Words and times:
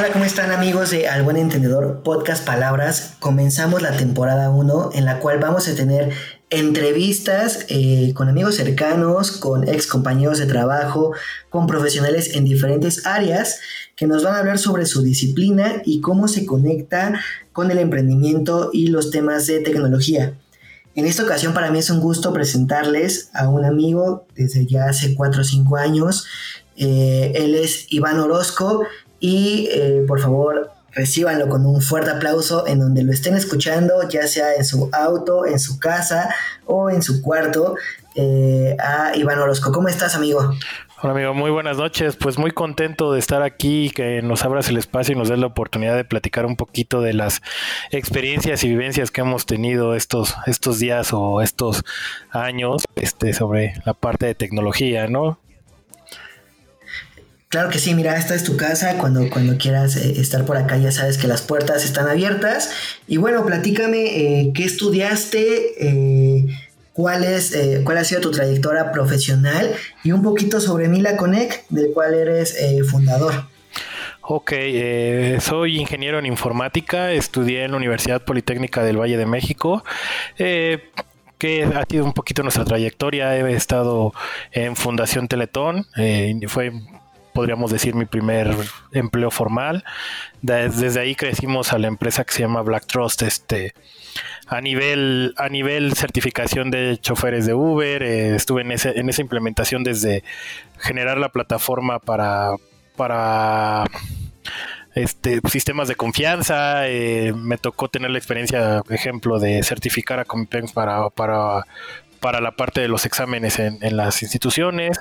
Hola, 0.00 0.14
¿cómo 0.14 0.24
están 0.24 0.50
amigos 0.50 0.88
de 0.92 1.08
Al 1.08 1.24
Buen 1.24 1.36
Entendedor 1.36 2.02
Podcast 2.02 2.46
Palabras? 2.46 3.16
Comenzamos 3.18 3.82
la 3.82 3.98
temporada 3.98 4.48
1 4.48 4.92
en 4.94 5.04
la 5.04 5.18
cual 5.18 5.38
vamos 5.40 5.68
a 5.68 5.74
tener 5.74 6.14
entrevistas 6.48 7.66
eh, 7.68 8.14
con 8.14 8.30
amigos 8.30 8.54
cercanos, 8.54 9.30
con 9.30 9.68
ex 9.68 9.86
compañeros 9.86 10.38
de 10.38 10.46
trabajo, 10.46 11.12
con 11.50 11.66
profesionales 11.66 12.34
en 12.34 12.46
diferentes 12.46 13.06
áreas 13.06 13.60
que 13.94 14.06
nos 14.06 14.24
van 14.24 14.36
a 14.36 14.38
hablar 14.38 14.58
sobre 14.58 14.86
su 14.86 15.02
disciplina 15.02 15.82
y 15.84 16.00
cómo 16.00 16.28
se 16.28 16.46
conecta 16.46 17.20
con 17.52 17.70
el 17.70 17.76
emprendimiento 17.76 18.70
y 18.72 18.86
los 18.86 19.10
temas 19.10 19.46
de 19.46 19.60
tecnología. 19.60 20.32
En 20.94 21.04
esta 21.04 21.24
ocasión 21.24 21.52
para 21.52 21.70
mí 21.70 21.78
es 21.78 21.90
un 21.90 22.00
gusto 22.00 22.32
presentarles 22.32 23.28
a 23.34 23.50
un 23.50 23.66
amigo 23.66 24.26
desde 24.34 24.64
ya 24.64 24.86
hace 24.86 25.14
4 25.14 25.42
o 25.42 25.44
5 25.44 25.76
años. 25.76 26.26
Eh, 26.76 27.32
él 27.34 27.54
es 27.54 27.84
Iván 27.90 28.18
Orozco 28.18 28.86
y 29.20 29.68
eh, 29.70 30.04
por 30.08 30.20
favor 30.20 30.70
recíbanlo 30.92 31.48
con 31.48 31.64
un 31.66 31.80
fuerte 31.80 32.10
aplauso 32.10 32.66
en 32.66 32.80
donde 32.80 33.04
lo 33.04 33.12
estén 33.12 33.36
escuchando, 33.36 34.08
ya 34.08 34.26
sea 34.26 34.54
en 34.56 34.64
su 34.64 34.88
auto, 34.92 35.46
en 35.46 35.60
su 35.60 35.78
casa 35.78 36.34
o 36.66 36.90
en 36.90 37.02
su 37.02 37.22
cuarto. 37.22 37.76
Eh, 38.16 38.76
a 38.80 39.16
Iván 39.16 39.38
Orozco, 39.38 39.70
¿cómo 39.70 39.88
estás, 39.88 40.16
amigo? 40.16 40.52
Hola 41.02 41.14
amigo, 41.14 41.32
muy 41.32 41.50
buenas 41.50 41.78
noches. 41.78 42.16
Pues 42.16 42.36
muy 42.36 42.50
contento 42.50 43.12
de 43.12 43.18
estar 43.18 43.42
aquí, 43.42 43.90
que 43.90 44.20
nos 44.20 44.44
abras 44.44 44.68
el 44.68 44.76
espacio 44.76 45.14
y 45.14 45.18
nos 45.18 45.30
des 45.30 45.38
la 45.38 45.46
oportunidad 45.46 45.96
de 45.96 46.04
platicar 46.04 46.44
un 46.44 46.56
poquito 46.56 47.00
de 47.00 47.14
las 47.14 47.40
experiencias 47.90 48.64
y 48.64 48.68
vivencias 48.68 49.10
que 49.10 49.22
hemos 49.22 49.46
tenido 49.46 49.94
estos, 49.94 50.34
estos 50.46 50.78
días 50.78 51.14
o 51.14 51.40
estos 51.40 51.84
años 52.30 52.84
este, 52.96 53.32
sobre 53.32 53.72
la 53.86 53.94
parte 53.94 54.26
de 54.26 54.34
tecnología, 54.34 55.06
¿no? 55.06 55.39
Claro 57.50 57.68
que 57.68 57.80
sí, 57.80 57.94
mira, 57.96 58.16
esta 58.16 58.36
es 58.36 58.44
tu 58.44 58.56
casa, 58.56 58.96
cuando, 58.96 59.28
cuando 59.28 59.58
quieras 59.58 59.96
eh, 59.96 60.20
estar 60.20 60.44
por 60.44 60.56
acá 60.56 60.76
ya 60.76 60.92
sabes 60.92 61.18
que 61.18 61.26
las 61.26 61.42
puertas 61.42 61.84
están 61.84 62.08
abiertas. 62.08 62.70
Y 63.08 63.16
bueno, 63.16 63.44
platícame 63.44 64.04
eh, 64.04 64.52
qué 64.54 64.62
estudiaste, 64.62 65.72
eh, 65.80 66.46
cuál, 66.92 67.24
es, 67.24 67.58
cuál 67.82 67.98
ha 67.98 68.04
sido 68.04 68.20
tu 68.20 68.30
trayectoria 68.30 68.92
profesional 68.92 69.74
y 70.04 70.12
un 70.12 70.22
poquito 70.22 70.60
sobre 70.60 70.86
Mila 70.86 71.16
Connect, 71.16 71.68
del 71.70 71.90
cual 71.92 72.14
eres 72.14 72.56
fundador. 72.88 73.48
Ok, 74.20 74.52
soy 75.40 75.80
ingeniero 75.80 76.20
en 76.20 76.26
informática, 76.26 77.10
estudié 77.10 77.64
en 77.64 77.72
la 77.72 77.78
Universidad 77.78 78.22
Politécnica 78.24 78.84
del 78.84 78.96
Valle 78.96 79.16
de 79.16 79.26
México 79.26 79.82
que 80.36 81.64
ha 81.64 81.84
sido 81.90 82.04
un 82.04 82.12
poquito 82.12 82.42
nuestra 82.42 82.64
trayectoria. 82.64 83.36
He 83.36 83.54
estado 83.54 84.12
en 84.52 84.76
Fundación 84.76 85.26
Teletón, 85.26 85.86
fue 86.46 86.70
podríamos 87.32 87.70
decir, 87.70 87.94
mi 87.94 88.06
primer 88.06 88.54
empleo 88.92 89.30
formal. 89.30 89.84
Desde 90.42 91.00
ahí 91.00 91.14
crecimos 91.14 91.72
a 91.72 91.78
la 91.78 91.88
empresa 91.88 92.24
que 92.24 92.32
se 92.32 92.40
llama 92.40 92.62
Black 92.62 92.86
Trust, 92.86 93.22
este, 93.22 93.74
a 94.46 94.60
nivel, 94.60 95.34
a 95.36 95.48
nivel 95.48 95.94
certificación 95.94 96.70
de 96.70 96.98
choferes 97.00 97.46
de 97.46 97.54
Uber, 97.54 98.02
eh, 98.02 98.34
estuve 98.34 98.62
en, 98.62 98.72
ese, 98.72 98.98
en 98.98 99.08
esa 99.08 99.22
implementación 99.22 99.84
desde 99.84 100.24
generar 100.78 101.18
la 101.18 101.28
plataforma 101.28 101.98
para, 101.98 102.56
para 102.96 103.84
este, 104.94 105.40
sistemas 105.48 105.88
de 105.88 105.94
confianza. 105.94 106.88
Eh, 106.88 107.32
me 107.34 107.58
tocó 107.58 107.88
tener 107.88 108.10
la 108.10 108.18
experiencia, 108.18 108.82
ejemplo, 108.90 109.38
de 109.38 109.62
certificar 109.62 110.18
a 110.18 110.24
Competenz 110.24 110.72
para, 110.72 111.10
para 111.10 111.64
para 112.20 112.40
la 112.40 112.52
parte 112.52 112.80
de 112.80 112.88
los 112.88 113.06
exámenes 113.06 113.58
en, 113.58 113.96
las 113.96 114.22
instituciones. 114.22 115.00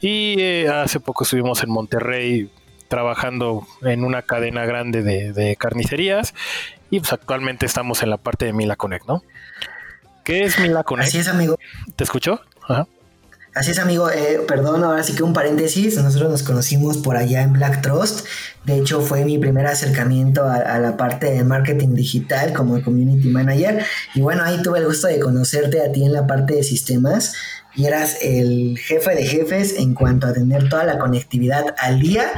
Y 0.00 0.40
eh, 0.40 0.68
hace 0.68 1.00
poco 1.00 1.24
estuvimos 1.24 1.62
en 1.62 1.70
Monterrey 1.70 2.50
trabajando 2.88 3.66
en 3.82 4.04
una 4.04 4.22
cadena 4.22 4.64
grande 4.64 5.02
de, 5.02 5.56
carnicerías 5.56 6.34
y 6.90 7.00
pues 7.00 7.12
actualmente 7.12 7.66
estamos 7.66 8.02
en 8.02 8.10
la 8.10 8.16
parte 8.16 8.46
de 8.46 8.52
Mila 8.54 8.76
Connect, 8.76 9.06
¿no? 9.06 9.22
¿Qué 10.24 10.44
es 10.44 10.58
Mila 10.58 10.84
Connect? 10.84 11.08
Así 11.08 11.18
es, 11.18 11.28
amigo. 11.28 11.58
¿Te 11.96 12.04
escuchó? 12.04 12.40
Ajá. 12.62 12.86
Así 13.58 13.72
es, 13.72 13.80
amigo. 13.80 14.08
Eh, 14.08 14.44
perdón, 14.46 14.84
ahora 14.84 15.02
sí 15.02 15.16
que 15.16 15.24
un 15.24 15.32
paréntesis. 15.32 15.96
Nosotros 15.96 16.30
nos 16.30 16.44
conocimos 16.44 16.98
por 16.98 17.16
allá 17.16 17.42
en 17.42 17.54
Black 17.54 17.82
Trust. 17.82 18.24
De 18.64 18.78
hecho, 18.78 19.00
fue 19.00 19.24
mi 19.24 19.36
primer 19.36 19.66
acercamiento 19.66 20.44
a, 20.44 20.78
la 20.78 20.96
parte 20.96 21.32
de 21.32 21.42
marketing 21.42 21.96
digital 21.96 22.52
como 22.52 22.80
community 22.80 23.26
manager. 23.26 23.84
Y 24.14 24.20
bueno, 24.20 24.44
ahí 24.44 24.62
tuve 24.62 24.78
el 24.78 24.86
gusto 24.86 25.08
de 25.08 25.18
conocerte 25.18 25.82
a 25.82 25.90
ti 25.90 26.04
en 26.04 26.12
la 26.12 26.28
parte 26.28 26.54
de 26.54 26.62
sistemas. 26.62 27.34
Y 27.74 27.86
eras 27.86 28.18
el 28.22 28.78
jefe 28.78 29.16
de 29.16 29.26
jefes 29.26 29.74
en 29.76 29.92
cuanto 29.92 30.28
a 30.28 30.32
tener 30.32 30.68
toda 30.68 30.84
la 30.84 31.00
conectividad 31.00 31.74
al 31.78 31.98
día 31.98 32.30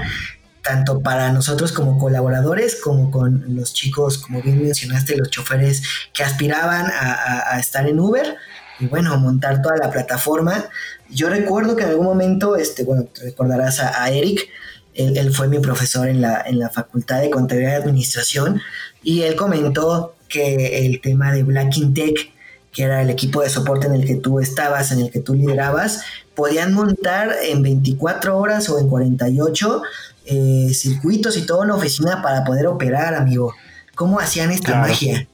tanto 0.63 1.01
para 1.03 1.33
nosotros 1.33 1.73
como 1.73 1.99
colaboradores, 1.99 2.77
como 2.77 3.11
con 3.11 3.57
los 3.57 3.73
chicos, 3.73 4.19
como 4.19 4.43
bien 4.43 4.63
mencionaste, 4.63 5.17
los 5.17 5.31
choferes 5.31 5.83
que 6.13 6.23
aspiraban 6.23 6.87
a, 6.87 7.55
a 7.55 7.59
estar 7.59 7.89
en 7.89 7.99
Uber 7.99 8.37
y 8.81 8.87
bueno, 8.87 9.17
montar 9.19 9.63
toda 9.63 9.77
la 9.77 9.91
plataforma. 9.91 10.65
Yo 11.11 11.29
recuerdo 11.29 11.77
que 11.77 11.85
en 11.85 11.91
algún 11.91 12.07
momento, 12.07 12.57
este, 12.57 12.85
bueno, 12.85 13.05
te 13.05 13.25
recordarás 13.25 13.81
a, 13.81 14.11
Eric, 14.11 14.49
él, 14.95 15.33
fue 15.33 15.49
mi 15.49 15.59
profesor 15.59 16.09
en 16.09 16.21
la, 16.21 16.43
en 16.47 16.59
la 16.59 16.71
Facultad 16.71 17.21
de 17.21 17.31
Contabilidad 17.31 17.73
y 17.73 17.83
Administración, 17.83 18.61
y 19.03 19.23
él 19.23 19.37
comentó 19.37 20.15
que 20.29 20.87
el 20.87 21.01
tema 21.01 21.33
de 21.33 21.43
Black 21.43 21.75
Tech, 21.95 22.33
que 22.73 22.83
era 22.85 23.03
el 23.03 23.11
equipo 23.11 23.43
de 23.43 23.51
soporte 23.51 23.87
en 23.87 23.95
el 23.95 24.07
que 24.07 24.17
tú 24.17 24.41
estabas, 24.41 24.93
en 24.93 25.01
el 25.01 25.11
que 25.11 25.21
tú 25.21 25.35
liderabas, 25.35 26.03
podían 26.35 26.73
montar 26.73 27.35
en 27.43 27.63
24 27.63 28.39
horas 28.39 28.69
o 28.71 28.79
en 28.79 28.89
48 28.89 29.83
eh, 30.27 30.71
circuitos 30.73 31.37
y 31.37 31.47
toda 31.47 31.65
una 31.65 31.75
oficina 31.75 32.23
para 32.23 32.45
poder 32.45 32.67
operar, 32.69 33.15
amigo. 33.15 33.53
¿Cómo 33.95 34.21
hacían 34.21 34.51
esta 34.51 34.77
magia? 34.77 35.27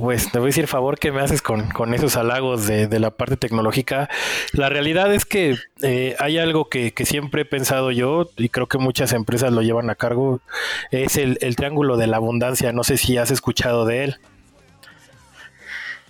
Pues 0.00 0.32
te 0.32 0.40
voy 0.40 0.46
a 0.46 0.48
decir 0.48 0.66
favor 0.66 0.98
que 0.98 1.12
me 1.12 1.20
haces 1.20 1.40
con, 1.40 1.94
esos 1.94 2.16
halagos 2.16 2.66
de, 2.66 2.98
la 2.98 3.12
parte 3.12 3.36
tecnológica. 3.36 4.08
La 4.52 4.68
realidad 4.68 5.14
es 5.14 5.24
que 5.24 5.56
eh, 5.82 6.16
hay 6.18 6.36
algo 6.38 6.68
que, 6.68 6.92
siempre 7.04 7.42
he 7.42 7.44
pensado 7.44 7.92
yo 7.92 8.28
y 8.36 8.48
creo 8.48 8.66
que 8.66 8.78
muchas 8.78 9.12
empresas 9.12 9.52
lo 9.52 9.62
llevan 9.62 9.90
a 9.90 9.94
cargo, 9.94 10.40
es 10.90 11.16
el, 11.16 11.38
triángulo 11.54 11.96
de 11.96 12.08
la 12.08 12.16
abundancia. 12.16 12.72
No 12.72 12.82
sé 12.82 12.96
si 12.96 13.18
has 13.18 13.30
escuchado 13.30 13.86
de 13.86 14.04
él. 14.04 14.16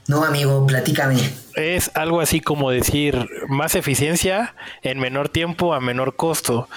No, 0.09 0.25
amigo, 0.25 0.67
platícame. 0.67 1.19
Es 1.55 1.91
algo 1.95 2.23
así 2.23 2.41
como 2.41 2.71
decir 2.71 3.29
más 3.49 3.75
eficiencia 3.75 4.55
en 4.81 4.99
menor 4.99 5.29
tiempo 5.29 5.75
a 5.75 5.81
menor 5.81 6.17
costo 6.17 6.69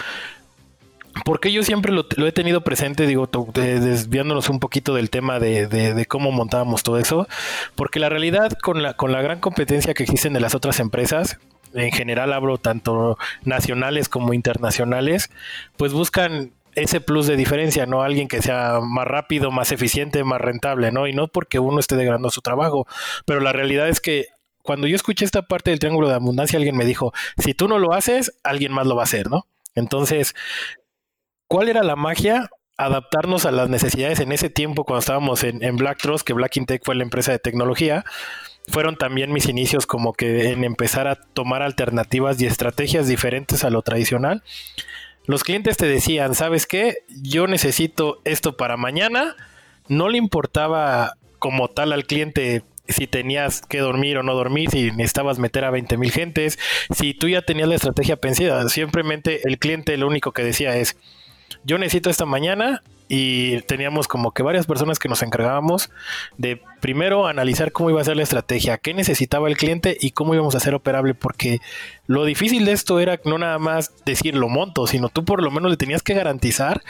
porque 1.27 1.51
yo 1.51 1.61
siempre 1.61 1.91
lo, 1.91 2.05
he 2.25 2.31
tenido 2.31 2.61
presente, 2.61 3.05
digo, 3.05 3.29
desviándonos 3.53 4.47
un 4.47 4.61
poquito 4.61 4.95
del 4.95 5.09
tema 5.09 5.41
de, 5.41 6.05
cómo 6.07 6.31
montábamos 6.31 6.83
todo 6.83 6.99
eso, 6.99 7.27
porque 7.75 7.99
la 7.99 8.07
realidad 8.07 8.53
con 8.63 8.81
la, 8.81 8.93
con 8.93 9.11
la 9.11 9.21
gran 9.21 9.41
competencia 9.41 9.93
que 9.93 10.03
existen 10.03 10.31
de 10.31 10.39
las 10.39 10.55
otras 10.55 10.79
empresas, 10.79 11.37
en 11.73 11.91
general 11.91 12.31
hablo 12.31 12.59
tanto 12.59 13.17
nacionales 13.43 14.07
como 14.07 14.33
internacionales, 14.33 15.29
pues 15.75 15.91
buscan 15.91 16.53
ese 16.75 17.01
plus 17.01 17.27
de 17.27 17.35
diferencia, 17.35 17.85
¿no? 17.85 18.03
Alguien 18.03 18.29
que 18.29 18.41
sea 18.41 18.79
más 18.81 19.05
rápido, 19.05 19.51
más 19.51 19.73
eficiente, 19.73 20.23
más 20.23 20.39
rentable, 20.39 20.93
¿no? 20.93 21.07
Y 21.07 21.13
no 21.13 21.27
porque 21.27 21.59
uno 21.59 21.81
esté 21.81 21.97
degradando 21.97 22.29
su 22.29 22.39
trabajo, 22.39 22.87
pero 23.25 23.41
la 23.41 23.51
realidad 23.51 23.89
es 23.89 23.99
que 23.99 24.27
cuando 24.61 24.87
yo 24.87 24.95
escuché 24.95 25.25
esta 25.25 25.41
parte 25.41 25.71
del 25.71 25.79
triángulo 25.79 26.07
de 26.07 26.15
abundancia, 26.15 26.55
alguien 26.55 26.77
me 26.77 26.85
dijo, 26.85 27.11
si 27.37 27.53
tú 27.53 27.67
no 27.67 27.79
lo 27.79 27.91
haces, 27.91 28.39
alguien 28.43 28.71
más 28.71 28.87
lo 28.87 28.95
va 28.95 29.01
a 29.01 29.03
hacer, 29.03 29.29
¿no? 29.29 29.45
Entonces, 29.75 30.33
¿Cuál 31.47 31.69
era 31.69 31.81
la 31.81 31.95
magia? 31.95 32.49
Adaptarnos 32.77 33.45
a 33.45 33.51
las 33.51 33.69
necesidades 33.69 34.19
en 34.19 34.33
ese 34.33 34.49
tiempo 34.49 34.83
cuando 34.83 34.99
estábamos 34.99 35.43
en, 35.45 35.77
Black 35.77 35.99
Trust, 35.99 36.27
que 36.27 36.33
Black 36.33 36.57
Intech 36.57 36.83
fue 36.83 36.95
la 36.95 37.03
empresa 37.03 37.31
de 37.31 37.39
tecnología. 37.39 38.03
Fueron 38.67 38.97
también 38.97 39.31
mis 39.31 39.47
inicios 39.47 39.87
como 39.87 40.11
que 40.11 40.51
en 40.51 40.65
empezar 40.65 41.07
a 41.07 41.15
tomar 41.15 41.61
alternativas 41.61 42.41
y 42.41 42.45
estrategias 42.45 43.07
diferentes 43.07 43.63
a 43.63 43.69
lo 43.69 43.81
tradicional. 43.81 44.43
Los 45.25 45.45
clientes 45.45 45.77
te 45.77 45.87
decían, 45.87 46.35
¿sabes 46.35 46.67
qué? 46.67 46.97
Yo 47.07 47.47
necesito 47.47 48.21
esto 48.25 48.57
para 48.57 48.75
mañana. 48.75 49.35
No 49.87 50.09
le 50.09 50.17
importaba 50.17 51.13
como 51.39 51.69
tal 51.69 51.93
al 51.93 52.05
cliente 52.05 52.63
si 52.89 53.07
tenías 53.07 53.61
que 53.61 53.79
dormir 53.79 54.17
o 54.17 54.23
no 54.23 54.33
dormir, 54.33 54.69
si 54.69 54.91
necesitabas 54.91 55.39
meter 55.39 55.63
a 55.65 55.71
20 55.71 55.97
mil 55.97 56.11
gentes, 56.11 56.59
si 56.93 57.13
tú 57.13 57.27
ya 57.29 57.41
tenías 57.41 57.69
la 57.69 57.75
estrategia 57.75 58.17
pensada. 58.17 58.67
Simplemente 58.69 59.41
el 59.45 59.59
cliente 59.59 59.95
lo 59.97 60.07
único 60.07 60.33
que 60.33 60.43
decía 60.43 60.75
es, 60.75 60.97
yo 61.67 61.77
necesito 61.77 62.09
esta 62.09 62.25
mañana 62.25 62.81
y 63.09 63.61
teníamos 63.61 64.07
como 64.07 64.31
que 64.31 64.43
varias 64.43 64.65
personas 64.65 64.99
que 64.99 65.09
nos 65.09 65.21
encargábamos 65.21 65.89
de 66.37 66.61
primero 66.81 67.27
analizar 67.27 67.71
cómo 67.71 67.89
iba 67.89 68.01
a 68.01 68.05
ser 68.05 68.17
la 68.17 68.23
estrategia, 68.23 68.77
qué 68.77 68.93
necesitaba 68.93 69.47
el 69.47 69.57
cliente 69.57 69.97
y 69.99 70.11
cómo 70.11 70.33
íbamos 70.33 70.55
a 70.55 70.59
hacer 70.59 70.75
operable, 70.75 71.13
porque 71.13 71.59
lo 72.05 72.25
difícil 72.25 72.65
de 72.65 72.73
esto 72.73 72.99
era 72.99 73.19
no 73.25 73.37
nada 73.37 73.59
más 73.59 73.91
decir 74.05 74.35
lo 74.35 74.49
monto, 74.49 74.87
sino 74.87 75.09
tú 75.09 75.25
por 75.25 75.41
lo 75.41 75.51
menos 75.51 75.71
le 75.71 75.77
tenías 75.77 76.03
que 76.03 76.13
garantizar 76.13 76.83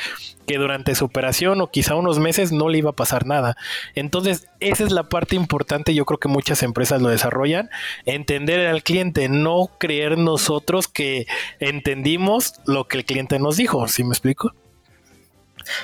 que 0.46 0.58
durante 0.58 0.96
su 0.96 1.06
operación 1.06 1.60
o 1.62 1.72
quizá 1.72 1.96
unos 1.96 2.20
meses 2.20 2.52
no 2.52 2.70
le 2.70 2.80
iba 2.80 2.92
a 2.92 2.96
pasar 2.96 3.26
nada. 3.26 3.58
Entonces, 3.96 4.48
esa 4.60 4.84
es 4.84 4.92
la 4.92 5.10
parte 5.10 5.36
importante, 5.36 5.94
yo 5.94 6.06
creo 6.06 6.20
que 6.20 6.30
muchas 6.30 6.64
empresas 6.64 7.02
lo 7.02 7.10
desarrollan, 7.10 7.70
entender 8.06 8.68
al 8.68 8.84
cliente, 8.84 9.28
no 9.28 9.70
creer 9.80 10.18
nosotros 10.18 10.88
que 10.88 11.26
entendimos 11.60 12.54
lo 12.66 12.88
que 12.88 12.98
el 12.98 13.06
cliente 13.06 13.40
nos 13.40 13.58
dijo, 13.58 13.88
¿sí 13.88 14.04
me 14.04 14.12
explico? 14.12 14.54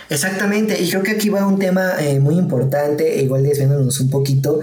Exactamente, 0.10 0.82
y 0.82 0.90
creo 0.90 1.04
que 1.04 1.12
aquí 1.12 1.30
va 1.30 1.46
un 1.46 1.60
tema 1.60 1.94
eh, 2.00 2.20
muy 2.20 2.36
importante, 2.36 3.22
igual 3.22 3.44
desviándonos 3.44 4.00
un 4.00 4.10
poquito, 4.10 4.60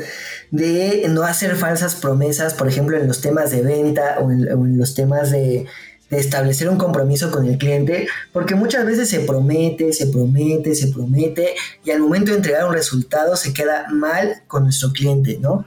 de 0.50 1.06
no 1.08 1.22
hacer 1.22 1.56
falsas 1.56 1.94
promesas, 1.94 2.54
por 2.54 2.68
ejemplo, 2.68 2.96
en 2.96 3.06
los 3.06 3.20
temas 3.20 3.50
de 3.50 3.62
venta 3.62 4.18
o 4.20 4.30
en, 4.30 4.78
los 4.78 4.94
temas 4.94 5.30
de, 5.30 5.66
de, 6.10 6.18
establecer 6.18 6.68
un 6.68 6.76
compromiso 6.76 7.30
con 7.30 7.46
el 7.46 7.58
cliente, 7.58 8.08
porque 8.32 8.54
muchas 8.54 8.84
veces 8.84 9.08
se 9.08 9.20
promete, 9.20 9.92
se 9.92 10.06
promete, 10.06 10.74
se 10.74 10.88
promete, 10.88 11.54
y 11.84 11.90
al 11.90 12.00
momento 12.00 12.30
de 12.30 12.38
entregar 12.38 12.66
un 12.66 12.74
resultado 12.74 13.36
se 13.36 13.52
queda 13.52 13.86
mal 13.90 14.42
con 14.46 14.64
nuestro 14.64 14.92
cliente, 14.92 15.38
¿no? 15.40 15.66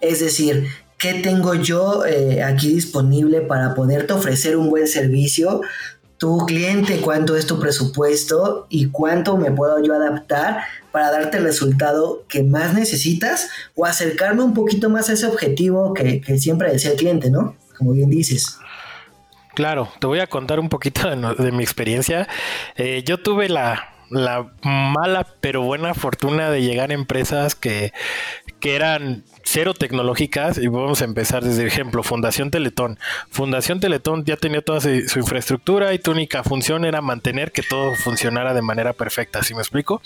Es 0.00 0.20
decir, 0.20 0.66
¿qué 0.98 1.14
tengo 1.14 1.54
yo 1.54 2.04
eh, 2.06 2.42
aquí 2.42 2.74
disponible 2.74 3.40
para 3.40 3.74
poderte 3.74 4.12
ofrecer 4.12 4.56
un 4.56 4.70
buen 4.70 4.86
servicio? 4.86 5.60
Tu 6.22 6.38
cliente, 6.46 7.00
cuánto 7.00 7.34
es 7.34 7.48
tu 7.48 7.58
presupuesto 7.58 8.68
y 8.68 8.90
cuánto 8.90 9.36
me 9.36 9.50
puedo 9.50 9.82
yo 9.82 9.92
adaptar 9.92 10.62
para 10.92 11.10
darte 11.10 11.38
el 11.38 11.42
resultado 11.42 12.22
que 12.28 12.44
más 12.44 12.74
necesitas 12.74 13.50
o 13.74 13.86
acercarme 13.86 14.44
un 14.44 14.54
poquito 14.54 14.88
más 14.88 15.10
a 15.10 15.14
ese 15.14 15.26
objetivo 15.26 15.92
que, 15.94 16.22
siempre 16.38 16.70
decía 16.70 16.92
el 16.92 16.96
cliente, 16.96 17.28
¿no? 17.28 17.56
Como 17.76 17.90
bien 17.90 18.08
dices. 18.08 18.56
Claro, 19.54 19.88
te 19.98 20.06
voy 20.06 20.20
a 20.20 20.28
contar 20.28 20.60
un 20.60 20.68
poquito 20.68 21.10
de, 21.10 21.50
mi 21.50 21.64
experiencia. 21.64 22.28
Eh, 22.76 23.02
yo 23.04 23.18
tuve 23.18 23.48
la, 23.48 23.92
la 24.08 24.52
mala 24.62 25.26
pero 25.40 25.62
buena 25.62 25.92
fortuna 25.92 26.50
de 26.50 26.62
llegar 26.62 26.92
a 26.92 26.94
empresas 26.94 27.56
que, 27.56 27.92
que 28.60 28.76
eran 28.76 29.24
cero 29.44 29.74
tecnológicas 29.74 30.58
y 30.58 30.66
vamos 30.68 31.02
a 31.02 31.04
empezar 31.04 31.44
desde 31.44 31.66
ejemplo 31.66 32.02
Fundación 32.02 32.50
Teletón. 32.50 32.98
Fundación 33.30 33.80
Teletón 33.80 34.24
ya 34.24 34.36
tenía 34.36 34.62
toda 34.62 34.80
su, 34.80 34.90
infraestructura 34.90 35.92
y 35.94 35.98
tu 35.98 36.10
única 36.10 36.42
función 36.42 36.84
era 36.84 37.00
mantener 37.00 37.52
que 37.52 37.62
todo 37.62 37.94
funcionara 37.96 38.54
de 38.54 38.62
manera 38.62 38.92
perfecta, 38.92 39.42
¿sí 39.42 39.54
me 39.54 39.60
explico? 39.60 40.02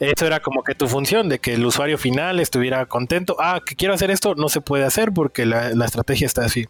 Eso 0.00 0.26
era 0.26 0.40
como 0.40 0.64
que 0.64 0.74
tu 0.74 0.88
función, 0.88 1.28
de 1.28 1.38
que 1.38 1.54
el 1.54 1.64
usuario 1.64 1.96
final 1.96 2.40
estuviera 2.40 2.84
contento. 2.86 3.36
Ah, 3.38 3.60
que 3.64 3.76
quiero 3.76 3.94
hacer 3.94 4.10
esto, 4.10 4.34
no 4.34 4.48
se 4.48 4.60
puede 4.60 4.84
hacer 4.84 5.12
porque 5.12 5.46
la, 5.46 5.70
la 5.70 5.84
estrategia 5.84 6.26
está 6.26 6.44
así. 6.44 6.66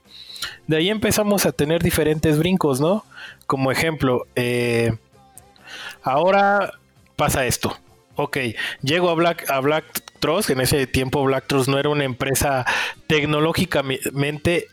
De 0.67 0.77
ahí 0.77 0.91
empezamos 0.91 1.47
a 1.47 1.53
tener 1.53 1.83
diferentes 1.83 2.39
brincos, 2.39 2.81
¿no? 2.81 3.05
Como 3.47 3.71
ejemplo, 3.71 4.27
eh, 4.37 4.93
ahora 6.03 6.75
pasa 7.17 7.47
esto. 7.47 7.79
Ok, 8.17 8.39
llego 8.83 9.09
a 9.09 9.15
Black, 9.15 9.49
a 9.51 9.61
Black 9.61 9.85
Trust, 10.23 10.49
en 10.49 10.63
ese 10.63 10.87
tiempo 10.87 11.23
Black 11.23 11.47
Trust 11.47 11.69
no 11.69 11.79
era 11.79 11.91
una 11.91 12.05
empresa 12.05 12.65
tecnológicamente 13.07 14.69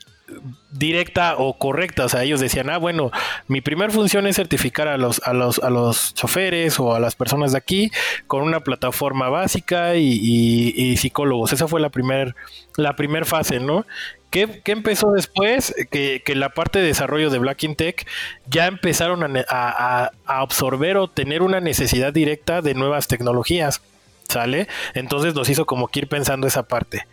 directa 0.71 1.35
o 1.37 1.57
correcta. 1.57 2.05
O 2.05 2.09
sea, 2.09 2.23
ellos 2.23 2.39
decían, 2.39 2.69
ah, 2.69 2.77
bueno, 2.77 3.11
mi 3.47 3.61
primer 3.61 3.91
función 3.91 4.27
es 4.27 4.35
certificar 4.35 4.87
a 4.87 4.97
los, 4.97 5.21
a 5.25 5.33
los, 5.33 5.59
a 5.59 5.69
los 5.69 6.13
choferes 6.13 6.79
o 6.79 6.93
a 6.93 6.99
las 6.99 7.15
personas 7.15 7.51
de 7.51 7.57
aquí 7.57 7.91
con 8.27 8.43
una 8.43 8.59
plataforma 8.61 9.29
básica 9.29 9.95
y, 9.95 10.95
psicólogos. 10.97 11.53
Esa 11.53 11.67
fue 11.67 11.81
la 11.81 11.89
primera 11.89 12.35
la 12.75 12.95
primer 12.95 13.25
fase, 13.25 13.59
¿no? 13.59 13.85
¿Qué, 14.29 14.61
empezó 14.65 15.07
después? 15.11 15.73
Que, 15.89 16.21
la 16.35 16.49
parte 16.49 16.79
de 16.79 16.85
desarrollo 16.85 17.29
de 17.29 17.39
Black 17.39 17.65
Tech 17.75 18.07
ya 18.47 18.67
empezaron 18.67 19.25
a, 19.49 20.11
absorber 20.25 20.97
o 20.97 21.07
tener 21.07 21.41
una 21.41 21.59
necesidad 21.59 22.13
directa 22.13 22.61
de 22.61 22.75
nuevas 22.75 23.07
tecnologías. 23.07 23.81
¿Sale? 24.29 24.67
Entonces 24.93 25.33
nos 25.33 25.49
hizo 25.49 25.65
como 25.65 25.87
que 25.87 26.01
ir 26.01 26.07
pensando 26.07 26.45
esa 26.45 26.67
parte. 26.67 27.07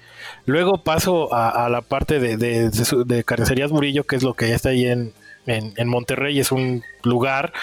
Luego 0.44 0.84
paso 0.84 1.32
a, 1.32 1.68
la 1.70 1.80
parte 1.80 2.20
de, 2.20 3.24
Carnicerías 3.24 3.72
Murillo, 3.72 4.04
que 4.04 4.16
es 4.16 4.22
lo 4.22 4.34
que 4.34 4.50
ya 4.50 4.54
está 4.54 4.68
ahí 4.68 4.86
en, 4.86 5.12
Monterrey. 5.88 6.38
Es 6.38 6.52
un 6.52 6.84
lugar 7.02 7.54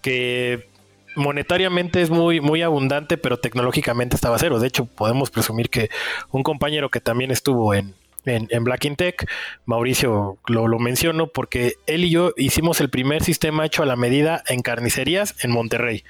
que 0.00 0.66
monetariamente 1.14 2.00
es 2.00 2.08
muy, 2.08 2.62
abundante, 2.62 3.18
pero 3.18 3.38
tecnológicamente 3.38 4.16
estaba 4.16 4.38
cero. 4.38 4.58
De 4.58 4.68
hecho, 4.68 4.86
podemos 4.86 5.30
presumir 5.30 5.68
que 5.68 5.90
un 6.30 6.42
compañero 6.42 6.88
que 6.88 7.00
también 7.00 7.30
estuvo 7.30 7.74
en, 7.74 7.94
en, 8.24 8.64
Black 8.64 8.86
in 8.86 8.96
Tech. 8.96 9.28
Mauricio 9.66 10.38
lo, 10.46 10.68
lo, 10.68 10.78
menciono 10.78 11.26
porque 11.26 11.74
él 11.86 12.06
y 12.06 12.10
yo 12.10 12.32
hicimos 12.38 12.80
el 12.80 12.88
primer 12.88 13.22
sistema 13.22 13.66
hecho 13.66 13.82
a 13.82 13.86
la 13.86 13.96
medida 13.96 14.42
en 14.46 14.62
carnicerías 14.62 15.34
en 15.44 15.50
Monterrey 15.50 16.02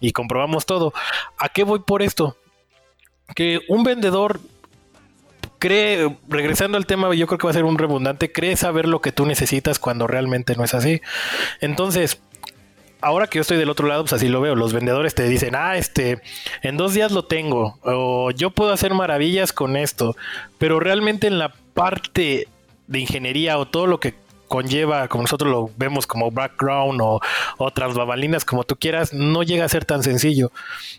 y 0.00 0.12
comprobamos 0.12 0.64
todo. 0.64 0.94
¿A 1.38 1.50
qué 1.50 1.62
voy 1.62 1.80
por 1.80 2.00
esto? 2.00 2.38
Que 3.34 3.60
un 3.68 3.84
vendedor 3.84 4.40
cree, 5.58 6.16
regresando 6.28 6.76
al 6.76 6.86
tema, 6.86 7.14
yo 7.14 7.26
creo 7.26 7.38
que 7.38 7.46
va 7.46 7.50
a 7.50 7.54
ser 7.54 7.64
un 7.64 7.78
redundante, 7.78 8.32
cree 8.32 8.56
saber 8.56 8.86
lo 8.86 9.00
que 9.00 9.12
tú 9.12 9.26
necesitas 9.26 9.78
cuando 9.78 10.06
realmente 10.06 10.54
no 10.56 10.64
es 10.64 10.74
así. 10.74 11.00
Entonces, 11.60 12.20
ahora 13.00 13.26
que 13.26 13.38
yo 13.38 13.42
estoy 13.42 13.56
del 13.56 13.70
otro 13.70 13.86
lado, 13.86 14.02
pues 14.04 14.12
así 14.12 14.28
lo 14.28 14.40
veo. 14.40 14.54
Los 14.54 14.72
vendedores 14.72 15.14
te 15.14 15.28
dicen, 15.28 15.54
ah, 15.54 15.76
este, 15.76 16.20
en 16.62 16.76
dos 16.76 16.94
días 16.94 17.12
lo 17.12 17.24
tengo, 17.24 17.78
o 17.82 18.30
yo 18.30 18.50
puedo 18.50 18.72
hacer 18.72 18.94
maravillas 18.94 19.52
con 19.52 19.76
esto, 19.76 20.16
pero 20.58 20.80
realmente 20.80 21.26
en 21.26 21.38
la 21.38 21.52
parte 21.74 22.48
de 22.86 22.98
ingeniería 22.98 23.58
o 23.58 23.66
todo 23.66 23.86
lo 23.86 24.00
que 24.00 24.14
conlleva, 24.46 25.08
como 25.08 25.22
nosotros 25.22 25.50
lo 25.50 25.70
vemos 25.76 26.06
como 26.06 26.30
background 26.30 27.00
o 27.02 27.20
otras 27.58 27.94
babalinas, 27.94 28.44
como 28.44 28.64
tú 28.64 28.76
quieras, 28.76 29.12
no 29.12 29.42
llega 29.42 29.64
a 29.64 29.68
ser 29.68 29.84
tan 29.84 30.02
sencillo. 30.02 30.52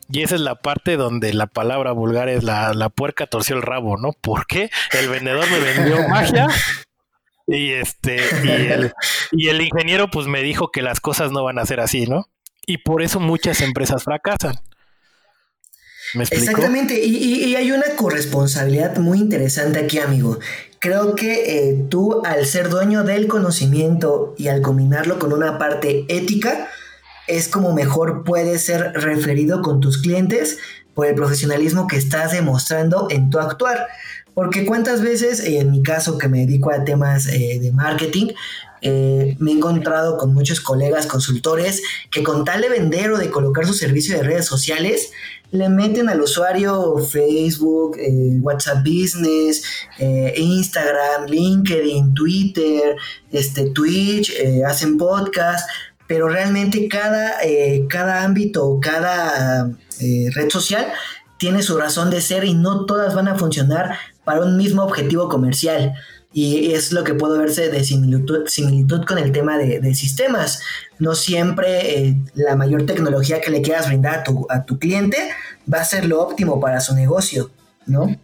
Y 0.09 0.23
esa 0.23 0.35
es 0.35 0.41
la 0.41 0.55
parte 0.55 0.97
donde 0.97 1.33
la 1.33 1.47
palabra 1.47 1.91
vulgar 1.91 2.29
es 2.29 2.43
la, 2.43 2.73
la 2.73 2.89
puerca 2.89 3.27
torció 3.27 3.55
el 3.55 3.61
rabo, 3.61 3.97
¿no? 3.97 4.13
Porque 4.19 4.69
el 4.99 5.09
vendedor 5.09 5.45
me 5.49 5.59
vendió 5.59 6.07
magia 6.09 6.47
y 7.47 7.71
este, 7.71 8.17
y 8.43 8.49
el, 8.49 8.91
y 9.31 9.47
el 9.47 9.61
ingeniero 9.61 10.09
pues 10.09 10.27
me 10.27 10.43
dijo 10.43 10.69
que 10.69 10.81
las 10.81 10.99
cosas 10.99 11.31
no 11.31 11.43
van 11.43 11.59
a 11.59 11.65
ser 11.65 11.79
así, 11.79 12.05
¿no? 12.05 12.25
Y 12.65 12.79
por 12.79 13.01
eso 13.01 13.21
muchas 13.21 13.61
empresas 13.61 14.03
fracasan. 14.03 14.55
¿Me 16.13 16.23
Exactamente, 16.23 17.03
y, 17.03 17.55
hay 17.55 17.71
una 17.71 17.95
corresponsabilidad 17.95 18.97
muy 18.97 19.19
interesante 19.19 19.79
aquí, 19.79 19.99
amigo. 19.99 20.39
Creo 20.79 21.15
que 21.15 21.69
eh, 21.69 21.85
tú, 21.89 22.21
al 22.23 22.45
ser 22.45 22.69
dueño 22.69 23.03
del 23.03 23.27
conocimiento 23.27 24.33
y 24.37 24.47
al 24.47 24.61
combinarlo 24.61 25.19
con 25.19 25.33
una 25.33 25.57
parte 25.57 26.05
ética, 26.07 26.69
es 27.27 27.49
como 27.49 27.73
mejor 27.73 28.23
puedes 28.23 28.63
ser 28.63 28.93
referido 28.93 29.61
con 29.61 29.81
tus 29.81 30.01
clientes 30.01 30.59
por 30.93 31.07
el 31.07 31.15
profesionalismo 31.15 31.87
que 31.87 31.97
estás 31.97 32.31
demostrando 32.31 33.07
en 33.09 33.29
tu 33.29 33.39
actuar. 33.39 33.87
Porque 34.33 34.65
cuántas 34.65 35.01
veces, 35.01 35.39
en 35.39 35.71
mi 35.71 35.81
caso 35.81 36.17
que 36.17 36.29
me 36.29 36.39
dedico 36.39 36.71
a 36.71 36.83
temas 36.83 37.25
eh, 37.25 37.59
de 37.59 37.71
marketing, 37.71 38.33
eh, 38.81 39.35
me 39.39 39.51
he 39.51 39.53
encontrado 39.55 40.17
con 40.17 40.33
muchos 40.33 40.61
colegas 40.61 41.05
consultores 41.07 41.81
que 42.11 42.23
con 42.23 42.45
tal 42.45 42.61
de 42.61 42.69
vender 42.69 43.11
o 43.11 43.17
de 43.17 43.29
colocar 43.29 43.65
su 43.65 43.73
servicio 43.73 44.15
de 44.15 44.23
redes 44.23 44.45
sociales, 44.45 45.11
le 45.51 45.69
meten 45.69 46.09
al 46.09 46.21
usuario 46.21 46.97
Facebook, 46.97 47.97
eh, 47.97 48.37
WhatsApp 48.41 48.79
Business, 48.83 49.63
Instagram, 50.35 51.27
LinkedIn, 51.27 52.13
Twitter, 52.13 52.97
este, 53.31 53.69
Twitch, 53.69 54.33
hacen 54.67 54.97
podcast, 54.97 55.69
pero 56.05 56.27
realmente 56.27 56.87
cada, 56.89 57.37
cada 57.87 58.23
ámbito, 58.23 58.79
cada 58.81 59.71
red 60.35 60.49
social 60.49 60.87
tiene 61.37 61.63
su 61.63 61.77
razón 61.77 62.09
de 62.09 62.21
ser 62.21 62.43
y 62.43 62.53
no 62.53 62.85
todas 62.85 63.15
van 63.15 63.27
a 63.27 63.35
funcionar 63.35 63.97
para 64.23 64.41
un 64.41 64.57
mismo 64.57 64.83
objetivo 64.83 65.29
comercial. 65.29 65.93
Y 66.37 66.73
es 66.73 66.91
lo 66.91 67.03
que 67.03 67.15
puedo 67.15 67.35
verse 67.39 67.71
de 67.71 67.83
similitud, 67.83 68.45
con 69.07 69.17
el 69.17 69.31
tema 69.31 69.57
de, 69.57 69.95
sistemas. 69.95 70.61
No 70.99 71.15
siempre 71.15 71.97
eh, 71.97 72.15
la 72.35 72.55
mayor 72.55 72.85
tecnología 72.85 73.41
que 73.41 73.49
le 73.49 73.63
quieras 73.63 73.87
brindar 73.87 74.19
a 74.19 74.23
tu, 74.23 74.45
a 74.47 74.63
tu 74.63 74.77
cliente 74.77 75.17
va 75.73 75.79
a 75.79 75.83
ser 75.83 76.05
lo 76.05 76.21
óptimo 76.21 76.59
para 76.59 76.79
su 76.79 76.93
negocio, 76.93 77.49
¿no? 77.87 78.15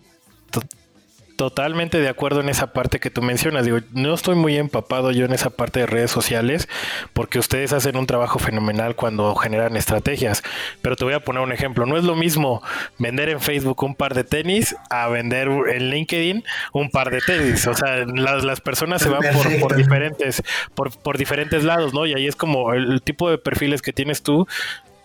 Totalmente 1.36 2.00
de 2.00 2.10
acuerdo 2.10 2.42
en 2.42 2.50
esa 2.50 2.74
parte 2.74 3.00
que 3.00 3.10
tú 3.10 3.24
mencionas. 3.24 3.66
Digo, 3.66 3.80
no 3.92 4.14
estoy 4.14 4.36
muy 4.36 4.56
empapado 4.58 5.12
yo 5.12 5.26
en 5.26 5.34
esa 5.34 5.50
parte 5.50 5.80
de 5.80 5.86
redes 5.88 6.12
sociales 6.12 6.70
porque 7.14 7.40
ustedes 7.40 7.74
hacen 7.74 7.98
un 7.98 8.06
trabajo 8.06 8.38
fenomenal 8.38 8.96
cuando 8.96 9.34
generan 9.34 9.76
estrategias. 9.76 10.44
Pero 10.84 10.96
te 10.96 11.06
voy 11.06 11.16
a 11.16 11.22
poner 11.22 11.42
un 11.42 11.52
ejemplo. 11.52 11.88
No 11.88 11.98
es 11.98 12.04
lo 12.04 12.16
mismo 12.16 12.62
vender 13.00 13.30
en 13.30 13.42
Facebook 13.42 13.82
un 13.82 13.96
par 13.96 14.14
de 14.14 14.24
tenis 14.24 14.76
a 14.92 15.08
vender 15.08 15.48
en 15.48 15.90
LinkedIn 15.90 16.44
un 16.72 16.92
par 16.92 17.10
de 17.10 17.20
tenis. 17.20 17.66
O 17.66 17.74
sea, 17.74 18.06
las, 18.06 18.62
personas 18.62 19.02
se 19.02 19.10
van 19.10 19.22
por, 19.60 19.76
diferentes, 19.76 20.44
por, 20.76 20.96
por 21.00 21.18
diferentes 21.18 21.64
lados, 21.64 21.96
¿no? 21.96 22.06
Y 22.06 22.14
ahí 22.14 22.28
es 22.28 22.36
como 22.36 22.74
el 22.74 23.02
tipo 23.02 23.32
de 23.32 23.40
perfiles 23.40 23.82
que 23.82 23.92
tienes 23.92 24.22
tú 24.22 24.48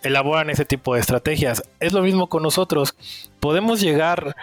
elaboran 0.03 0.51
ese 0.51 0.65
tipo 0.65 0.95
de 0.95 1.01
estrategias. 1.01 1.63
Es 1.81 1.93
lo 1.93 2.03
mismo 2.03 2.29
con 2.29 2.43
nosotros. 2.43 2.95
Podemos 3.41 3.81
llegar 3.81 4.37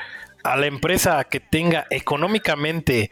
a 0.45 0.55
la 0.57 0.67
empresa 0.67 1.23
que 1.23 1.39
tenga 1.39 1.87
económicamente 1.89 3.11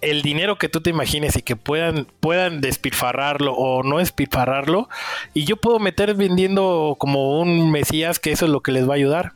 el 0.00 0.22
dinero 0.22 0.58
que 0.58 0.68
tú 0.68 0.80
te 0.80 0.90
imagines 0.90 1.36
y 1.36 1.42
que 1.42 1.54
puedan, 1.54 2.08
puedan 2.18 2.60
despilfarrarlo 2.60 3.54
o 3.54 3.84
no 3.84 3.98
despilfarrarlo, 3.98 4.88
y 5.32 5.44
yo 5.44 5.56
puedo 5.56 5.78
meter 5.78 6.14
vendiendo 6.14 6.96
como 6.98 7.40
un 7.40 7.70
Mesías 7.70 8.18
que 8.18 8.32
eso 8.32 8.46
es 8.46 8.50
lo 8.50 8.60
que 8.60 8.72
les 8.72 8.88
va 8.88 8.94
a 8.94 8.96
ayudar. 8.96 9.32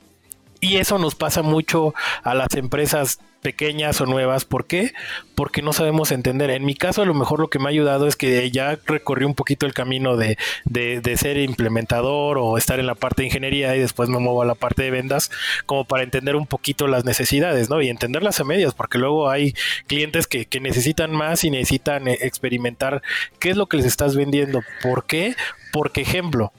Y 0.61 0.79
eso 0.79 0.99
nos 0.99 1.15
pasa 1.15 1.43
mucho 1.43 1.95
a 2.25 2.35
las 2.35 2.55
empresas 2.55 3.21
pequeñas 3.47 4.01
o 4.01 4.07
nuevas. 4.07 4.45
¿Por 4.45 4.67
qué? 4.67 4.93
Porque 5.37 5.63
no 5.63 5.73
sabemos 5.73 6.11
entender. 6.11 6.51
En 6.51 6.65
mi 6.65 6.75
caso, 6.75 7.03
a 7.03 7.07
lo 7.07 7.15
mejor 7.15 7.39
lo 7.39 7.49
que 7.49 7.61
me 7.61 7.67
ha 7.67 7.69
ayudado 7.69 8.09
es 8.09 8.17
que 8.17 8.51
ya 8.51 8.77
recorrí 8.87 9.25
un 9.25 9.37
poquito 9.37 9.67
el 9.67 9.73
camino 9.73 10.17
de, 10.17 10.37
de, 10.65 11.17
ser 11.17 11.37
implementador 11.37 12.39
o 12.39 12.59
estar 12.59 12.81
en 12.81 12.87
la 12.87 12.97
parte 12.97 13.23
de 13.23 13.27
ingeniería 13.27 13.77
y 13.77 13.79
después 13.79 14.09
me 14.09 14.19
muevo 14.19 14.43
a 14.43 14.47
la 14.47 14.57
parte 14.57 14.83
de 14.83 14.91
ventas, 14.91 15.31
como 15.65 15.85
para 15.85 16.03
entender 16.03 16.35
un 16.35 16.49
poquito 16.49 16.89
las 16.89 17.05
necesidades, 17.05 17.71
¿no? 17.71 17.81
Y 17.81 17.89
entenderlas 17.89 18.41
a 18.41 18.45
medias, 18.45 18.75
porque 18.75 18.99
luego 18.99 19.31
hay 19.31 19.55
clientes 19.87 20.27
que, 20.27 20.47
que 20.47 20.59
necesitan 20.59 21.13
más 21.13 21.45
y 21.45 21.51
necesitan 21.51 22.09
eh, 22.09 22.19
experimentar 22.23 23.01
qué 23.39 23.51
es 23.51 23.57
lo 23.57 23.67
que 23.67 23.77
les 23.77 23.87
estás 23.87 24.17
vendiendo. 24.17 24.63
¿Por 24.83 25.07
qué? 25.07 25.37
Porque, 25.71 26.01
ejemplo, 26.01 26.53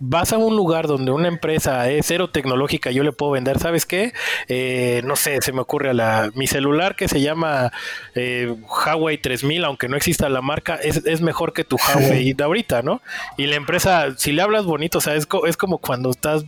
vas 0.00 0.32
a 0.32 0.38
un 0.38 0.56
lugar 0.56 0.86
donde 0.86 1.12
una 1.12 1.28
empresa 1.28 1.88
es 1.90 2.06
cero 2.06 2.28
tecnológica, 2.28 2.90
yo 2.90 3.02
le 3.02 3.12
puedo 3.12 3.32
vender, 3.32 3.58
¿sabes 3.58 3.86
qué? 3.86 4.12
Eh, 4.48 5.02
no 5.04 5.16
sé, 5.16 5.40
se 5.40 5.52
me 5.52 5.60
ocurre 5.60 5.90
a 5.90 5.94
la, 5.94 6.30
mi 6.34 6.46
celular 6.46 6.96
que 6.96 7.08
se 7.08 7.20
llama 7.20 7.72
eh, 8.14 8.54
Huawei 8.86 9.18
3000, 9.18 9.64
aunque 9.64 9.88
no 9.88 9.96
exista 9.96 10.28
la 10.28 10.42
marca, 10.42 10.76
es, 10.76 11.20
mejor 11.20 11.52
que 11.52 11.64
tu 11.64 11.76
Huawei 11.76 12.32
de 12.32 12.44
ahorita, 12.44 12.82
¿no? 12.82 13.00
Y 13.36 13.46
la 13.46 13.56
empresa, 13.56 14.14
si 14.16 14.32
le 14.32 14.42
hablas 14.42 14.64
bonito, 14.64 14.98
o 14.98 15.00
sea, 15.00 15.14
es, 15.14 15.28
es 15.46 15.56
como 15.56 15.78
cuando 15.78 16.10
estás 16.10 16.44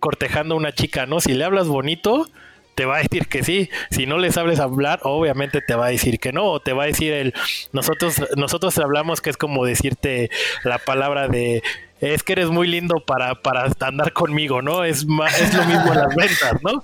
cortejando 0.00 0.54
a 0.54 0.58
una 0.58 0.72
chica, 0.72 1.06
¿no? 1.06 1.20
Si 1.20 1.34
le 1.34 1.44
hablas 1.44 1.68
bonito, 1.68 2.26
te 2.74 2.86
va 2.86 2.96
a 2.96 3.02
decir 3.02 3.28
que 3.28 3.44
sí. 3.44 3.70
Si 3.90 4.06
no 4.06 4.18
les 4.18 4.36
hables 4.36 4.60
hablar, 4.60 5.00
obviamente 5.02 5.60
te 5.60 5.74
va 5.74 5.86
a 5.86 5.90
decir 5.90 6.18
que 6.18 6.32
no. 6.32 6.46
O 6.46 6.60
te 6.60 6.72
va 6.72 6.84
a 6.84 6.86
decir 6.86 7.12
el 7.12 7.34
nosotros, 7.72 8.16
nosotros 8.36 8.76
hablamos 8.78 9.20
que 9.20 9.30
es 9.30 9.36
como 9.36 9.64
decirte 9.64 10.30
la 10.64 10.78
palabra 10.78 11.28
de 11.28 11.62
es 12.02 12.22
que 12.22 12.32
eres 12.32 12.48
muy 12.48 12.66
lindo 12.66 12.96
para, 13.06 13.36
para 13.36 13.70
andar 13.80 14.12
conmigo, 14.12 14.60
¿no? 14.60 14.84
Es, 14.84 14.98
es 14.98 15.54
lo 15.54 15.64
mismo 15.64 15.92
en 15.92 15.98
las 15.98 16.14
ventas, 16.14 16.62
¿no? 16.62 16.82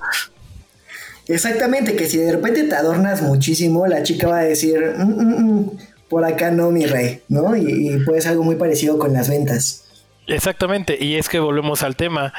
Exactamente, 1.27 1.97
que 1.97 2.07
si 2.07 2.19
de 2.19 2.33
repente 2.33 2.65
te 2.65 2.75
adornas 2.75 3.21
muchísimo, 3.21 3.87
la 3.87 4.03
chica 4.03 4.29
va 4.29 4.39
a 4.39 4.45
decir, 4.45 4.95
mm, 4.97 5.03
mm, 5.03 5.61
mm, 5.61 5.71
por 6.09 6.25
acá 6.25 6.51
no, 6.51 6.71
mi 6.71 6.87
rey, 6.87 7.21
¿no? 7.29 7.55
Y, 7.57 7.91
y 7.91 7.99
puede 8.05 8.23
ser 8.23 8.33
algo 8.33 8.45
muy 8.45 8.57
parecido 8.57 8.99
con 8.99 9.13
las 9.13 9.29
ventas. 9.29 9.85
Exactamente, 10.29 10.97
y 11.01 11.17
es 11.17 11.29
que 11.29 11.41
volvemos 11.41 11.83
al 11.83 11.97
tema. 11.97 12.33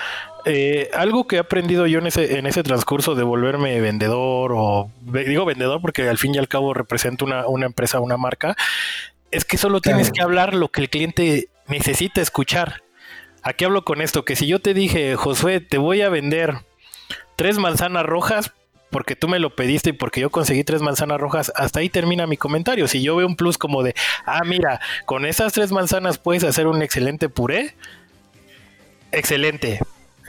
Eh, 0.46 0.90
algo 0.94 1.28
que 1.28 1.36
he 1.36 1.40
aprendido 1.40 1.86
yo 1.88 2.00
en 2.00 2.08
ese, 2.08 2.38
en 2.38 2.46
ese 2.46 2.64
transcurso 2.64 3.14
de 3.16 3.24
volverme 3.24 3.82
vendedor, 3.82 4.54
o 4.56 4.92
digo 5.02 5.44
vendedor 5.44 5.82
porque 5.82 6.08
al 6.08 6.18
fin 6.18 6.34
y 6.34 6.38
al 6.38 6.48
cabo 6.48 6.74
represento 6.74 7.26
una, 7.26 7.48
una 7.48 7.66
empresa, 7.66 8.00
una 8.00 8.16
marca, 8.16 8.56
es 9.32 9.44
que 9.44 9.58
solo 9.58 9.82
tienes 9.82 10.12
que 10.12 10.22
hablar 10.22 10.54
lo 10.54 10.70
que 10.70 10.82
el 10.82 10.90
cliente 10.90 11.50
necesita 11.70 12.22
escuchar. 12.22 12.82
Aquí 13.42 13.66
hablo 13.66 13.84
con 13.84 14.02
esto, 14.02 14.26
que 14.26 14.36
si 14.36 14.48
yo 14.48 14.60
te 14.60 14.74
dije, 14.74 15.16
Josué, 15.16 15.62
te 15.62 15.78
voy 15.78 16.02
a 16.02 16.10
vender 16.10 16.58
tres 17.36 17.58
manzanas 17.58 18.06
rojas 18.06 18.52
porque 18.90 19.16
tú 19.16 19.28
me 19.28 19.40
lo 19.40 19.56
pediste 19.56 19.92
y 19.92 19.94
porque 19.94 20.22
yo 20.22 20.30
conseguí 20.30 20.64
tres 20.64 20.82
manzanas 20.82 21.20
rojas, 21.20 21.52
hasta 21.56 21.80
ahí 21.80 21.90
termina 21.90 22.28
mi 22.28 22.38
comentario. 22.38 22.88
Si 22.88 23.02
yo 23.02 23.16
veo 23.16 23.28
un 23.28 23.36
plus 23.36 23.58
como 23.58 23.84
de, 23.84 23.94
ah, 24.26 24.42
mira, 24.46 24.82
con 25.06 25.26
esas 25.26 25.54
tres 25.54 25.72
manzanas 25.72 26.18
puedes 26.18 26.44
hacer 26.44 26.68
un 26.68 26.82
excelente 26.82 27.30
puré, 27.30 27.76
excelente, 29.12 29.80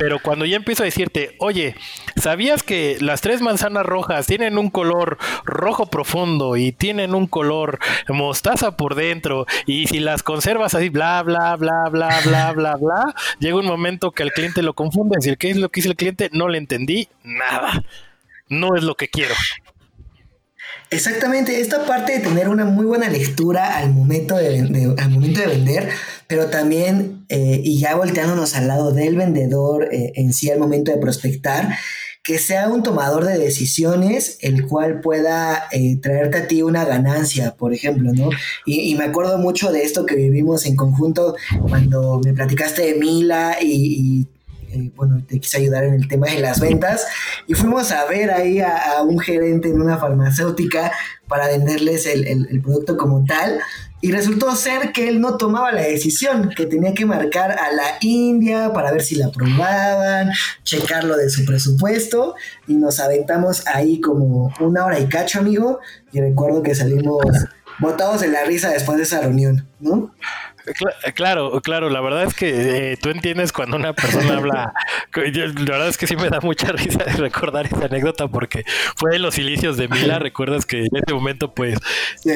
pero 0.01 0.19
cuando 0.19 0.47
ya 0.47 0.57
empiezo 0.57 0.83
a 0.83 0.87
decirte, 0.87 1.37
oye, 1.41 1.75
¿sabías 2.17 2.63
que 2.63 2.97
las 3.03 3.21
tres 3.21 3.43
manzanas 3.43 3.85
rojas 3.85 4.27
tienen 4.27 4.57
un 4.57 4.71
color 4.71 5.19
rojo 5.45 5.91
profundo 5.91 6.57
y 6.57 6.73
tienen 6.73 7.15
un 7.15 7.27
color 7.27 7.79
mostaza 8.09 8.79
por 8.79 8.95
dentro? 8.95 9.45
Y 9.67 9.89
si 9.89 10.01
las 10.01 10.23
conservas 10.23 10.75
así, 10.75 10.89
bla, 10.89 11.23
bla, 11.23 11.55
bla, 11.57 11.91
bla, 11.91 12.19
bla, 12.25 12.53
bla, 12.53 12.77
bla, 12.77 13.15
llega 13.41 13.59
un 13.59 13.67
momento 13.67 14.11
que 14.13 14.23
al 14.23 14.33
cliente 14.33 14.63
lo 14.63 14.73
confunde. 14.73 15.17
Decir, 15.19 15.37
¿qué 15.37 15.51
es 15.51 15.59
lo 15.59 15.69
que 15.69 15.81
dice 15.81 15.91
el 15.91 15.97
cliente? 15.97 16.31
No 16.33 16.49
le 16.49 16.57
entendí 16.57 17.09
nada. 17.23 17.85
No 18.49 18.77
es 18.77 18.83
lo 18.83 18.95
que 18.95 19.09
quiero. 19.09 19.35
Exactamente, 20.93 21.61
esta 21.61 21.87
parte 21.87 22.15
de 22.15 22.19
tener 22.19 22.49
una 22.49 22.65
muy 22.65 22.85
buena 22.85 23.09
lectura 23.09 23.77
al 23.79 23.93
momento 23.93 24.37
de, 24.37 24.59
al 24.99 25.11
momento 25.11 25.41
de 25.41 25.47
vender, 25.47 25.89
pero 26.27 26.47
también, 26.47 27.25
eh, 27.29 27.61
y 27.63 27.79
ya 27.79 27.95
volteándonos 27.95 28.57
al 28.57 28.67
lado 28.67 28.93
del 28.93 29.15
vendedor 29.15 29.89
eh, 29.93 30.13
en 30.17 30.33
sí 30.33 30.51
al 30.51 30.59
momento 30.59 30.91
de 30.91 30.99
prospectar, 30.99 31.69
que 32.25 32.39
sea 32.39 32.69
un 32.69 32.83
tomador 32.83 33.25
de 33.25 33.39
decisiones, 33.39 34.39
el 34.41 34.67
cual 34.67 35.01
pueda 35.01 35.69
eh, 35.71 35.97
traerte 36.03 36.39
a 36.39 36.49
ti 36.49 36.63
una 36.63 36.85
ganancia, 36.85 37.55
por 37.57 37.73
ejemplo, 37.73 38.13
¿no? 38.13 38.29
Y, 38.67 38.95
me 38.97 39.05
acuerdo 39.05 39.39
mucho 39.39 39.71
de 39.71 39.83
esto 39.83 40.05
que 40.05 40.17
vivimos 40.17 40.67
en 40.67 40.75
conjunto 40.75 41.37
cuando 41.69 42.21
me 42.25 42.33
platicaste 42.33 42.83
de 42.83 42.95
Mila 42.97 43.59
y 43.63 44.27
eh, 44.73 44.91
bueno, 44.95 45.23
te 45.27 45.41
quise 45.41 45.59
ayudar 45.59 45.85
en 45.85 45.95
el 45.95 46.09
tema 46.09 46.27
de 46.29 46.41
las 46.41 46.61
ventas. 46.61 47.07
Y 47.47 47.55
fuimos 47.55 47.91
a 47.93 48.05
ver 48.07 48.31
ahí 48.31 48.61
a, 48.61 49.03
un 49.03 49.19
gerente 49.19 49.69
en 49.69 49.81
una 49.81 49.99
farmacéutica 49.99 50.93
para 51.29 51.49
venderles 51.49 52.07
el, 52.07 52.61
producto 52.63 52.97
como 52.97 53.25
tal. 53.25 53.61
Y 54.03 54.13
resultó 54.13 54.55
ser 54.57 54.93
que 54.93 55.09
él 55.09 55.21
no 55.21 55.37
tomaba 55.37 55.73
la 55.73 55.83
decisión, 55.83 56.51
que 56.57 56.67
tenía 56.67 56.95
que 56.95 57.05
marcar 57.05 57.53
a 57.53 57.71
la 57.73 57.99
India 58.01 58.73
para 58.73 58.93
ver 58.93 59.03
si 59.03 59.17
la 59.17 59.27
aprobaban, 59.27 60.31
checarlo 60.63 61.17
de 61.17 61.29
su 61.29 61.45
presupuesto. 61.45 62.35
Y 62.67 62.75
nos 62.75 62.99
aventamos 63.01 63.67
ahí 63.67 64.01
como 64.01 64.53
una 64.61 64.87
hora 64.87 64.99
y 64.99 65.07
cacho, 65.07 65.41
amigo, 65.41 65.81
y 66.13 66.21
recuerdo 66.21 66.63
que 66.63 66.75
salimos 66.75 67.25
botados 67.81 68.21
de 68.21 68.29
la 68.29 68.45
risa 68.45 68.71
después 68.71 68.99
de 68.99 69.05
esa 69.05 69.21
reunión, 69.21 69.67
¿no? 69.81 70.15
Claro, 71.15 71.61
claro, 71.63 71.91
la 71.91 72.01
verdad 72.01 72.25
es 72.25 72.35
que 72.35 72.93
eh, 72.93 72.97
tú 72.97 73.11
entiendes 73.11 73.53
cuando 73.53 73.77
una 73.77 73.93
persona 73.93 74.37
habla, 74.37 74.73
la 75.15 75.53
verdad 75.53 75.89
es 75.89 75.99
que 75.99 76.07
sí 76.07 76.17
me 76.17 76.29
da 76.29 76.41
mucha 76.41 76.73
risa 76.73 77.05
recordar 77.17 77.67
esa 77.67 77.87
anécdota 77.87 78.29
porque 78.29 78.65
fue 78.97 79.17
en 79.17 79.23
los 79.23 79.39
inicios 79.39 79.77
de 79.77 79.89
Mila, 79.89 80.19
recuerdas 80.21 80.67
que 80.67 80.81
en 80.81 80.97
ese 80.97 81.15
momento 81.15 81.53
pues 81.55 81.79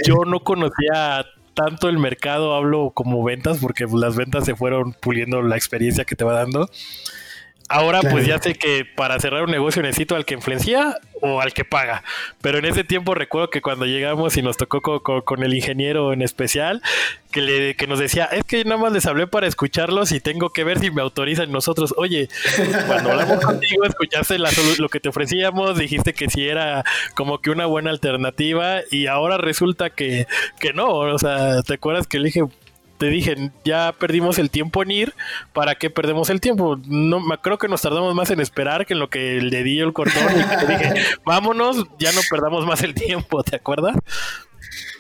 yo 0.07 0.25
no 0.27 0.41
conocía 0.41 1.27
tanto 1.55 1.89
el 1.89 1.99
mercado, 1.99 2.55
hablo 2.55 2.91
como 2.93 3.23
ventas 3.23 3.59
porque 3.59 3.87
las 3.93 4.17
ventas 4.17 4.45
se 4.45 4.57
fueron 4.57 4.93
puliendo 4.93 5.41
la 5.43 5.57
experiencia 5.57 6.05
que 6.05 6.17
te 6.17 6.25
va 6.25 6.35
dando. 6.35 6.69
Ahora 7.69 8.01
pues 8.03 8.27
ya 8.27 8.39
sé 8.39 8.55
que 8.55 8.85
para 8.85 9.19
cerrar 9.19 9.45
un 9.45 9.51
negocio 9.51 9.81
necesito 9.81 10.17
al 10.17 10.27
que 10.27 10.35
influencia 10.35 10.99
o 11.23 11.41
al 11.41 11.55
que 11.55 11.65
paga. 11.65 12.05
Pero 12.43 12.59
en 12.59 12.67
ese 12.67 12.85
tiempo 12.85 13.15
recuerdo 13.15 13.49
que 13.49 13.63
cuando 13.63 13.87
llegamos 13.87 14.37
y 14.37 14.43
nos 14.43 14.59
tocó 14.59 15.03
con, 15.03 15.43
el 15.43 15.55
ingeniero 15.55 16.13
en 16.13 16.21
especial, 16.21 16.83
que, 17.31 17.41
le, 17.41 17.75
que 17.75 17.87
nos 17.87 17.99
decía, 17.99 18.27
es 18.27 18.45
que 18.45 18.65
nada 18.65 18.77
más 18.77 18.93
les 18.93 19.07
hablé 19.07 19.27
para 19.27 19.47
escucharlos 19.47 20.13
y 20.13 20.21
tengo 20.21 20.51
que 20.51 20.63
ver 20.63 20.79
si 20.79 20.91
me 20.91 21.01
autorizan 21.01 21.51
nosotros. 21.51 21.95
Oye, 21.97 22.29
cuando 22.87 23.13
hablamos 23.13 23.41
contigo, 23.45 23.85
escuchaste 23.85 24.39
lo 24.39 24.89
que 24.91 25.01
te 25.01 25.09
ofrecíamos, 25.09 25.79
dijiste 25.79 26.13
que 26.13 26.29
sí 26.29 26.47
era 26.47 26.85
como 27.15 27.41
que 27.41 27.49
una 27.49 27.65
buena 27.65 27.91
alternativa 27.91 28.81
y 28.91 29.07
ahora 29.07 29.39
resulta 29.39 29.89
que, 29.89 30.27
que 30.61 30.75
no. 30.75 30.91
O 30.91 31.19
sea, 31.19 31.63
¿te 31.63 31.75
acuerdas 31.75 32.07
que 32.07 32.19
le 32.19 32.27
dije, 32.27 32.43
te 32.99 33.07
dije, 33.07 33.51
ya 33.65 33.93
perdimos 33.99 34.39
el 34.39 34.51
tiempo 34.51 34.83
en 34.83 34.91
ir, 34.91 35.15
¿para 35.53 35.75
qué 35.75 35.91
perdemos 35.91 36.31
el 36.31 36.41
tiempo? 36.41 36.79
No, 36.87 37.21
creo 37.43 37.59
que 37.59 37.69
nos 37.69 37.83
tardamos 37.83 38.15
más 38.15 38.31
en 38.31 38.41
esperar 38.41 38.87
que 38.87 38.95
en 38.95 39.01
lo 39.01 39.11
que 39.11 39.41
le 39.41 39.63
di 39.63 39.81
el 39.81 39.93
cordón 39.93 40.25
y 40.33 40.67
te 40.67 40.67
dije, 40.67 40.95
vámonos, 41.25 41.87
ya 41.99 42.13
no 42.13 42.21
perdamos 42.31 42.67
más 42.67 42.83
el 42.83 42.95
tiempo, 42.95 43.43
¿te 43.43 43.57
acuerdas? 43.57 43.97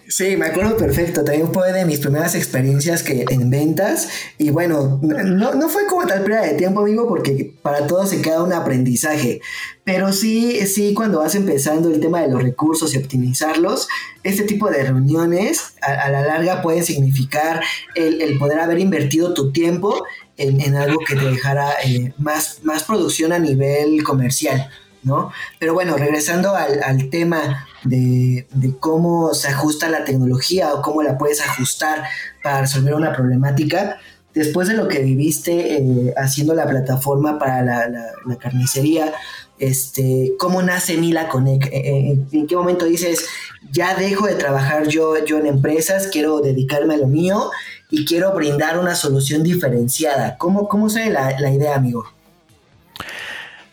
Sí, 0.08 0.37
me 0.37 0.46
acuerdo 0.46 0.76
perfecto. 0.76 1.25
También 1.25 1.52
fue 1.52 1.73
de 1.73 1.84
mis 1.84 2.00
primeras 2.00 2.34
experiencias 2.34 3.02
que 3.02 3.25
en 3.30 3.50
ventas. 3.50 4.08
Y 4.38 4.50
bueno, 4.50 5.00
no, 5.02 5.54
no 5.54 5.68
fue 5.68 5.87
como 5.87 6.06
tal 6.06 6.23
pérdida 6.23 6.42
de 6.42 6.54
tiempo, 6.54 6.80
amigo, 6.80 7.08
porque 7.08 7.52
para 7.62 7.87
todos 7.87 8.11
se 8.11 8.20
queda 8.20 8.42
un 8.42 8.52
aprendizaje. 8.52 9.40
Pero 9.84 10.12
sí, 10.12 10.66
sí, 10.66 10.94
cuando 10.94 11.18
vas 11.20 11.34
empezando 11.34 11.90
el 11.90 12.00
tema 12.00 12.20
de 12.20 12.28
los 12.28 12.42
recursos 12.42 12.94
y 12.94 12.99
optimizarlos, 12.99 13.88
este 14.23 14.42
tipo 14.44 14.70
de 14.70 14.82
reuniones 14.84 15.75
a, 15.80 16.08
la 16.11 16.23
larga 16.23 16.62
pueden 16.62 16.84
significar 16.84 17.62
el, 17.94 18.38
poder 18.38 18.61
haber 18.61 18.78
invertido 18.78 19.34
tu 19.34 19.52
tiempo 19.52 20.04
en, 20.37 20.75
algo 20.75 20.99
que 21.06 21.14
te 21.14 21.25
dejara 21.30 21.70
eh, 21.84 22.12
más, 22.18 22.61
más 22.62 22.84
producción 22.84 23.32
a 23.32 23.38
nivel 23.38 24.02
comercial. 24.02 24.70
¿no? 25.04 25.32
Pero 25.58 25.75
bueno, 25.75 25.96
regresando 25.96 26.54
al, 26.56 27.11
tema 27.11 27.68
de, 27.85 28.47
cómo 28.81 29.35
se 29.35 29.49
ajusta 29.49 29.88
la 29.88 30.05
tecnología 30.05 30.75
o 30.75 30.83
cómo 30.83 31.03
la 31.03 31.19
puedes 31.19 31.41
ajustar 31.41 32.05
para 32.43 32.62
resolver 32.62 32.95
una 32.95 33.12
problemática, 33.12 33.99
después 34.35 34.69
de 34.69 34.75
lo 34.75 34.88
que 34.88 35.00
viviste 35.00 35.76
eh, 35.76 36.14
haciendo 36.17 36.55
la 36.55 36.67
plataforma 36.67 37.38
para 37.38 37.62
la, 37.62 38.37
carnicería, 38.38 39.12
este, 39.59 40.33
¿cómo 40.38 40.62
nace 40.62 40.97
Mila 40.97 41.29
Connect? 41.29 41.67
Eh, 41.67 41.71
eh, 41.73 42.19
¿En 42.33 42.47
qué 42.47 42.57
momento 42.57 42.85
dices, 42.85 43.26
ya 43.71 43.95
dejo 43.95 44.26
de 44.26 44.35
trabajar 44.35 44.88
yo, 44.88 45.25
yo 45.25 45.38
en 45.38 45.47
empresas, 45.47 46.09
quiero 46.09 46.41
dedicarme 46.41 46.95
a 46.95 46.99
lo 46.99 47.07
mío 47.07 47.50
y 47.91 48.05
quiero 48.05 48.33
brindar 48.35 48.79
una 48.79 48.97
solución 48.97 49.43
diferenciada? 49.43 50.37
¿Cómo, 50.38 50.69
cómo 50.69 50.91
sale 50.91 51.11
la, 51.11 51.38
la 51.38 51.53
idea, 51.53 51.76
amigo? 51.76 52.05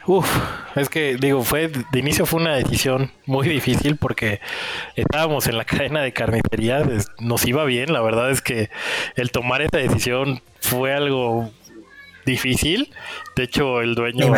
Uf, 0.06 0.30
es 0.76 0.90
que 0.90 1.16
digo, 1.16 1.44
fue 1.44 1.68
de 1.68 2.00
inicio 2.00 2.26
fue 2.26 2.42
una 2.42 2.56
decisión 2.56 3.12
muy 3.26 3.48
difícil 3.48 3.98
porque 3.98 4.40
estábamos 4.96 5.48
en 5.48 5.58
la 5.58 5.66
cadena 5.66 6.02
de 6.02 6.14
carnicería, 6.14 6.84
nos 7.20 7.46
iba 7.46 7.66
bien, 7.66 7.94
la 7.94 8.02
verdad 8.02 8.32
es 8.32 8.42
que 8.42 8.70
el 9.16 9.32
tomar 9.32 9.62
esa 9.62 9.78
decisión 9.78 10.42
fue 10.60 10.94
algo 10.94 11.52
difícil. 12.26 12.94
De 13.36 13.44
hecho, 13.44 13.82
el 13.82 13.96
dueño 13.96 14.34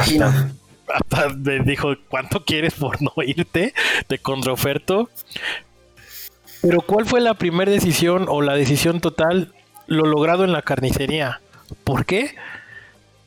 hasta 0.87 1.29
me 1.29 1.59
dijo, 1.59 1.93
¿cuánto 2.09 2.43
quieres 2.45 2.75
por 2.75 3.01
no 3.01 3.11
irte 3.25 3.73
de 4.09 4.17
contraoferto? 4.19 5.09
Pero 6.61 6.81
¿cuál 6.81 7.05
fue 7.05 7.19
la 7.19 7.33
primera 7.33 7.71
decisión 7.71 8.25
o 8.29 8.41
la 8.41 8.55
decisión 8.55 9.01
total? 9.01 9.53
Lo 9.87 10.05
logrado 10.05 10.45
en 10.45 10.53
la 10.53 10.61
carnicería. 10.61 11.41
¿Por 11.83 12.05
qué? 12.05 12.35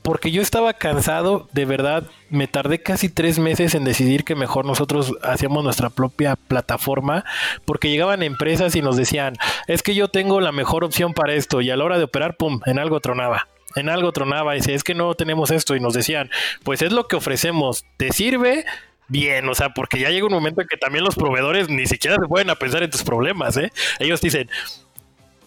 Porque 0.07 0.31
yo 0.31 0.41
estaba 0.41 0.73
cansado, 0.73 1.49
de 1.53 1.65
verdad, 1.65 2.05
me 2.31 2.47
tardé 2.47 2.81
casi 2.81 3.09
tres 3.09 3.41
meses 3.41 3.75
en 3.75 3.83
decidir 3.83 4.23
que 4.23 4.37
mejor 4.37 4.65
nosotros 4.65 5.13
hacíamos 5.21 5.65
nuestra 5.65 5.91
propia 5.91 6.37
plataforma, 6.37 7.25
porque 7.65 7.91
llegaban 7.91 8.23
empresas 8.23 8.77
y 8.77 8.83
nos 8.83 8.97
decían, 8.97 9.35
es 9.67 9.83
que 9.83 9.97
yo 9.97 10.07
tengo 10.07 10.41
la 10.41 10.53
mejor 10.53 10.85
opción 10.85 11.13
para 11.13 11.35
esto, 11.35 11.61
y 11.61 11.71
a 11.71 11.77
la 11.77 11.83
hora 11.83 11.99
de 11.99 12.05
operar, 12.05 12.37
¡pum!, 12.37 12.61
en 12.67 12.79
algo 12.79 13.01
tronaba 13.01 13.49
en 13.75 13.89
algo 13.89 14.13
tronaba 14.13 14.55
y 14.55 14.61
dice, 14.61 14.75
es 14.75 14.85
que 14.85 14.95
no 14.95 15.13
tenemos 15.15 15.51
esto 15.51 15.75
y 15.75 15.81
nos 15.81 15.93
decían, 15.93 16.31
pues 16.63 16.83
es 16.83 16.93
lo 16.93 17.09
que 17.09 17.17
ofrecemos, 17.17 17.85
¿te 17.97 18.13
sirve? 18.13 18.65
Bien, 19.09 19.47
o 19.49 19.55
sea, 19.57 19.71
porque 19.75 19.99
ya 19.99 20.11
llega 20.11 20.25
un 20.25 20.33
momento 20.33 20.63
en 20.63 20.69
que 20.69 20.77
también 20.77 21.05
los 21.05 21.17
proveedores 21.17 21.69
ni 21.69 21.87
siquiera 21.87 22.17
se 22.17 22.29
pueden 22.29 22.49
a 22.49 22.55
pensar 22.55 22.85
en 22.85 22.91
tus 22.91 23.03
problemas, 23.03 23.57
¿eh? 23.57 23.73
Ellos 23.99 24.21
dicen, 24.21 24.49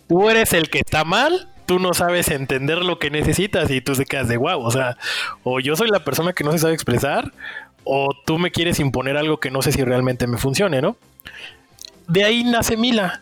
tú 0.10 0.30
eres 0.30 0.52
el 0.52 0.70
que 0.70 0.80
está 0.80 1.06
mal, 1.06 1.48
tú 1.70 1.78
no 1.78 1.94
sabes 1.94 2.30
entender 2.30 2.80
lo 2.80 2.98
que 2.98 3.12
necesitas 3.12 3.70
y 3.70 3.80
tú 3.80 3.94
se 3.94 4.06
quedas 4.06 4.28
de 4.28 4.38
guau, 4.38 4.62
o 4.62 4.72
sea, 4.72 4.98
o 5.44 5.60
yo 5.60 5.76
soy 5.76 5.88
la 5.90 6.04
persona 6.04 6.34
que 6.34 6.44
no 6.44 6.52
se 6.52 6.58
sabe 6.58 6.74
expresar, 6.74 7.32
o 7.84 8.10
tú 8.26 8.40
me 8.40 8.50
quieres 8.50 8.80
imponer 8.80 9.18
algo 9.18 9.40
que 9.40 9.52
no 9.52 9.62
sé 9.62 9.72
si 9.72 9.84
realmente 9.84 10.26
me 10.26 10.40
funcione, 10.40 10.82
¿no? 10.82 10.98
De 12.08 12.24
ahí 12.24 12.44
nace 12.44 12.76
Mila. 12.76 13.22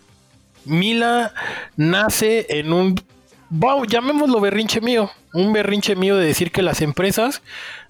Mila 0.63 1.33
nace 1.75 2.45
en 2.47 2.71
un 2.71 2.95
wow, 3.49 3.83
llamémoslo 3.83 4.39
berrinche 4.39 4.79
mío, 4.79 5.11
un 5.33 5.51
berrinche 5.51 5.97
mío 5.97 6.15
de 6.15 6.27
decir 6.27 6.53
que 6.53 6.61
las 6.61 6.79
empresas 6.79 7.41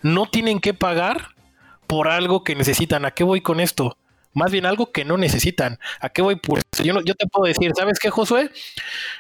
no 0.02 0.26
tienen 0.26 0.60
que 0.60 0.74
pagar 0.74 1.36
por 1.86 2.08
algo 2.08 2.44
que 2.44 2.56
necesitan. 2.56 3.06
¿A 3.06 3.12
qué 3.12 3.24
voy 3.24 3.42
con 3.42 3.60
esto? 3.60 3.96
Más 4.38 4.52
bien 4.52 4.68
algo 4.68 4.92
que 4.92 5.04
no 5.04 5.18
necesitan. 5.18 5.80
¿A 6.00 6.10
qué 6.10 6.22
voy 6.22 6.36
por 6.36 6.62
Yo, 6.84 6.94
yo 7.04 7.16
te 7.16 7.26
puedo 7.26 7.48
decir, 7.48 7.72
¿sabes 7.76 7.98
qué, 7.98 8.12
Josué? 8.12 8.52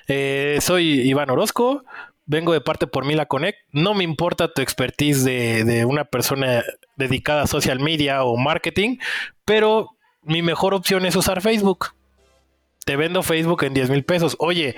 Eh, 0.07 0.59
soy 0.61 1.01
Iván 1.01 1.31
Orozco, 1.31 1.83
vengo 2.27 2.53
de 2.53 2.61
parte 2.61 2.85
por 2.85 3.03
Mila 3.03 3.25
Connect. 3.25 3.57
No 3.71 3.95
me 3.95 4.03
importa 4.03 4.53
tu 4.53 4.61
expertise 4.61 5.23
de, 5.23 5.63
de 5.63 5.85
una 5.85 6.05
persona 6.05 6.63
dedicada 6.97 7.41
a 7.41 7.47
social 7.47 7.79
media 7.79 8.23
o 8.25 8.37
marketing, 8.37 8.97
pero 9.43 9.97
mi 10.21 10.43
mejor 10.43 10.75
opción 10.75 11.03
es 11.07 11.15
usar 11.15 11.41
Facebook 11.41 11.96
te 12.87 12.95
vendo 12.95 13.21
Facebook 13.21 13.65
en 13.65 13.73
10 13.73 13.89
mil 13.89 14.05
pesos. 14.05 14.37
Oye, 14.39 14.77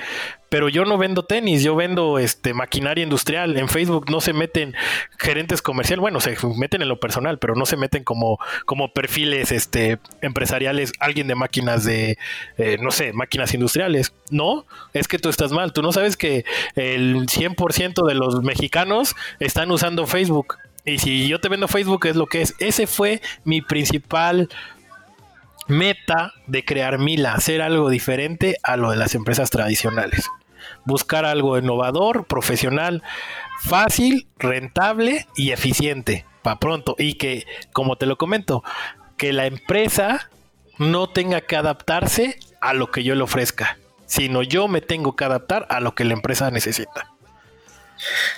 pero 0.49 0.67
yo 0.67 0.83
no 0.83 0.97
vendo 0.97 1.25
tenis, 1.25 1.61
yo 1.61 1.75
vendo 1.75 2.17
este 2.17 2.55
maquinaria 2.55 3.03
industrial. 3.03 3.55
En 3.55 3.69
Facebook 3.69 4.09
no 4.09 4.19
se 4.19 4.33
meten 4.33 4.73
gerentes 5.19 5.61
comerciales, 5.61 6.01
bueno, 6.01 6.19
se 6.19 6.35
meten 6.57 6.81
en 6.81 6.87
lo 6.87 6.99
personal, 6.99 7.37
pero 7.37 7.53
no 7.53 7.67
se 7.67 7.77
meten 7.77 8.03
como, 8.03 8.39
como 8.65 8.93
perfiles 8.93 9.51
este, 9.51 9.99
empresariales, 10.23 10.91
alguien 10.99 11.27
de 11.27 11.35
máquinas 11.35 11.83
de, 11.83 12.17
eh, 12.57 12.79
no 12.81 12.89
sé, 12.89 13.13
máquinas 13.13 13.53
industriales. 13.53 14.11
No, 14.31 14.65
es 14.93 15.07
que 15.07 15.19
tú 15.19 15.29
estás 15.29 15.51
mal. 15.51 15.71
Tú 15.71 15.83
no 15.83 15.91
sabes 15.91 16.17
que 16.17 16.45
el 16.73 17.27
100% 17.27 18.07
de 18.07 18.15
los 18.15 18.41
mexicanos 18.41 19.15
están 19.39 19.69
usando 19.69 20.07
Facebook. 20.07 20.57
Y 20.83 20.97
si 20.97 21.27
yo 21.27 21.39
te 21.39 21.47
vendo 21.47 21.67
Facebook 21.67 22.07
es 22.07 22.15
lo 22.15 22.25
que 22.25 22.41
es. 22.41 22.55
Ese 22.57 22.87
fue 22.87 23.21
mi 23.43 23.61
principal 23.61 24.49
meta 25.69 26.33
de 26.47 26.65
crear 26.65 26.99
Mila, 26.99 27.33
hacer 27.33 27.61
algo 27.61 27.89
diferente 27.89 28.57
a 28.63 28.75
lo 28.75 28.91
de 28.91 28.97
las 28.97 29.15
empresas 29.15 29.49
tradicionales. 29.49 30.27
Buscar 30.85 31.25
algo 31.25 31.57
innovador, 31.57 32.25
profesional, 32.25 33.03
fácil, 33.61 34.27
rentable 34.37 35.25
y 35.35 35.51
eficiente 35.51 36.25
para 36.41 36.59
pronto. 36.59 36.95
Y 36.97 37.13
que, 37.13 37.45
como 37.71 37.95
te 37.95 38.05
lo 38.05 38.17
comento, 38.17 38.63
que 39.17 39.31
la 39.31 39.45
empresa 39.45 40.29
no 40.77 41.09
tenga 41.09 41.41
que 41.41 41.55
adaptarse 41.55 42.39
a 42.61 42.73
lo 42.73 42.91
que 42.91 43.03
yo 43.03 43.15
le 43.15 43.23
ofrezca, 43.23 43.77
sino 44.05 44.43
yo 44.43 44.67
me 44.67 44.81
tengo 44.81 45.15
que 45.15 45.25
adaptar 45.25 45.65
a 45.69 45.79
lo 45.79 45.93
que 45.93 46.05
la 46.05 46.13
empresa 46.13 46.49
necesita. 46.51 47.11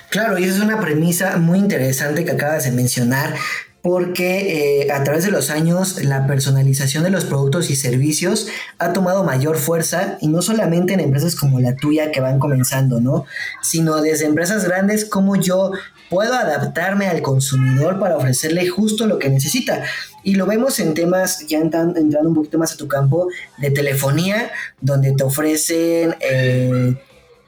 Claro, 0.10 0.38
y 0.38 0.44
es 0.44 0.60
una 0.60 0.80
premisa 0.80 1.38
muy 1.38 1.60
interesante 1.60 2.26
que 2.26 2.32
acabas 2.32 2.64
de 2.66 2.72
mencionar, 2.72 3.36
porque 3.82 4.84
eh, 4.84 4.92
a 4.92 5.04
través 5.04 5.24
de 5.24 5.32
los 5.32 5.50
años 5.50 6.04
la 6.04 6.28
personalización 6.28 7.04
de 7.04 7.10
los 7.10 7.26
productos 7.26 7.70
y 7.70 7.76
servicios 7.76 8.48
ha 8.78 8.94
tomado 8.94 9.24
mayor 9.24 9.58
fuerza 9.58 10.18
y 10.22 10.28
no 10.28 10.42
solamente 10.42 10.94
en 10.94 11.00
empresas 11.00 11.36
como 11.36 11.60
la 11.60 11.76
tuya 11.76 12.12
que 12.12 12.22
van 12.22 12.40
comenzando, 12.40 13.02
¿no? 13.02 13.26
Sino 13.62 14.02
desde 14.02 14.26
empresas 14.26 14.66
grandes 14.66 15.06
como 15.06 15.36
yo 15.36 15.72
puedo 16.10 16.34
adaptarme 16.34 17.08
al 17.08 17.22
consumidor 17.22 18.00
para 18.00 18.18
ofrecerle 18.18 18.68
justo 18.68 19.08
lo 19.08 19.18
que 19.18 19.30
necesita. 19.30 19.84
Y 20.24 20.36
lo 20.36 20.46
vemos 20.46 20.80
en 20.80 20.94
temas, 20.94 21.48
ya 21.48 21.58
entrando, 21.60 22.00
un 22.00 22.36
poquito 22.36 22.60
más 22.60 22.74
a 22.74 22.78
tu 22.78 22.88
campo, 22.88 23.30
de 23.58 23.72
telefonía, 23.72 24.52
donde 24.80 25.14
te 25.14 25.24
ofrecen... 25.24 26.16
Eh, 26.20 26.96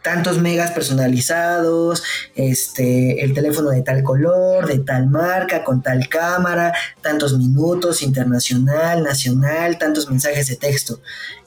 tantos 0.04 0.40
megas 0.40 0.72
personalizados, 0.72 2.04
este, 2.36 3.24
el 3.24 3.34
teléfono 3.34 3.70
de 3.72 3.82
tal 3.82 4.04
color, 4.04 4.68
de 4.68 4.80
tal 4.80 5.08
marca, 5.08 5.64
con 5.64 5.82
tal 5.82 6.08
cámara, 6.10 6.74
tantos 7.02 7.38
minutos, 7.38 8.04
internacional, 8.04 9.02
nacional, 9.04 9.80
tantos 9.80 10.10
mensajes 10.10 10.48
de 10.48 10.58
texto. 10.58 11.00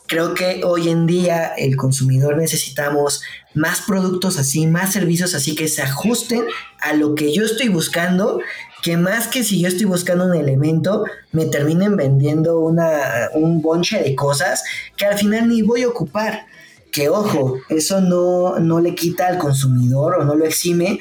Creo 0.09 0.35
que 0.35 0.63
hoy 0.65 0.89
en 0.89 1.07
día 1.07 1.53
el 1.57 1.77
consumidor 1.77 2.37
necesitamos 2.37 3.23
más 3.55 3.83
productos 3.83 4.39
así, 4.39 4.67
más 4.67 4.93
servicios 4.93 5.35
así 5.35 5.55
que 5.55 5.69
se 5.69 5.83
ajusten 5.83 6.45
a 6.81 6.93
lo 6.93 7.15
que 7.15 7.35
yo 7.35 7.45
estoy 7.45 7.69
buscando, 7.69 8.41
que 8.83 8.97
más 8.97 9.27
que 9.27 9.43
si 9.43 9.61
yo 9.61 9.69
estoy 9.69 9.87
buscando 9.87 10.27
un 10.27 10.37
elemento, 10.37 11.05
me 11.33 11.47
terminen 11.47 11.97
vendiendo 11.97 12.61
una, 12.61 13.31
un 13.35 13.61
bonche 13.61 14.01
de 14.01 14.15
cosas 14.15 14.63
que 14.97 15.07
al 15.07 15.19
final 15.19 15.49
ni 15.49 15.63
voy 15.63 15.83
a 15.83 15.89
ocupar 15.89 16.47
que 16.97 17.11
ojo, 17.11 17.59
eso 17.69 18.01
no, 18.01 18.59
no 18.59 18.81
le 18.81 18.95
quita 18.95 19.27
al 19.27 19.37
consumidor 19.37 20.15
o 20.19 20.25
no 20.25 20.35
lo 20.35 20.47
exime 20.47 20.99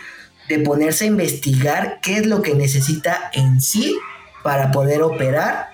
de 0.50 0.60
ponerse 0.60 1.06
a 1.06 1.08
investigar 1.08 2.00
qué 2.02 2.18
es 2.18 2.26
lo 2.26 2.42
que 2.42 2.54
necesita 2.54 3.32
en 3.32 3.62
sí 3.62 3.98
para 4.44 4.74
poder 4.74 5.02
operar 5.04 5.70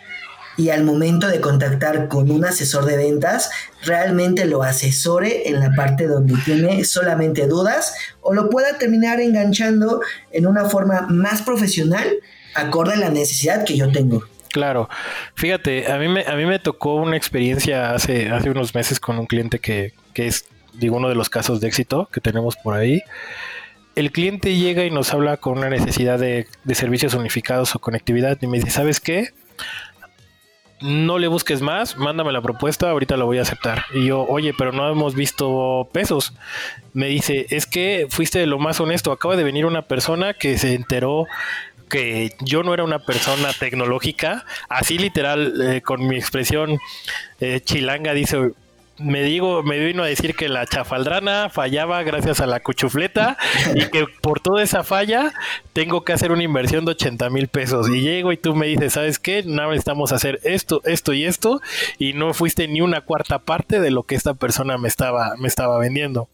y 0.57 0.69
al 0.69 0.83
momento 0.83 1.27
de 1.27 1.41
contactar 1.41 2.07
con 2.07 2.29
un 2.29 2.45
asesor 2.45 2.85
de 2.85 2.97
ventas, 2.97 3.49
realmente 3.83 4.45
lo 4.45 4.61
asesore 4.61 5.49
en 5.49 5.59
la 5.59 5.73
parte 5.75 6.05
donde 6.05 6.35
tiene 6.45 6.85
solamente 6.85 7.47
dudas 7.47 7.95
o 8.21 8.31
lo 8.31 8.47
pueda 8.47 8.77
terminar 8.77 9.19
enganchando 9.21 10.01
en 10.31 10.45
una 10.45 10.65
forma 10.65 11.07
más 11.09 11.41
profesional 11.41 12.05
acorde 12.53 12.93
a 12.93 12.97
la 12.97 13.09
necesidad 13.09 13.63
que 13.65 13.75
yo 13.75 13.91
tengo. 13.91 14.23
Claro, 14.49 14.87
fíjate, 15.33 15.91
a 15.91 15.97
mí 15.97 16.07
me, 16.07 16.25
a 16.27 16.35
mí 16.35 16.45
me 16.45 16.59
tocó 16.59 16.93
una 16.93 17.17
experiencia 17.17 17.95
hace, 17.95 18.29
hace 18.29 18.51
unos 18.51 18.75
meses 18.75 18.99
con 18.99 19.17
un 19.17 19.25
cliente 19.25 19.57
que, 19.57 19.93
que 20.13 20.27
es, 20.27 20.45
digo, 20.73 20.97
uno 20.97 21.09
de 21.09 21.15
los 21.15 21.29
casos 21.29 21.61
de 21.61 21.67
éxito 21.67 22.09
que 22.11 22.21
tenemos 22.21 22.55
por 22.57 22.73
ahí. 22.73 23.01
El 23.95 24.11
cliente 24.11 24.55
llega 24.55 24.85
y 24.85 24.91
nos 24.91 25.13
habla 25.13 25.37
con 25.37 25.57
una 25.57 25.69
necesidad 25.69 26.17
de, 26.17 26.47
de 26.63 26.75
servicios 26.75 27.13
unificados 27.13 27.75
o 27.75 27.79
conectividad 27.79 28.37
y 28.41 28.47
me 28.47 28.57
dice, 28.57 28.71
¿sabes 28.71 28.99
qué? 28.99 29.33
no 30.81 31.19
le 31.19 31.27
busques 31.27 31.61
más, 31.61 31.95
mándame 31.97 32.31
la 32.31 32.41
propuesta, 32.41 32.89
ahorita 32.89 33.15
la 33.15 33.25
voy 33.25 33.37
a 33.37 33.43
aceptar. 33.43 33.85
Y 33.93 34.05
yo, 34.07 34.25
oye, 34.27 34.53
pero 34.57 34.71
no 34.71 34.89
hemos 34.89 35.15
visto 35.15 35.87
pesos. 35.93 36.33
Me 36.93 37.07
dice, 37.07 37.45
es 37.49 37.65
que 37.65 38.07
fuiste 38.09 38.45
lo 38.47 38.59
más 38.59 38.79
honesto, 38.79 39.11
acaba 39.11 39.35
de 39.35 39.43
venir 39.43 39.65
una 39.65 39.83
persona 39.83 40.33
que 40.33 40.57
se 40.57 40.73
enteró 40.73 41.27
que 41.89 42.33
yo 42.39 42.63
no 42.63 42.73
era 42.73 42.85
una 42.85 42.99
persona 42.99 43.51
tecnológica, 43.51 44.45
así 44.69 44.97
literal, 44.97 45.61
eh, 45.61 45.81
con 45.81 46.07
mi 46.07 46.15
expresión 46.15 46.79
eh, 47.41 47.59
chilanga, 47.59 48.13
dice, 48.13 48.51
me 49.03 49.23
digo, 49.23 49.63
me 49.63 49.79
vino 49.79 50.03
a 50.03 50.07
decir 50.07 50.35
que 50.35 50.49
la 50.49 50.65
chafaldrana 50.65 51.49
fallaba 51.49 52.01
gracias 52.03 52.39
a 52.39 52.47
la 52.47 52.59
cuchufleta 52.59 53.37
y 53.75 53.85
que 53.87 54.05
por 54.21 54.39
toda 54.39 54.63
esa 54.63 54.83
falla 54.83 55.33
tengo 55.73 56.03
que 56.03 56.13
hacer 56.13 56.31
una 56.31 56.43
inversión 56.43 56.85
de 56.85 56.91
80 56.91 57.29
mil 57.29 57.47
pesos. 57.47 57.89
Y 57.89 58.01
llego 58.01 58.31
y 58.31 58.37
tú 58.37 58.55
me 58.55 58.67
dices, 58.67 58.93
¿sabes 58.93 59.19
qué? 59.19 59.43
No 59.43 59.69
necesitamos 59.69 60.11
hacer 60.11 60.39
esto, 60.43 60.81
esto 60.85 61.13
y 61.13 61.25
esto. 61.25 61.61
Y 61.97 62.13
no 62.13 62.33
fuiste 62.33 62.67
ni 62.67 62.81
una 62.81 63.01
cuarta 63.01 63.39
parte 63.39 63.79
de 63.79 63.91
lo 63.91 64.03
que 64.03 64.15
esta 64.15 64.33
persona 64.33 64.77
me 64.77 64.87
estaba, 64.87 65.35
me 65.37 65.47
estaba 65.47 65.77
vendiendo. 65.77 66.27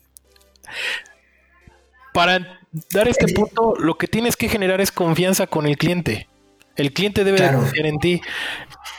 Para 2.14 2.60
dar 2.92 3.08
este 3.08 3.32
punto, 3.34 3.76
lo 3.78 3.96
que 3.96 4.08
tienes 4.08 4.36
que 4.36 4.50
generar 4.50 4.82
es 4.82 4.92
confianza 4.92 5.48
con 5.48 5.68
el 5.68 5.78
cliente. 5.78 6.28
El 6.76 6.94
cliente 6.94 7.24
debe 7.24 7.52
confiar 7.52 7.86
en 7.88 8.00
ti. 8.00 8.22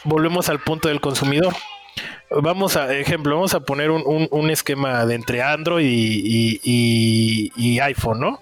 Volvemos 0.05 0.49
al 0.49 0.61
punto 0.61 0.89
del 0.89 1.01
consumidor. 1.01 1.55
Vamos 2.31 2.77
a, 2.77 2.95
ejemplo, 2.95 3.37
vamos 3.37 3.55
a 3.55 3.61
poner 3.61 3.91
un, 3.91 4.51
esquema 4.51 5.07
de 5.07 5.15
entre 5.15 5.43
Android 5.43 5.87
y, 5.87 7.81
iPhone, 7.81 8.21
¿no? 8.21 8.41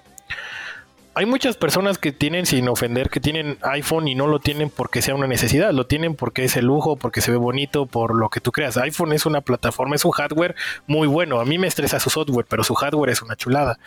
Hay 1.15 1.25
muchas 1.25 1.57
personas 1.57 1.97
que 1.97 2.13
tienen, 2.13 2.45
sin 2.45 2.69
ofender, 2.69 3.09
que 3.09 3.21
tienen 3.21 3.57
iPhone 3.63 4.07
y 4.07 4.15
no 4.15 4.27
lo 4.27 4.39
tienen 4.39 4.69
porque 4.69 5.01
sea 5.01 5.15
una 5.15 5.27
necesidad, 5.27 5.73
lo 5.73 5.87
tienen 5.87 6.15
porque 6.15 6.45
es 6.45 6.57
el 6.59 6.67
lujo, 6.67 6.97
porque 6.97 7.23
se 7.23 7.31
ve 7.31 7.39
bonito, 7.39 7.87
por 7.87 8.15
lo 8.15 8.29
que 8.29 8.41
tú 8.41 8.53
creas. 8.53 8.77
iPhone 8.77 9.15
es 9.15 9.25
una 9.25 9.41
plataforma, 9.41 9.95
es 9.95 10.05
un 10.05 10.11
hardware 10.11 10.57
muy 10.87 11.07
bueno. 11.07 11.41
A 11.41 11.47
mí 11.47 11.57
me 11.57 11.69
estresa 11.69 12.01
su 12.01 12.11
software, 12.11 12.45
pero 12.47 12.65
su 12.65 12.75
hardware 12.75 13.11
es 13.11 13.23
una 13.23 13.37
chulada 13.37 13.79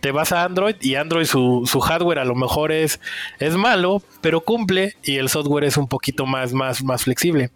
te 0.00 0.10
vas 0.10 0.32
a 0.32 0.44
Android 0.44 0.76
y 0.82 0.96
Android 0.96 1.24
su, 1.24 1.62
su 1.64 1.80
hardware 1.80 2.18
a 2.18 2.26
lo 2.26 2.34
mejor 2.34 2.72
es, 2.72 3.00
es 3.38 3.56
malo, 3.56 4.02
pero 4.20 4.42
cumple 4.42 4.96
y 5.02 5.16
el 5.16 5.30
software 5.30 5.64
es 5.64 5.78
un 5.78 5.88
poquito 5.88 6.26
más, 6.26 6.52
más, 6.52 6.84
más 6.84 7.04
flexible 7.04 7.50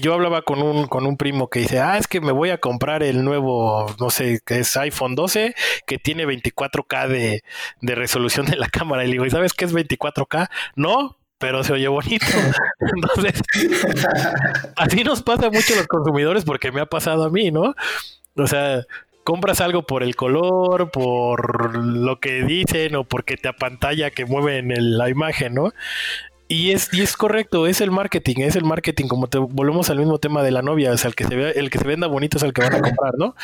yo 0.00 0.14
hablaba 0.14 0.42
con 0.42 0.62
un, 0.62 0.86
con 0.86 1.06
un 1.06 1.16
primo 1.16 1.48
que 1.48 1.60
dice, 1.60 1.78
ah, 1.80 1.96
es 1.96 2.08
que 2.08 2.20
me 2.20 2.32
voy 2.32 2.50
a 2.50 2.58
comprar 2.58 3.02
el 3.02 3.24
nuevo, 3.24 3.94
no 4.00 4.10
sé, 4.10 4.40
que 4.44 4.60
es 4.60 4.76
iPhone 4.76 5.14
12, 5.14 5.54
que 5.86 5.98
tiene 5.98 6.26
24K 6.26 7.08
de, 7.08 7.44
de 7.80 7.94
resolución 7.94 8.46
de 8.46 8.56
la 8.56 8.68
cámara. 8.68 9.04
Y 9.04 9.06
le 9.06 9.12
digo, 9.12 9.26
¿y 9.26 9.30
sabes 9.30 9.52
qué 9.52 9.64
es 9.64 9.72
24K? 9.72 10.48
No, 10.74 11.16
pero 11.38 11.62
se 11.62 11.72
oye 11.72 11.88
bonito. 11.88 12.26
Entonces, 12.80 13.40
así 14.76 15.04
nos 15.04 15.22
pasa 15.22 15.50
mucho 15.50 15.74
a 15.74 15.76
los 15.76 15.86
consumidores 15.86 16.44
porque 16.44 16.72
me 16.72 16.80
ha 16.80 16.86
pasado 16.86 17.24
a 17.24 17.30
mí, 17.30 17.50
¿no? 17.50 17.74
O 18.36 18.46
sea, 18.46 18.84
compras 19.24 19.60
algo 19.60 19.82
por 19.82 20.02
el 20.02 20.16
color, 20.16 20.90
por 20.90 21.76
lo 21.76 22.20
que 22.20 22.42
dicen 22.42 22.96
o 22.96 23.04
porque 23.04 23.36
te 23.36 23.48
apantalla 23.48 24.10
que 24.10 24.24
mueven 24.24 24.72
la 24.96 25.08
imagen, 25.08 25.54
¿no? 25.54 25.72
Y 26.48 26.70
es, 26.70 26.92
y 26.92 27.02
es 27.02 27.16
correcto, 27.16 27.66
es 27.66 27.80
el 27.80 27.90
marketing, 27.90 28.36
es 28.38 28.54
el 28.54 28.64
marketing, 28.64 29.08
como 29.08 29.26
te 29.26 29.38
volvemos 29.38 29.90
al 29.90 29.98
mismo 29.98 30.18
tema 30.18 30.44
de 30.44 30.52
la 30.52 30.62
novia, 30.62 30.92
o 30.92 30.96
sea, 30.96 31.08
el 31.08 31.16
que 31.16 31.24
se 31.24 31.34
ve, 31.34 31.50
el 31.56 31.70
que 31.70 31.78
se 31.78 31.84
venda 31.84 32.06
bonito 32.06 32.36
es 32.36 32.44
el 32.44 32.52
que 32.52 32.62
van 32.62 32.74
a 32.74 32.80
comprar, 32.80 33.14
¿no? 33.18 33.34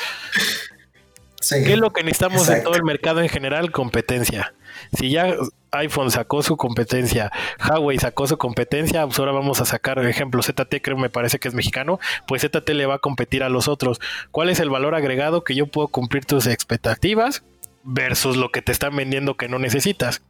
¿Qué 1.50 1.72
es 1.72 1.78
lo 1.78 1.92
que 1.92 2.04
necesitamos 2.04 2.48
en 2.48 2.62
todo 2.62 2.74
el 2.74 2.84
mercado 2.84 3.20
en 3.20 3.28
general? 3.28 3.72
Competencia. 3.72 4.54
Si 4.96 5.10
ya 5.10 5.34
iPhone 5.72 6.10
sacó 6.10 6.42
su 6.42 6.56
competencia, 6.56 7.32
Huawei 7.68 7.98
sacó 7.98 8.26
su 8.26 8.38
competencia, 8.38 9.04
pues 9.06 9.18
ahora 9.18 9.32
vamos 9.32 9.60
a 9.60 9.64
sacar, 9.64 9.96
por 9.96 10.06
ejemplo, 10.06 10.42
ZT, 10.42 10.80
creo 10.82 10.96
me 10.96 11.10
parece 11.10 11.38
que 11.38 11.48
es 11.48 11.54
mexicano, 11.54 11.98
pues 12.26 12.42
ZT 12.42 12.68
le 12.70 12.86
va 12.86 12.96
a 12.96 12.98
competir 12.98 13.42
a 13.42 13.48
los 13.48 13.68
otros. 13.68 14.00
¿Cuál 14.30 14.50
es 14.50 14.60
el 14.60 14.70
valor 14.70 14.94
agregado 14.94 15.44
que 15.44 15.54
yo 15.54 15.66
puedo 15.66 15.88
cumplir 15.88 16.24
tus 16.24 16.46
expectativas 16.46 17.42
versus 17.82 18.36
lo 18.36 18.50
que 18.50 18.62
te 18.62 18.70
están 18.70 18.94
vendiendo 18.94 19.36
que 19.36 19.48
no 19.48 19.58
necesitas? 19.58 20.22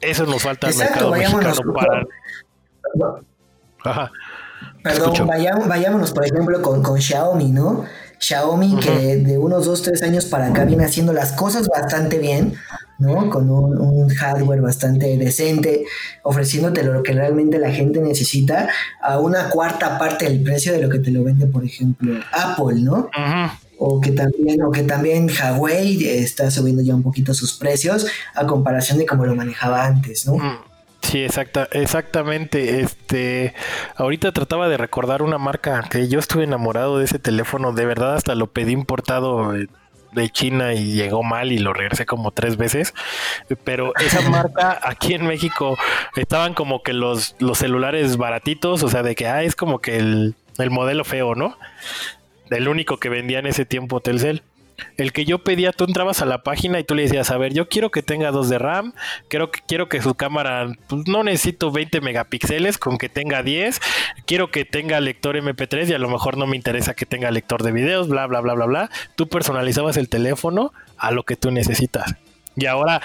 Eso 0.00 0.26
nos 0.26 0.42
falta 0.42 0.68
al 0.68 0.74
mercado 0.74 1.10
mexicano 1.12 1.54
para. 1.74 2.06
Ajá. 3.84 4.10
Perdón, 4.82 5.26
vayámonos, 5.26 6.12
por 6.12 6.24
ejemplo, 6.24 6.60
con, 6.62 6.82
con 6.82 7.00
Xiaomi, 7.00 7.50
¿no? 7.50 7.84
Xiaomi, 8.18 8.78
que 8.80 9.16
de 9.16 9.38
unos 9.38 9.64
2, 9.64 9.82
3 9.82 10.02
años 10.02 10.26
para 10.26 10.48
acá 10.48 10.64
viene 10.64 10.84
haciendo 10.84 11.12
las 11.12 11.32
cosas 11.32 11.68
bastante 11.68 12.18
bien, 12.18 12.54
¿no? 12.98 13.30
Con 13.30 13.50
un, 13.50 14.08
hardware 14.10 14.60
bastante 14.60 15.16
decente, 15.16 15.84
ofreciéndote 16.22 16.82
lo 16.82 17.02
que 17.02 17.12
realmente 17.12 17.58
la 17.58 17.70
gente 17.70 18.00
necesita 18.00 18.68
a 19.00 19.18
una 19.18 19.48
cuarta 19.48 19.98
parte 19.98 20.26
del 20.26 20.42
precio 20.42 20.72
de 20.72 20.82
lo 20.82 20.88
que 20.90 20.98
te 20.98 21.10
lo 21.10 21.24
vende, 21.24 21.46
por 21.46 21.64
ejemplo, 21.64 22.20
Apple, 22.32 22.80
¿no? 22.80 23.08
Ajá 23.14 23.58
o 23.82 23.98
que 23.98 24.12
también 24.12 24.62
o 24.62 24.70
que 24.70 24.82
también 24.82 25.26
Huawei 25.28 26.04
está 26.06 26.50
subiendo 26.50 26.82
ya 26.82 26.94
un 26.94 27.02
poquito 27.02 27.32
sus 27.32 27.54
precios 27.54 28.06
a 28.34 28.46
comparación 28.46 28.98
de 28.98 29.06
cómo 29.06 29.24
lo 29.24 29.34
manejaba 29.34 29.86
antes, 29.86 30.26
¿no? 30.26 30.34
Mm, 30.34 30.58
sí, 31.00 31.24
exacta, 31.24 31.66
exactamente. 31.72 32.82
Este, 32.82 33.54
ahorita 33.96 34.32
trataba 34.32 34.68
de 34.68 34.76
recordar 34.76 35.22
una 35.22 35.38
marca 35.38 35.82
que 35.90 36.08
yo 36.08 36.18
estuve 36.18 36.44
enamorado 36.44 36.98
de 36.98 37.06
ese 37.06 37.18
teléfono, 37.18 37.72
de 37.72 37.86
verdad 37.86 38.16
hasta 38.16 38.34
lo 38.34 38.48
pedí 38.48 38.72
importado 38.72 39.54
de 40.12 40.28
China 40.28 40.74
y 40.74 40.92
llegó 40.92 41.22
mal 41.22 41.50
y 41.50 41.58
lo 41.58 41.72
regresé 41.72 42.04
como 42.04 42.32
tres 42.32 42.58
veces. 42.58 42.92
Pero 43.64 43.94
esa 43.96 44.20
marca 44.28 44.78
aquí 44.82 45.14
en 45.14 45.26
México 45.26 45.78
estaban 46.16 46.52
como 46.52 46.82
que 46.82 46.92
los, 46.92 47.34
los 47.38 47.56
celulares 47.56 48.18
baratitos, 48.18 48.82
o 48.82 48.90
sea, 48.90 49.02
de 49.02 49.14
que 49.14 49.26
ah, 49.26 49.42
es 49.42 49.56
como 49.56 49.78
que 49.78 49.96
el, 49.96 50.34
el 50.58 50.70
modelo 50.70 51.04
feo, 51.04 51.34
¿no? 51.34 51.56
El 52.50 52.68
único 52.68 52.98
que 52.98 53.08
vendía 53.08 53.38
en 53.38 53.46
ese 53.46 53.64
tiempo 53.64 54.00
Telcel. 54.00 54.42
El 54.96 55.12
que 55.12 55.26
yo 55.26 55.40
pedía, 55.40 55.72
tú 55.72 55.84
entrabas 55.84 56.22
a 56.22 56.26
la 56.26 56.42
página 56.42 56.80
y 56.80 56.84
tú 56.84 56.94
le 56.94 57.02
decías, 57.02 57.30
a 57.30 57.36
ver, 57.36 57.52
yo 57.52 57.68
quiero 57.68 57.90
que 57.90 58.02
tenga 58.02 58.30
2 58.30 58.48
de 58.48 58.58
RAM, 58.58 58.94
quiero 59.28 59.50
que, 59.50 59.60
quiero 59.66 59.90
que 59.90 60.00
su 60.00 60.14
cámara, 60.14 60.72
pues 60.88 61.06
no 61.06 61.22
necesito 61.22 61.70
20 61.70 62.00
megapíxeles, 62.00 62.78
con 62.78 62.96
que 62.96 63.10
tenga 63.10 63.42
10, 63.42 63.78
quiero 64.24 64.50
que 64.50 64.64
tenga 64.64 65.00
lector 65.00 65.36
MP3 65.36 65.90
y 65.90 65.92
a 65.92 65.98
lo 65.98 66.08
mejor 66.08 66.38
no 66.38 66.46
me 66.46 66.56
interesa 66.56 66.94
que 66.94 67.04
tenga 67.04 67.30
lector 67.30 67.62
de 67.62 67.72
videos, 67.72 68.08
bla, 68.08 68.26
bla, 68.26 68.40
bla, 68.40 68.54
bla, 68.54 68.66
bla. 68.66 68.90
Tú 69.16 69.28
personalizabas 69.28 69.98
el 69.98 70.08
teléfono 70.08 70.72
a 70.96 71.10
lo 71.10 71.24
que 71.24 71.36
tú 71.36 71.50
necesitas. 71.50 72.14
Y 72.56 72.66
ahora, 72.66 73.00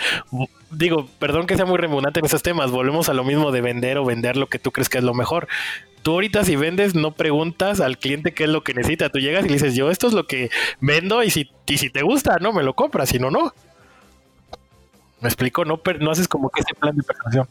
digo, 0.71 1.07
perdón 1.19 1.47
que 1.47 1.55
sea 1.55 1.65
muy 1.65 1.77
redundante 1.77 2.19
en 2.19 2.25
esos 2.25 2.43
temas, 2.43 2.71
volvemos 2.71 3.09
a 3.09 3.13
lo 3.13 3.23
mismo 3.23 3.51
de 3.51 3.61
vender 3.61 3.97
o 3.97 4.05
vender 4.05 4.37
lo 4.37 4.47
que 4.47 4.59
tú 4.59 4.71
crees 4.71 4.89
que 4.89 4.97
es 4.97 5.03
lo 5.03 5.13
mejor 5.13 5.47
tú 6.05 6.11
ahorita 6.11 6.43
si 6.43 6.55
vendes 6.55 6.93
no 6.93 7.15
preguntas 7.15 7.79
al 7.79 7.97
cliente 7.97 8.31
qué 8.31 8.43
es 8.43 8.49
lo 8.51 8.63
que 8.63 8.75
necesita. 8.75 9.09
Tú 9.09 9.17
llegas 9.17 9.43
y 9.43 9.47
le 9.47 9.53
dices, 9.55 9.73
yo 9.73 9.89
esto 9.89 10.05
es 10.05 10.13
lo 10.13 10.27
que 10.27 10.51
vendo 10.79 11.23
y 11.23 11.31
si, 11.31 11.49
si 11.65 11.89
te 11.89 12.03
gusta, 12.03 12.37
no, 12.39 12.53
me 12.53 12.61
lo 12.61 12.75
compras, 12.75 13.09
si 13.09 13.17
no, 13.17 13.31
no. 13.31 13.51
Me 15.19 15.27
explico, 15.27 15.65
no, 15.65 15.81
no 15.99 16.11
haces 16.11 16.27
como 16.27 16.51
que 16.51 16.61
ese 16.61 16.75
plan 16.75 16.95
de 16.95 17.01
persuasión. 17.01 17.47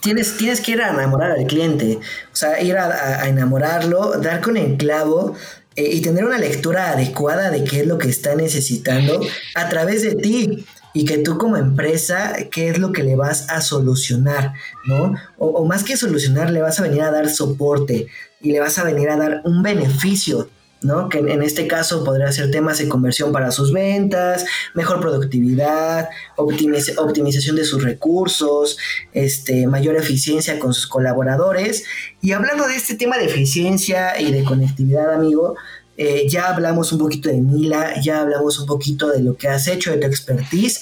Tienes, 0.00 0.38
tienes 0.38 0.62
que 0.62 0.72
ir 0.72 0.80
a 0.80 0.88
enamorar 0.94 1.32
al 1.32 1.46
cliente, 1.46 1.98
o 2.32 2.34
sea, 2.34 2.58
ir 2.62 2.78
a, 2.78 3.28
enamorarlo, 3.28 4.18
dar 4.18 4.40
con 4.40 4.56
el 4.56 4.78
clavo 4.78 5.36
eh, 5.80 5.94
y 5.94 6.02
tener 6.02 6.24
una 6.26 6.36
lectura 6.36 6.90
adecuada 6.90 7.50
de 7.50 7.64
qué 7.64 7.80
es 7.80 7.86
lo 7.86 7.96
que 7.96 8.08
está 8.08 8.34
necesitando 8.34 9.18
a 9.54 9.68
través 9.70 10.02
de 10.02 10.14
ti 10.14 10.66
y 10.92 11.06
que 11.06 11.18
tú 11.18 11.38
como 11.38 11.56
empresa, 11.56 12.36
qué 12.50 12.68
es 12.68 12.78
lo 12.78 12.92
que 12.92 13.02
le 13.02 13.16
vas 13.16 13.48
a 13.48 13.62
solucionar, 13.62 14.52
¿no? 14.86 15.14
O, 15.38 15.64
más 15.64 15.82
que 15.82 15.96
solucionar, 15.96 16.50
le 16.50 16.60
vas 16.60 16.78
a 16.80 16.82
venir 16.82 17.00
a 17.00 17.10
dar 17.10 17.30
soporte 17.30 18.08
y 18.42 18.52
le 18.52 18.60
vas 18.60 18.78
a 18.78 18.84
venir 18.84 19.08
a 19.08 19.16
dar 19.16 19.40
un 19.44 19.62
beneficio, 19.62 20.50
¿no? 20.82 21.08
Que 21.08 21.18
en 21.18 21.42
este 21.42 21.66
caso 21.66 22.04
podría 22.04 22.32
ser 22.32 22.50
temas 22.50 22.78
de 22.78 22.88
conversión 22.88 23.32
para 23.32 23.52
sus 23.52 23.72
ventas, 23.72 24.44
mejor 24.74 25.00
productividad, 25.00 26.08
optimización 26.36 27.56
de 27.56 27.64
sus 27.64 27.82
recursos, 27.82 28.78
este, 29.12 29.66
mayor 29.66 29.96
eficiencia 29.96 30.58
con 30.58 30.72
sus 30.72 30.86
colaboradores. 30.86 31.84
Y 32.22 32.32
hablando 32.32 32.66
de 32.66 32.76
este 32.76 32.94
tema 32.94 33.18
de 33.18 33.26
eficiencia 33.26 34.20
y 34.20 34.32
de 34.32 34.44
conectividad, 34.44 35.12
amigo, 35.12 35.56
eh, 35.96 36.26
ya 36.28 36.48
hablamos 36.48 36.92
un 36.92 36.98
poquito 36.98 37.28
de 37.28 37.42
Mila, 37.42 38.00
ya 38.00 38.22
hablamos 38.22 38.58
un 38.58 38.66
poquito 38.66 39.08
de 39.08 39.22
lo 39.22 39.36
que 39.36 39.48
has 39.48 39.68
hecho, 39.68 39.90
de 39.90 39.98
tu 39.98 40.06
expertise, 40.06 40.80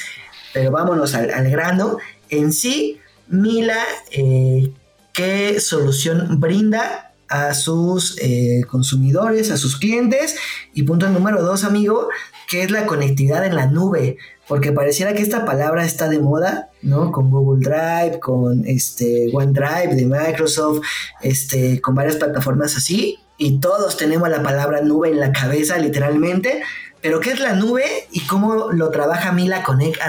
pero 0.53 0.71
vámonos 0.71 1.15
al, 1.15 1.51
grano. 1.51 1.99
En 2.31 2.53
sí, 2.53 3.01
Mila, 3.27 3.83
eh, 4.13 4.71
¿qué 5.13 5.59
solución 5.59 6.39
brinda 6.39 7.08
a 7.29 7.55
sus 7.55 8.17
eh, 8.21 8.63
consumidores, 8.69 9.51
a 9.51 9.57
sus 9.57 9.77
clientes? 9.77 10.37
Y 10.75 10.83
punto 10.83 11.09
número 11.09 11.43
dos, 11.43 11.65
amigo, 11.65 12.09
¿qué 12.49 12.63
es 12.63 12.71
la 12.71 12.87
conectividad 12.87 13.45
en 13.45 13.57
la 13.57 13.67
nube? 13.67 14.17
Porque 14.47 14.73
pareciera 14.73 15.13
que 15.13 15.23
esta 15.23 15.45
palabra 15.45 15.85
está 15.85 16.09
de 16.09 16.19
moda, 16.19 16.71
¿no? 16.83 17.13
Con 17.13 17.31
Google 17.31 17.69
Drive, 17.69 18.19
con 18.21 18.65
este 18.67 19.31
OneDrive 19.33 19.95
de 19.95 20.07
Microsoft, 20.07 20.81
este, 21.21 21.81
con 21.81 21.95
varias 21.95 22.17
plataformas 22.17 22.77
así, 22.77 23.19
y 23.37 23.61
todos 23.61 23.97
tenemos 23.97 24.29
la 24.29 24.43
palabra 24.43 24.81
nube 24.81 25.11
en 25.11 25.21
la 25.21 25.33
cabeza, 25.33 25.79
literalmente. 25.79 26.63
Pero 27.01 27.21
¿qué 27.21 27.31
es 27.31 27.41
la 27.41 27.53
nube 27.53 27.85
y 28.11 28.27
cómo 28.27 28.73
lo 28.73 28.91
trabaja 28.91 29.31
Mila 29.33 29.63
Connect 29.63 30.01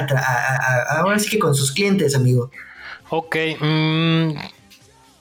ahora 0.89 1.19
sí 1.19 1.29
que 1.29 1.37
con 1.37 1.53
sus 1.53 1.71
clientes, 1.71 2.15
amigo? 2.15 2.49
Ok, 3.09 3.35
mm, 3.59 4.31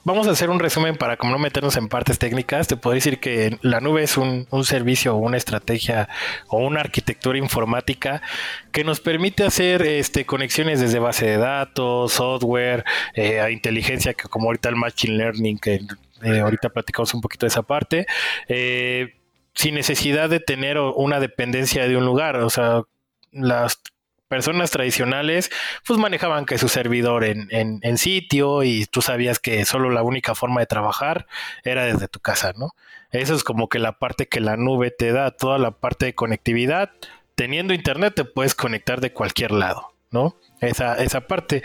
vamos 0.09 0.27
a 0.27 0.31
hacer 0.31 0.49
un 0.49 0.59
resumen 0.59 0.95
para 0.97 1.17
como 1.17 1.33
no 1.33 1.37
meternos 1.37 1.77
en 1.77 1.87
partes 1.87 2.17
técnicas. 2.17 2.67
Te 2.67 2.75
puedo 2.75 2.95
decir 2.95 3.19
que 3.19 3.59
la 3.61 3.79
nube 3.79 4.01
es 4.01 4.17
un, 4.17 4.47
servicio 4.63 5.15
o 5.15 5.19
una 5.19 5.37
estrategia 5.37 6.09
o 6.47 6.57
una 6.57 6.79
arquitectura 6.79 7.37
informática 7.37 8.23
que 8.71 8.83
nos 8.83 9.01
permite 9.01 9.43
hacer 9.43 9.83
este, 9.83 10.25
conexiones 10.25 10.79
desde 10.79 10.97
base 10.97 11.27
de 11.27 11.37
datos, 11.37 12.13
software, 12.13 12.83
eh, 13.13 13.39
a 13.39 13.51
inteligencia, 13.51 14.15
que 14.15 14.27
como 14.27 14.47
ahorita 14.47 14.69
el 14.69 14.77
Machine 14.77 15.15
Learning, 15.15 15.59
que 15.59 15.81
eh, 16.23 16.39
ahorita 16.39 16.69
platicamos 16.69 17.13
un 17.13 17.21
poquito 17.21 17.45
de 17.45 17.49
esa 17.49 17.61
parte. 17.61 18.07
Eh, 18.47 19.13
sin 19.53 19.75
necesidad 19.75 20.27
de 20.29 20.39
tener 20.39 20.79
una 20.79 21.19
dependencia 21.19 21.87
de 21.87 21.97
un 21.97 22.05
lugar. 22.05 22.37
O 22.37 22.49
sea, 22.49 22.81
las 23.31 23.79
personas 24.29 24.71
tradicionales 24.71 25.51
pues 25.85 25.99
manejaban 25.99 26.45
que 26.45 26.57
su 26.57 26.69
servidor 26.69 27.25
en, 27.25 27.49
en, 27.51 27.97
sitio 27.97 28.63
y 28.63 28.85
tú 28.85 29.01
sabías 29.01 29.39
que 29.39 29.65
solo 29.65 29.89
la 29.89 30.03
única 30.03 30.35
forma 30.35 30.61
de 30.61 30.67
trabajar 30.67 31.27
era 31.63 31.83
desde 31.83 32.07
tu 32.07 32.21
casa, 32.21 32.53
¿no? 32.55 32.73
Eso 33.11 33.35
es 33.35 33.43
como 33.43 33.67
que 33.67 33.79
la 33.79 33.99
parte 33.99 34.27
que 34.27 34.39
la 34.39 34.55
nube 34.55 34.91
te 34.91 35.11
da, 35.11 35.31
toda 35.31 35.57
la 35.57 35.71
parte 35.71 36.05
de 36.05 36.15
conectividad. 36.15 36.91
Teniendo 37.35 37.73
internet 37.73 38.13
te 38.15 38.23
puedes 38.23 38.55
conectar 38.55 39.01
de 39.01 39.11
cualquier 39.11 39.51
lado, 39.51 39.93
¿no? 40.11 40.35
esa, 40.61 40.95
esa 40.95 41.21
parte. 41.21 41.63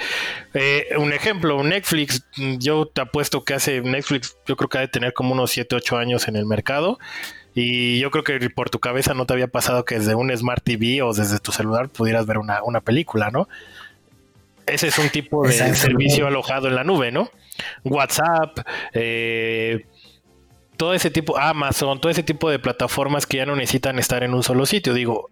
Eh, 0.55 0.89
un 0.99 1.13
ejemplo, 1.13 1.63
Netflix, 1.63 2.25
yo 2.37 2.87
te 2.87 3.01
apuesto 3.01 3.45
que 3.45 3.55
hace 3.55 3.81
Netflix, 3.81 4.37
yo 4.47 4.57
creo 4.57 4.69
que 4.69 4.79
ha 4.79 4.83
de 4.83 4.89
tener 4.89 5.13
como 5.13 5.33
unos 5.33 5.51
7, 5.51 5.77
8 5.77 5.97
años 5.97 6.29
en 6.29 6.37
el 6.37 6.47
mercado. 6.47 6.99
Y 7.55 8.01
yo 8.01 8.11
creo 8.11 8.25
que 8.25 8.51
por 8.51 8.69
tu 8.69 8.81
cabeza 8.81 9.15
no 9.15 9.27
te 9.27 9.33
había 9.33 9.47
pasado 9.47 9.85
que 9.85 9.99
desde 9.99 10.15
un 10.15 10.37
Smart 10.37 10.63
TV 10.63 11.03
o 11.03 11.13
desde 11.13 11.39
tu 11.39 11.53
celular 11.53 11.89
pudieras 11.89 12.27
ver 12.27 12.39
una, 12.39 12.81
película, 12.81 13.31
¿no? 13.31 13.49
Ese 14.67 14.89
es 14.89 14.99
un 14.99 15.09
tipo 15.11 15.47
de 15.47 15.75
servicio 15.75 16.27
alojado 16.27 16.69
en 16.69 16.75
la 16.75 16.85
nube, 16.85 17.13
¿no? 17.13 17.31
WhatsApp, 17.85 18.59
eh, 18.93 19.87
todo 20.77 20.95
ese 20.95 21.11
tipo, 21.11 21.39
Amazon, 21.39 22.01
todo 22.01 22.11
ese 22.11 22.23
tipo 22.23 22.51
de 22.51 22.59
plataformas 22.59 23.27
que 23.27 23.39
ya 23.39 23.47
no 23.47 23.55
necesitan 23.57 23.99
estar 23.99 24.23
en 24.25 24.35
un 24.35 24.43
solo 24.43 24.67
sitio. 24.67 24.93
Digo, 24.93 25.31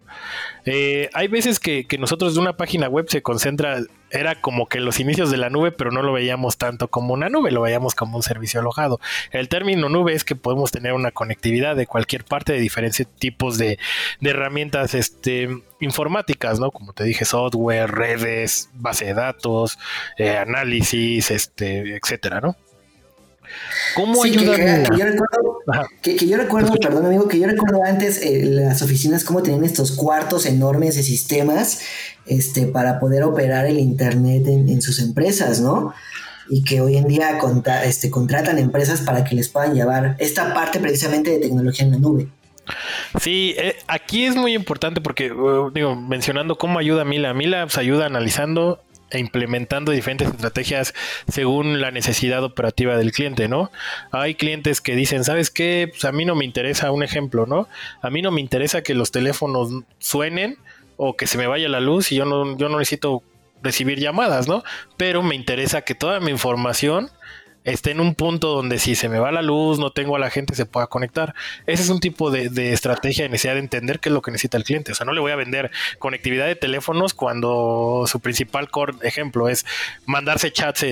eh, 0.65 1.09
hay 1.13 1.27
veces 1.27 1.59
que, 1.59 1.85
nosotros 1.99 2.35
de 2.35 2.39
una 2.39 2.55
página 2.55 2.87
web 2.87 3.05
se 3.09 3.21
concentra, 3.21 3.79
era 4.09 4.39
como 4.39 4.67
que 4.67 4.79
los 4.79 4.99
inicios 4.99 5.31
de 5.31 5.37
la 5.37 5.49
nube, 5.49 5.71
pero 5.71 5.91
no 5.91 6.01
lo 6.01 6.13
veíamos 6.13 6.57
tanto 6.57 6.87
como 6.87 7.13
una 7.13 7.29
nube, 7.29 7.51
lo 7.51 7.61
veíamos 7.61 7.95
como 7.95 8.15
un 8.15 8.23
servicio 8.23 8.59
alojado. 8.59 8.99
El 9.31 9.49
término 9.49 9.89
nube 9.89 10.13
es 10.13 10.23
que 10.23 10.35
podemos 10.35 10.71
tener 10.71 10.93
una 10.93 11.11
conectividad 11.11 11.75
de 11.75 11.87
cualquier 11.87 12.23
parte 12.23 12.53
de 12.53 12.59
diferentes 12.59 13.07
tipos 13.07 13.57
de, 13.57 13.79
herramientas 14.21 14.93
este, 14.93 15.49
informáticas, 15.79 16.59
¿no? 16.59 16.71
Como 16.71 16.93
te 16.93 17.03
dije, 17.03 17.25
software, 17.25 17.91
redes, 17.91 18.69
base 18.73 19.05
de 19.05 19.13
datos, 19.13 19.77
eh, 20.17 20.37
análisis, 20.37 21.31
este, 21.31 21.97
etcétera, 21.97 22.39
¿no? 22.39 22.55
¿Cómo 23.95 24.23
ayuda? 24.23 24.55
Que, 24.55 24.97
yo 24.97 25.05
recuerdo, 25.05 25.59
que, 26.01 26.17
yo 26.27 26.37
recuerdo 26.37 26.73
perdón 26.75 27.05
amigo, 27.05 27.27
que 27.27 27.39
yo 27.39 27.47
recuerdo 27.47 27.83
antes 27.83 28.21
eh, 28.21 28.43
las 28.45 28.81
oficinas 28.81 29.23
cómo 29.23 29.43
tenían 29.43 29.63
estos 29.63 29.91
cuartos 29.91 30.45
enormes 30.45 30.95
de 30.95 31.03
sistemas 31.03 31.81
este, 32.25 32.65
para 32.65 32.99
poder 32.99 33.23
operar 33.23 33.65
el 33.65 33.79
Internet 33.79 34.47
en, 34.47 34.81
sus 34.81 34.99
empresas, 34.99 35.59
¿no? 35.59 35.93
Y 36.49 36.63
que 36.63 36.81
hoy 36.81 36.97
en 36.97 37.07
día 37.07 37.37
este, 37.83 38.09
contratan 38.09 38.57
empresas 38.57 39.01
para 39.01 39.23
que 39.23 39.35
les 39.35 39.49
puedan 39.49 39.73
llevar 39.73 40.15
esta 40.19 40.53
parte 40.53 40.79
precisamente 40.79 41.31
de 41.31 41.39
tecnología 41.39 41.85
en 41.85 41.91
la 41.91 41.97
nube. 41.97 42.27
Sí, 43.19 43.55
eh, 43.57 43.75
aquí 43.87 44.25
es 44.25 44.35
muy 44.35 44.53
importante 44.53 45.01
porque, 45.01 45.31
uh, 45.31 45.69
digo, 45.71 45.95
mencionando 45.95 46.57
cómo 46.57 46.79
ayuda 46.79 47.03
Mila. 47.03 47.33
Mila 47.33 47.65
pues, 47.65 47.77
ayuda 47.77 48.05
analizando 48.05 48.81
e 49.13 49.19
implementando 49.19 49.91
diferentes 49.91 50.27
estrategias 50.27 50.93
según 51.31 51.79
la 51.79 51.91
necesidad 51.91 52.43
operativa 52.43 52.97
del 52.97 53.11
cliente, 53.11 53.47
¿no? 53.47 53.71
Hay 54.11 54.35
clientes 54.35 54.81
que 54.81 54.95
dicen, 54.95 55.23
¿sabes 55.23 55.51
qué? 55.51 55.87
Pues 55.89 56.03
a 56.03 56.11
mí 56.11 56.25
no 56.25 56.35
me 56.35 56.45
interesa, 56.45 56.91
un 56.91 57.03
ejemplo, 57.03 57.45
¿no? 57.45 57.69
A 58.01 58.09
mí 58.09 58.21
no 58.21 58.31
me 58.31 58.41
interesa 58.41 58.81
que 58.81 58.95
los 58.95 59.11
teléfonos 59.11 59.69
suenen 59.99 60.57
o 60.97 61.15
que 61.15 61.27
se 61.27 61.37
me 61.37 61.47
vaya 61.47 61.69
la 61.69 61.79
luz 61.79 62.11
y 62.11 62.15
yo 62.15 62.25
no, 62.25 62.57
yo 62.57 62.69
no 62.69 62.79
necesito 62.79 63.23
recibir 63.61 63.99
llamadas, 63.99 64.47
¿no? 64.47 64.63
Pero 64.97 65.23
me 65.23 65.35
interesa 65.35 65.81
que 65.81 65.95
toda 65.95 66.19
mi 66.19 66.31
información 66.31 67.09
esté 67.63 67.91
en 67.91 67.99
un 67.99 68.15
punto 68.15 68.49
donde 68.49 68.79
si 68.79 68.95
se 68.95 69.09
me 69.09 69.19
va 69.19 69.31
la 69.31 69.41
luz, 69.41 69.79
no 69.79 69.91
tengo 69.91 70.15
a 70.15 70.19
la 70.19 70.29
gente, 70.29 70.55
se 70.55 70.65
pueda 70.65 70.87
conectar. 70.87 71.33
Ese 71.65 71.83
es 71.83 71.89
un 71.89 71.99
tipo 71.99 72.31
de, 72.31 72.73
estrategia 72.73 73.23
de 73.23 73.29
necesidad 73.29 73.53
de 73.53 73.59
entender 73.59 73.99
qué 73.99 74.09
es 74.09 74.13
lo 74.13 74.21
que 74.21 74.31
necesita 74.31 74.57
el 74.57 74.63
cliente. 74.63 74.91
O 74.91 74.95
sea, 74.95 75.05
no 75.05 75.13
le 75.13 75.21
voy 75.21 75.31
a 75.31 75.35
vender 75.35 75.71
conectividad 75.99 76.45
de 76.45 76.55
teléfonos 76.55 77.13
cuando 77.13 78.05
su 78.07 78.19
principal 78.19 78.69
ejemplo 79.01 79.49
es 79.49 79.65
mandarse 80.05 80.51
chats 80.51 80.85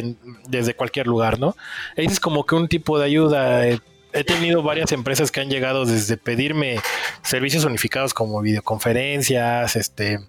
desde 0.48 0.74
cualquier 0.74 1.08
lugar, 1.08 1.40
¿no? 1.40 1.56
Ese 1.96 2.14
es 2.14 2.20
como 2.20 2.46
que 2.46 2.56
un 2.56 2.68
tipo 2.68 3.00
de 3.00 3.06
ayuda. 3.06 3.66
He 4.14 4.24
tenido 4.26 4.62
varias 4.62 4.92
empresas 4.92 5.32
que 5.32 5.40
han 5.40 5.50
llegado 5.50 5.86
desde 5.86 6.18
pedirme 6.18 6.80
servicios 7.24 7.64
unificados 7.64 8.14
como 8.14 8.42
videoconferencias, 8.42 9.78
este, 9.78 10.20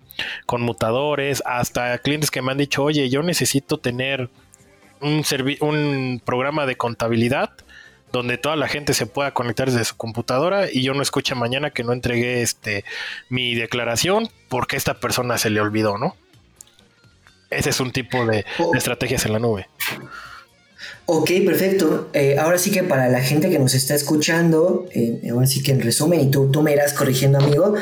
conmutadores, 0.46 1.42
hasta 1.44 1.98
clientes 1.98 2.30
que 2.30 2.42
me 2.42 2.52
han 2.52 2.58
dicho, 2.58 2.84
oye, 2.84 3.08
yo 3.10 3.22
necesito 3.22 3.78
tener 3.78 4.30
un, 5.02 5.24
un 5.60 6.22
programa 6.24 6.66
de 6.66 6.76
contabilidad 6.76 7.50
donde 8.12 8.36
toda 8.36 8.56
la 8.56 8.68
gente 8.68 8.94
se 8.94 9.06
pueda 9.06 9.32
conectar 9.32 9.70
desde 9.70 9.84
su 9.84 9.96
computadora 9.96 10.70
y 10.70 10.82
yo 10.82 10.94
no 10.94 11.02
escuche 11.02 11.34
mañana 11.34 11.70
que 11.70 11.82
no 11.82 11.92
entregué 11.92 12.42
este 12.42 12.84
mi 13.30 13.54
declaración 13.54 14.28
porque 14.48 14.76
esta 14.76 15.00
persona 15.00 15.38
se 15.38 15.50
le 15.50 15.60
olvidó, 15.60 15.96
¿no? 15.96 16.14
Ese 17.50 17.70
es 17.70 17.80
un 17.80 17.90
tipo 17.90 18.24
de, 18.26 18.44
oh. 18.58 18.74
estrategias 18.74 19.26
en 19.26 19.32
la 19.32 19.38
nube. 19.38 19.66
Ok, 21.06 21.30
perfecto. 21.44 22.10
Eh, 22.12 22.36
ahora 22.38 22.58
sí 22.58 22.70
que 22.70 22.82
para 22.82 23.08
la 23.08 23.20
gente 23.20 23.50
que 23.50 23.58
nos 23.58 23.74
está 23.74 23.94
escuchando, 23.94 24.86
eh, 24.94 25.20
ahora 25.30 25.46
sí 25.46 25.62
que 25.62 25.72
en 25.72 25.80
resumen, 25.80 26.20
y 26.20 26.30
tú, 26.30 26.50
tú 26.50 26.62
me 26.62 26.72
irás 26.72 26.92
corrigiendo, 26.92 27.38
amigo, 27.38 27.74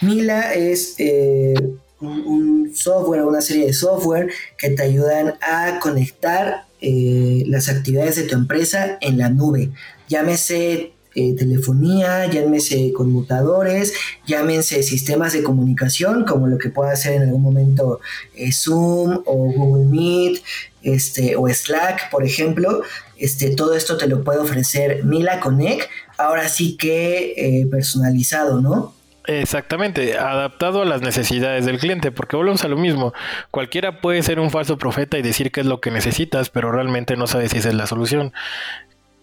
Mila 0.00 0.52
es 0.54 0.94
eh, 0.98 1.54
un, 2.00 2.72
software 2.74 3.22
una 3.22 3.40
serie 3.40 3.66
de 3.66 3.72
software 3.72 4.30
que 4.58 4.70
te 4.70 4.82
ayudan 4.82 5.34
a 5.40 5.78
conectar 5.80 6.65
eh, 6.80 7.44
las 7.46 7.68
actividades 7.68 8.16
de 8.16 8.24
tu 8.24 8.34
empresa 8.34 8.98
en 9.00 9.18
la 9.18 9.30
nube. 9.30 9.70
Llámese 10.08 10.92
eh, 11.14 11.34
telefonía, 11.34 12.26
llámese 12.30 12.92
conmutadores, 12.92 13.94
llámense 14.26 14.82
sistemas 14.82 15.32
de 15.32 15.42
comunicación, 15.42 16.24
como 16.24 16.46
lo 16.46 16.58
que 16.58 16.68
pueda 16.68 16.92
hacer 16.92 17.14
en 17.14 17.22
algún 17.22 17.42
momento 17.42 18.00
eh, 18.34 18.52
Zoom 18.52 19.22
o 19.24 19.52
Google 19.52 19.86
Meet, 19.86 20.42
este, 20.82 21.36
o 21.36 21.48
Slack, 21.48 22.10
por 22.10 22.24
ejemplo. 22.24 22.82
Este, 23.16 23.50
todo 23.50 23.74
esto 23.74 23.96
te 23.96 24.06
lo 24.06 24.22
puede 24.22 24.40
ofrecer 24.40 25.04
Mila 25.04 25.40
Connect, 25.40 25.88
ahora 26.18 26.48
sí 26.50 26.76
que 26.76 27.66
personalizado, 27.70 28.60
¿no? 28.60 28.95
Exactamente, 29.26 30.16
adaptado 30.16 30.82
a 30.82 30.84
las 30.84 31.02
necesidades 31.02 31.66
del 31.66 31.78
cliente, 31.78 32.12
porque 32.12 32.36
volvemos 32.36 32.64
a 32.64 32.68
lo 32.68 32.76
mismo. 32.76 33.12
Cualquiera 33.50 34.00
puede 34.00 34.22
ser 34.22 34.38
un 34.38 34.50
falso 34.50 34.78
profeta 34.78 35.18
y 35.18 35.22
decir 35.22 35.50
qué 35.50 35.60
es 35.60 35.66
lo 35.66 35.80
que 35.80 35.90
necesitas, 35.90 36.48
pero 36.48 36.70
realmente 36.70 37.16
no 37.16 37.26
sabe 37.26 37.48
si 37.48 37.58
esa 37.58 37.68
es 37.68 37.74
la 37.74 37.86
solución. 37.86 38.32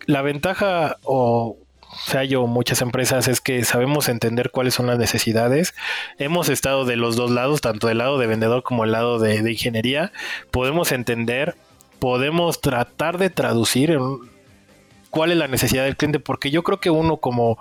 La 0.06 0.22
ventaja, 0.22 0.98
o 1.04 1.58
sea, 2.06 2.26
yo, 2.26 2.48
muchas 2.48 2.82
empresas, 2.82 3.30
es 3.30 3.40
que 3.40 3.64
sabemos 3.64 4.10
entender 4.10 4.52
cuáles 4.52 4.74
son 4.74 4.88
las 4.88 4.98
necesidades. 4.98 5.74
Hemos 6.18 6.50
estado 6.50 6.84
de 6.84 6.98
los 6.98 7.16
dos 7.16 7.32
lados, 7.32 7.62
tanto 7.62 7.88
del 7.88 8.00
lado 8.00 8.18
de 8.18 8.28
vendedor 8.28 8.64
como 8.64 8.84
del 8.84 8.92
lado 8.92 9.20
de, 9.20 9.42
de 9.42 9.52
ingeniería. 9.52 10.12
Podemos 10.52 10.92
entender, 10.92 11.56
podemos 12.00 12.60
tratar 12.60 13.18
de 13.18 13.30
traducir 13.30 13.98
cuál 15.12 15.32
es 15.32 15.38
la 15.38 15.48
necesidad 15.48 15.86
del 15.86 15.96
cliente, 15.96 16.20
porque 16.20 16.52
yo 16.52 16.64
creo 16.64 16.82
que 16.82 16.90
uno 16.90 17.18
como 17.18 17.58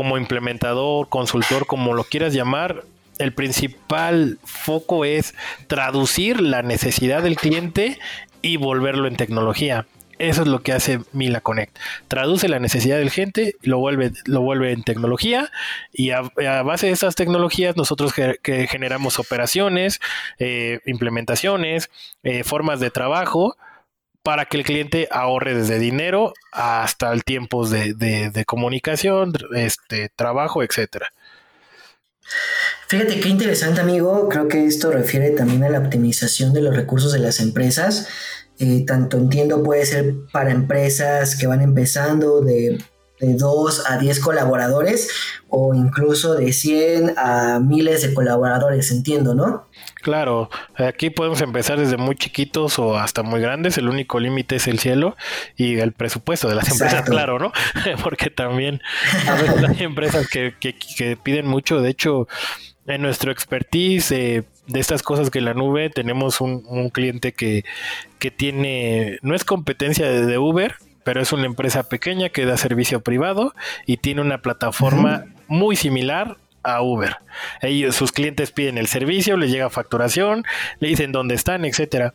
como 0.00 0.16
implementador, 0.16 1.10
consultor, 1.10 1.66
como 1.66 1.92
lo 1.92 2.04
quieras 2.04 2.32
llamar, 2.32 2.84
el 3.18 3.34
principal 3.34 4.38
foco 4.44 5.04
es 5.04 5.34
traducir 5.66 6.40
la 6.40 6.62
necesidad 6.62 7.22
del 7.22 7.36
cliente 7.36 7.98
y 8.40 8.56
volverlo 8.56 9.06
en 9.08 9.16
tecnología. 9.16 9.84
Eso 10.18 10.40
es 10.40 10.48
lo 10.48 10.62
que 10.62 10.72
hace 10.72 11.00
Mila 11.12 11.42
Connect. 11.42 11.76
Traduce 12.08 12.48
la 12.48 12.58
necesidad 12.60 12.96
del 12.96 13.10
cliente, 13.10 13.56
lo 13.60 13.76
vuelve, 13.76 14.12
lo 14.24 14.40
vuelve 14.40 14.72
en 14.72 14.84
tecnología 14.84 15.50
y 15.92 16.12
a, 16.12 16.22
base 16.62 16.86
de 16.86 16.92
esas 16.92 17.14
tecnologías 17.14 17.76
nosotros 17.76 18.14
que 18.14 18.66
generamos 18.68 19.18
operaciones, 19.18 20.00
eh, 20.38 20.80
implementaciones, 20.86 21.90
eh, 22.22 22.42
formas 22.42 22.80
de 22.80 22.90
trabajo 22.90 23.58
para 24.22 24.44
que 24.44 24.56
el 24.58 24.64
cliente 24.64 25.08
ahorre 25.10 25.54
desde 25.54 25.78
dinero 25.78 26.32
hasta 26.52 27.12
el 27.12 27.24
tiempo 27.24 27.66
de, 27.66 28.44
comunicación, 28.46 29.32
este, 29.54 30.10
trabajo, 30.14 30.62
etcétera. 30.62 31.10
Fíjate 32.88 33.20
qué 33.20 33.28
interesante, 33.28 33.80
amigo. 33.80 34.28
Creo 34.28 34.48
que 34.48 34.66
esto 34.66 34.90
refiere 34.90 35.30
también 35.30 35.64
a 35.64 35.68
la 35.68 35.78
optimización 35.78 36.52
de 36.52 36.62
los 36.62 36.76
recursos 36.76 37.12
de 37.12 37.18
las 37.18 37.40
empresas. 37.40 38.08
Eh, 38.58 38.84
tanto 38.86 39.16
entiendo 39.16 39.62
puede 39.62 39.86
ser 39.86 40.14
para 40.32 40.50
empresas 40.50 41.34
que 41.34 41.46
van 41.46 41.62
empezando 41.62 42.42
de, 42.42 42.78
de 43.20 43.34
2 43.34 43.84
a 43.86 43.98
10 43.98 44.20
colaboradores 44.20 45.08
o 45.48 45.74
incluso 45.74 46.34
de 46.34 46.52
100 46.52 47.14
a 47.16 47.60
miles 47.60 48.02
de 48.02 48.14
colaboradores, 48.14 48.90
entiendo, 48.90 49.34
¿no? 49.34 49.66
Claro, 50.02 50.48
aquí 50.76 51.10
podemos 51.10 51.40
empezar 51.42 51.78
desde 51.78 51.98
muy 51.98 52.16
chiquitos 52.16 52.78
o 52.78 52.96
hasta 52.96 53.22
muy 53.22 53.40
grandes, 53.40 53.76
el 53.76 53.88
único 53.88 54.18
límite 54.18 54.56
es 54.56 54.66
el 54.66 54.78
cielo 54.78 55.16
y 55.56 55.78
el 55.78 55.92
presupuesto 55.92 56.48
de 56.48 56.54
las 56.54 56.70
empresas, 56.70 57.02
claro, 57.02 57.38
¿no? 57.38 57.52
Porque 58.02 58.30
también 58.30 58.80
hay 59.68 59.82
empresas 59.84 60.28
que, 60.28 60.54
piden 61.22 61.46
mucho, 61.46 61.82
de 61.82 61.90
hecho, 61.90 62.28
en 62.86 63.02
nuestro 63.02 63.30
expertise 63.30 64.10
eh, 64.12 64.44
de 64.66 64.80
estas 64.80 65.02
cosas 65.02 65.30
que 65.30 65.40
la 65.40 65.52
nube 65.52 65.90
tenemos 65.90 66.40
un, 66.40 66.90
cliente 66.90 67.32
que, 67.32 67.64
que, 68.18 68.30
tiene, 68.30 69.18
no 69.22 69.34
es 69.34 69.44
competencia 69.44 70.08
de, 70.08 70.38
Uber, 70.38 70.76
pero 71.04 71.20
es 71.20 71.32
una 71.32 71.46
empresa 71.46 71.88
pequeña 71.88 72.28
que 72.28 72.44
da 72.44 72.56
servicio 72.56 73.00
privado 73.00 73.54
y 73.86 73.98
tiene 73.98 74.20
una 74.20 74.42
plataforma 74.42 75.24
muy 75.48 75.76
similar 75.76 76.36
a 76.62 76.82
Uber. 76.82 77.16
Ellos, 77.62 77.96
sus 77.96 78.12
clientes 78.12 78.52
piden 78.52 78.76
el 78.78 78.86
servicio, 78.86 79.36
les 79.36 79.50
llega 79.50 79.70
facturación, 79.70 80.44
le 80.78 80.88
dicen 80.88 81.12
dónde 81.12 81.34
están, 81.34 81.64
etcétera. 81.64 82.12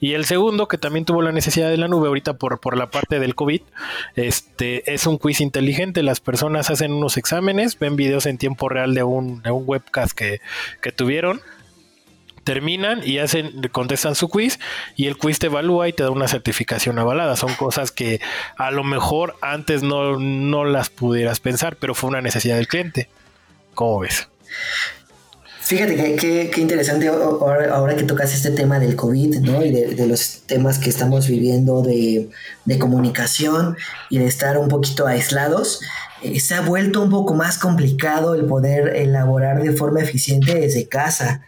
Y 0.00 0.12
el 0.12 0.26
segundo, 0.26 0.68
que 0.68 0.78
también 0.78 1.04
tuvo 1.04 1.22
la 1.22 1.32
necesidad 1.32 1.70
de 1.70 1.76
la 1.76 1.88
nube 1.88 2.08
ahorita 2.08 2.34
por, 2.34 2.60
por 2.60 2.76
la 2.76 2.90
parte 2.90 3.18
del 3.18 3.34
COVID, 3.34 3.62
este, 4.14 4.92
es 4.92 5.06
un 5.06 5.18
quiz 5.18 5.40
inteligente. 5.40 6.02
Las 6.02 6.20
personas 6.20 6.70
hacen 6.70 6.92
unos 6.92 7.16
exámenes, 7.16 7.78
ven 7.78 7.96
videos 7.96 8.26
en 8.26 8.38
tiempo 8.38 8.68
real 8.68 8.94
de 8.94 9.02
un, 9.02 9.42
de 9.42 9.50
un 9.50 9.64
webcast 9.66 10.12
que, 10.12 10.40
que 10.82 10.92
tuvieron 10.92 11.40
terminan 12.46 13.00
y 13.04 13.18
hacen, 13.18 13.68
contestan 13.72 14.14
su 14.14 14.28
quiz 14.28 14.60
y 14.94 15.08
el 15.08 15.16
quiz 15.18 15.40
te 15.40 15.46
evalúa 15.46 15.88
y 15.88 15.92
te 15.92 16.04
da 16.04 16.10
una 16.10 16.28
certificación 16.28 16.96
avalada. 16.98 17.34
Son 17.34 17.52
cosas 17.56 17.90
que 17.90 18.20
a 18.56 18.70
lo 18.70 18.84
mejor 18.84 19.34
antes 19.42 19.82
no, 19.82 20.18
no 20.20 20.64
las 20.64 20.88
pudieras 20.88 21.40
pensar, 21.40 21.76
pero 21.76 21.94
fue 21.94 22.08
una 22.08 22.22
necesidad 22.22 22.56
del 22.56 22.68
cliente. 22.68 23.08
¿Cómo 23.74 23.98
ves? 23.98 24.28
Fíjate 25.60 25.96
que, 26.14 26.48
qué 26.48 26.60
interesante 26.60 27.08
ahora, 27.08 27.96
que 27.96 28.04
tocas 28.04 28.32
este 28.32 28.52
tema 28.52 28.78
del 28.78 28.94
COVID, 28.94 29.40
¿no? 29.40 29.64
Y 29.64 29.72
de, 29.72 30.06
los 30.06 30.42
temas 30.46 30.78
que 30.78 30.88
estamos 30.88 31.26
viviendo 31.26 31.82
de, 31.82 32.28
comunicación 32.78 33.76
y 34.08 34.18
de 34.18 34.26
estar 34.26 34.56
un 34.56 34.68
poquito 34.68 35.08
aislados. 35.08 35.80
Eh, 36.22 36.38
se 36.38 36.54
ha 36.54 36.60
vuelto 36.60 37.02
un 37.02 37.10
poco 37.10 37.34
más 37.34 37.58
complicado 37.58 38.36
el 38.36 38.44
poder 38.44 38.94
elaborar 38.94 39.60
de 39.60 39.72
forma 39.72 40.00
eficiente 40.00 40.54
desde 40.54 40.86
casa. 40.86 41.42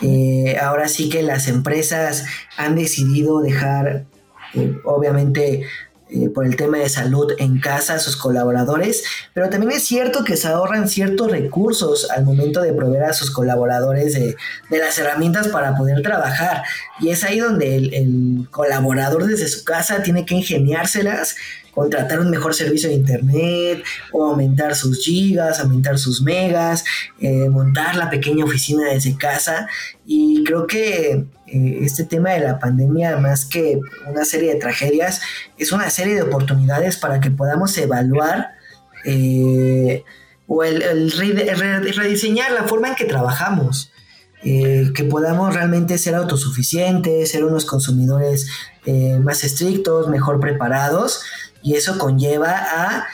Eh, 0.00 0.56
ahora 0.60 0.88
sí 0.88 1.08
que 1.08 1.22
las 1.22 1.48
empresas 1.48 2.24
han 2.56 2.76
decidido 2.76 3.40
dejar, 3.40 4.06
eh, 4.54 4.76
obviamente, 4.84 5.66
eh, 6.08 6.28
por 6.28 6.46
el 6.46 6.54
tema 6.54 6.78
de 6.78 6.88
salud 6.88 7.32
en 7.38 7.58
casa 7.58 7.94
a 7.94 7.98
sus 7.98 8.16
colaboradores, 8.16 9.02
pero 9.34 9.50
también 9.50 9.72
es 9.72 9.82
cierto 9.82 10.22
que 10.22 10.36
se 10.36 10.46
ahorran 10.46 10.88
ciertos 10.88 11.32
recursos 11.32 12.08
al 12.12 12.24
momento 12.24 12.62
de 12.62 12.72
proveer 12.72 13.02
a 13.02 13.12
sus 13.12 13.32
colaboradores 13.32 14.14
de, 14.14 14.36
las 14.70 14.96
herramientas 15.00 15.48
para 15.48 15.76
poder 15.76 16.02
trabajar. 16.02 16.62
Y 17.00 17.08
es 17.08 17.24
ahí 17.24 17.40
donde 17.40 17.76
el, 17.76 18.46
colaborador 18.52 19.26
desde 19.26 19.48
su 19.48 19.64
casa 19.64 20.04
tiene 20.04 20.24
que 20.24 20.36
ingeniárselas 20.36 21.34
contratar 21.76 22.20
un 22.20 22.30
mejor 22.30 22.54
servicio 22.54 22.88
de 22.88 22.94
internet 22.94 23.84
o 24.10 24.24
aumentar 24.24 24.74
sus 24.74 25.04
gigas, 25.04 25.60
aumentar 25.60 25.98
sus 25.98 26.22
megas, 26.22 26.84
eh, 27.20 27.50
montar 27.50 27.96
la 27.96 28.08
pequeña 28.08 28.46
oficina 28.46 28.88
desde 28.88 29.14
casa. 29.18 29.68
Y 30.06 30.42
creo 30.42 30.66
que 30.66 31.26
eh, 31.46 31.78
este 31.82 32.04
tema 32.04 32.30
de 32.30 32.40
la 32.40 32.58
pandemia, 32.58 33.18
más 33.18 33.44
que 33.44 33.78
una 34.08 34.24
serie 34.24 34.54
de 34.54 34.58
tragedias, 34.58 35.20
es 35.58 35.70
una 35.70 35.90
serie 35.90 36.14
de 36.14 36.22
oportunidades 36.22 36.96
para 36.96 37.20
que 37.20 37.30
podamos 37.30 37.76
evaluar 37.76 38.52
eh, 39.04 40.02
o 40.46 40.64
el, 40.64 41.12
rediseñar 41.12 42.52
la 42.52 42.64
forma 42.64 42.88
en 42.88 42.94
que 42.94 43.04
trabajamos. 43.04 43.92
Eh, 44.44 44.92
que 44.94 45.02
podamos 45.02 45.54
realmente 45.54 45.98
ser 45.98 46.14
autosuficientes, 46.14 47.32
ser 47.32 47.44
unos 47.44 47.64
consumidores 47.64 48.48
más 49.20 49.42
estrictos, 49.42 50.08
mejor 50.08 50.38
preparados, 50.38 51.24
y 51.66 51.74
eso 51.74 51.98
conlleva 51.98 52.52
a 52.52 53.06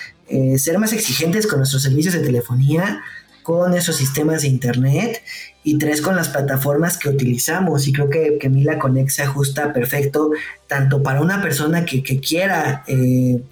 ser 0.59 0.79
más 0.79 0.93
exigentes 0.93 1.47
con 1.47 1.59
nuestros 1.59 1.83
servicios 1.83 2.13
de 2.13 2.21
telefonía, 2.21 3.01
con 3.43 3.73
esos 3.73 3.97
sistemas 3.97 4.43
de 4.43 4.49
internet 4.49 5.23
y 5.65 5.79
tres 5.79 6.03
con 6.03 6.17
las 6.17 6.29
plataformas 6.29 6.99
que 6.99 7.09
utilizamos. 7.09 7.89
Y 7.89 7.95
creo 7.95 8.11
que, 8.11 8.37
que 8.39 8.51
Mila 8.51 8.79
Connect 8.79 9.09
se 9.09 9.23
ajusta 9.23 9.73
perfecto 9.73 10.33
tanto 10.67 11.03
para 11.03 11.23
una 11.23 11.41
persona 11.41 11.87
que, 11.87 12.03
quiera 12.21 12.85
eh, 12.87 13.43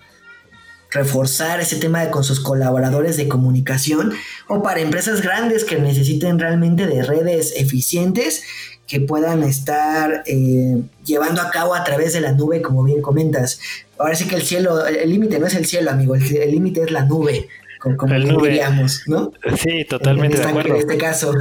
reforzar 0.91 1.61
ese 1.61 1.77
tema 1.77 2.05
de, 2.05 2.11
con 2.11 2.23
sus 2.23 2.39
colaboradores 2.39 3.17
de 3.17 3.27
comunicación 3.27 4.13
o 4.49 4.63
para 4.63 4.81
empresas 4.81 5.23
grandes 5.23 5.65
que 5.65 5.79
necesiten 5.79 6.39
realmente 6.39 6.87
de 6.87 7.03
redes 7.03 7.55
eficientes 7.57 8.43
que 8.91 9.01
puedan 9.01 9.45
estar 9.45 10.25
eh, 10.27 10.83
llevando 11.05 11.41
a 11.41 11.51
cabo 11.51 11.77
a 11.77 11.85
través 11.85 12.13
de 12.13 12.21
la 12.21 12.33
nube, 12.33 12.61
como 12.61 12.83
bien 12.83 13.01
comentas. 13.01 13.61
Ahora 13.99 14.17
sí 14.17 14.27
que 14.27 14.35
el 14.35 14.43
cielo, 14.43 14.85
el 14.85 15.09
límite 15.09 15.39
no 15.39 15.47
es 15.47 15.55
el 15.55 15.65
cielo, 15.65 15.93
amigo, 15.93 16.17
el 16.17 16.51
límite 16.51 16.83
es 16.83 16.91
la 16.91 17.05
nube 17.05 17.49
como 17.81 18.15
el 18.15 18.37
diríamos, 18.37 19.03
¿no? 19.07 19.33
Sí, 19.57 19.85
totalmente 19.85 20.39
de 20.39 20.45
acuerdo. 20.45 20.75
En 20.75 20.81
este 20.81 20.99
caso. 20.99 21.33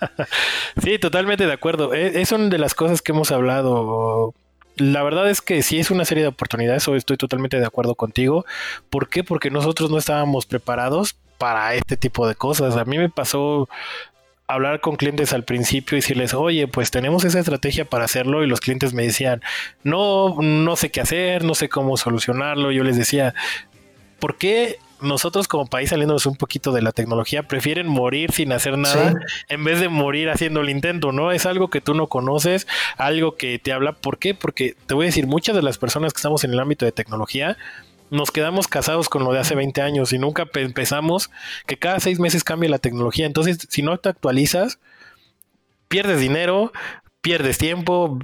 sí, 0.82 0.98
totalmente 0.98 1.46
de 1.46 1.52
acuerdo. 1.52 1.94
Es, 1.94 2.16
es, 2.16 2.32
una 2.32 2.48
de 2.48 2.58
las 2.58 2.74
cosas 2.74 3.02
que 3.02 3.12
hemos 3.12 3.30
hablado. 3.30 4.34
La 4.76 5.02
verdad 5.02 5.30
es 5.30 5.40
que 5.40 5.62
sí 5.62 5.78
es 5.78 5.90
una 5.90 6.04
serie 6.04 6.22
de 6.22 6.28
oportunidades, 6.28 6.88
hoy 6.88 6.98
estoy 6.98 7.16
totalmente 7.16 7.60
de 7.60 7.66
acuerdo 7.66 7.94
contigo. 7.94 8.44
¿Por 8.90 9.08
qué? 9.08 9.22
Porque 9.22 9.50
nosotros 9.50 9.90
no 9.90 9.98
estábamos 9.98 10.46
preparados 10.46 11.16
para 11.38 11.74
este 11.74 11.96
tipo 11.96 12.26
de 12.26 12.34
cosas. 12.34 12.76
A 12.76 12.84
mí 12.84 12.98
me 12.98 13.08
pasó 13.08 13.68
hablar 14.46 14.80
con 14.80 14.96
clientes 14.96 15.32
al 15.32 15.44
principio 15.44 15.96
y 15.96 16.00
decirles, 16.00 16.34
oye, 16.34 16.68
pues 16.68 16.90
tenemos 16.90 17.24
esa 17.24 17.38
estrategia 17.38 17.84
para 17.84 18.04
hacerlo 18.04 18.44
y 18.44 18.46
los 18.46 18.60
clientes 18.60 18.92
me 18.92 19.04
decían, 19.04 19.42
no, 19.82 20.36
no 20.40 20.76
sé 20.76 20.90
qué 20.90 21.00
hacer, 21.00 21.44
no 21.44 21.54
sé 21.54 21.68
cómo 21.68 21.96
solucionarlo. 21.96 22.70
Yo 22.70 22.84
les 22.84 22.96
decía, 22.96 23.34
¿por 24.18 24.36
qué 24.36 24.78
nosotros 25.00 25.48
como 25.48 25.66
país 25.66 25.90
saliéndonos 25.90 26.26
un 26.26 26.36
poquito 26.36 26.72
de 26.72 26.82
la 26.82 26.92
tecnología 26.92 27.42
prefieren 27.44 27.86
morir 27.86 28.32
sin 28.32 28.52
hacer 28.52 28.78
nada 28.78 29.14
en 29.48 29.64
vez 29.64 29.80
de 29.80 29.88
morir 29.88 30.30
haciendo 30.30 30.60
el 30.60 30.70
intento, 30.70 31.12
¿no? 31.12 31.30
Es 31.32 31.46
algo 31.46 31.68
que 31.68 31.80
tú 31.80 31.94
no 31.94 32.06
conoces, 32.06 32.66
algo 32.96 33.36
que 33.36 33.58
te 33.58 33.72
habla. 33.72 33.92
¿Por 33.92 34.18
qué? 34.18 34.34
Porque 34.34 34.76
te 34.86 34.94
voy 34.94 35.06
a 35.06 35.08
decir, 35.08 35.26
muchas 35.26 35.54
de 35.54 35.62
las 35.62 35.78
personas 35.78 36.12
que 36.12 36.18
estamos 36.18 36.44
en 36.44 36.52
el 36.52 36.60
ámbito 36.60 36.84
de 36.84 36.92
tecnología 36.92 37.56
nos 38.10 38.30
quedamos 38.30 38.68
casados 38.68 39.08
con 39.08 39.24
lo 39.24 39.32
de 39.32 39.40
hace 39.40 39.54
20 39.54 39.82
años 39.82 40.12
y 40.12 40.18
nunca 40.18 40.46
pensamos 40.46 41.30
que 41.66 41.78
cada 41.78 42.00
seis 42.00 42.20
meses 42.20 42.44
cambia 42.44 42.70
la 42.70 42.78
tecnología. 42.78 43.26
Entonces, 43.26 43.66
si 43.70 43.82
no 43.82 43.98
te 43.98 44.08
actualizas, 44.08 44.78
pierdes 45.88 46.20
dinero, 46.20 46.72
pierdes 47.20 47.58
tiempo, 47.58 48.18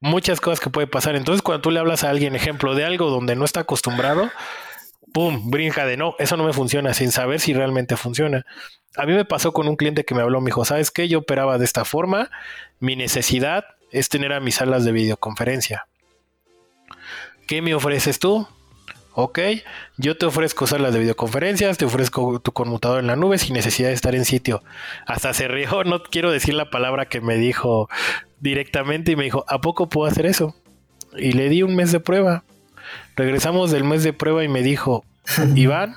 muchas 0.00 0.40
cosas 0.40 0.60
que 0.60 0.70
puede 0.70 0.86
pasar. 0.86 1.16
Entonces, 1.16 1.42
cuando 1.42 1.62
tú 1.62 1.70
le 1.70 1.80
hablas 1.80 2.04
a 2.04 2.10
alguien, 2.10 2.34
ejemplo, 2.34 2.74
de 2.74 2.84
algo 2.84 3.10
donde 3.10 3.36
no 3.36 3.44
está 3.44 3.60
acostumbrado, 3.60 4.30
¡pum! 5.12 5.50
brinca 5.50 5.86
de 5.86 5.96
no, 5.96 6.14
eso 6.18 6.36
no 6.36 6.44
me 6.44 6.52
funciona, 6.52 6.94
sin 6.94 7.12
saber 7.12 7.40
si 7.40 7.54
realmente 7.54 7.96
funciona. 7.96 8.44
A 8.96 9.06
mí 9.06 9.12
me 9.12 9.24
pasó 9.24 9.52
con 9.52 9.68
un 9.68 9.76
cliente 9.76 10.04
que 10.04 10.14
me 10.14 10.22
habló, 10.22 10.40
me 10.40 10.46
dijo, 10.46 10.64
¿sabes 10.64 10.90
qué? 10.90 11.08
Yo 11.08 11.20
operaba 11.20 11.58
de 11.58 11.64
esta 11.64 11.84
forma, 11.84 12.30
mi 12.80 12.96
necesidad 12.96 13.64
es 13.90 14.08
tener 14.08 14.32
a 14.32 14.40
mis 14.40 14.56
salas 14.56 14.84
de 14.84 14.92
videoconferencia. 14.92 15.86
¿Qué 17.46 17.62
me 17.62 17.74
ofreces 17.74 18.18
tú? 18.18 18.46
Ok, 19.20 19.40
yo 19.96 20.16
te 20.16 20.26
ofrezco 20.26 20.68
salas 20.68 20.94
de 20.94 21.00
videoconferencias, 21.00 21.76
te 21.76 21.84
ofrezco 21.84 22.38
tu 22.38 22.52
conmutador 22.52 23.00
en 23.00 23.08
la 23.08 23.16
nube 23.16 23.36
sin 23.38 23.52
necesidad 23.52 23.88
de 23.88 23.94
estar 23.94 24.14
en 24.14 24.24
sitio. 24.24 24.62
Hasta 25.06 25.34
se 25.34 25.48
rió, 25.48 25.82
no 25.84 26.04
quiero 26.04 26.30
decir 26.30 26.54
la 26.54 26.70
palabra 26.70 27.06
que 27.06 27.20
me 27.20 27.34
dijo 27.34 27.88
directamente 28.38 29.10
y 29.10 29.16
me 29.16 29.24
dijo, 29.24 29.44
¿a 29.48 29.60
poco 29.60 29.88
puedo 29.88 30.08
hacer 30.08 30.24
eso? 30.24 30.54
Y 31.16 31.32
le 31.32 31.48
di 31.48 31.64
un 31.64 31.74
mes 31.74 31.90
de 31.90 31.98
prueba. 31.98 32.44
Regresamos 33.16 33.72
del 33.72 33.82
mes 33.82 34.04
de 34.04 34.12
prueba 34.12 34.44
y 34.44 34.48
me 34.48 34.62
dijo, 34.62 35.04
Iván, 35.56 35.96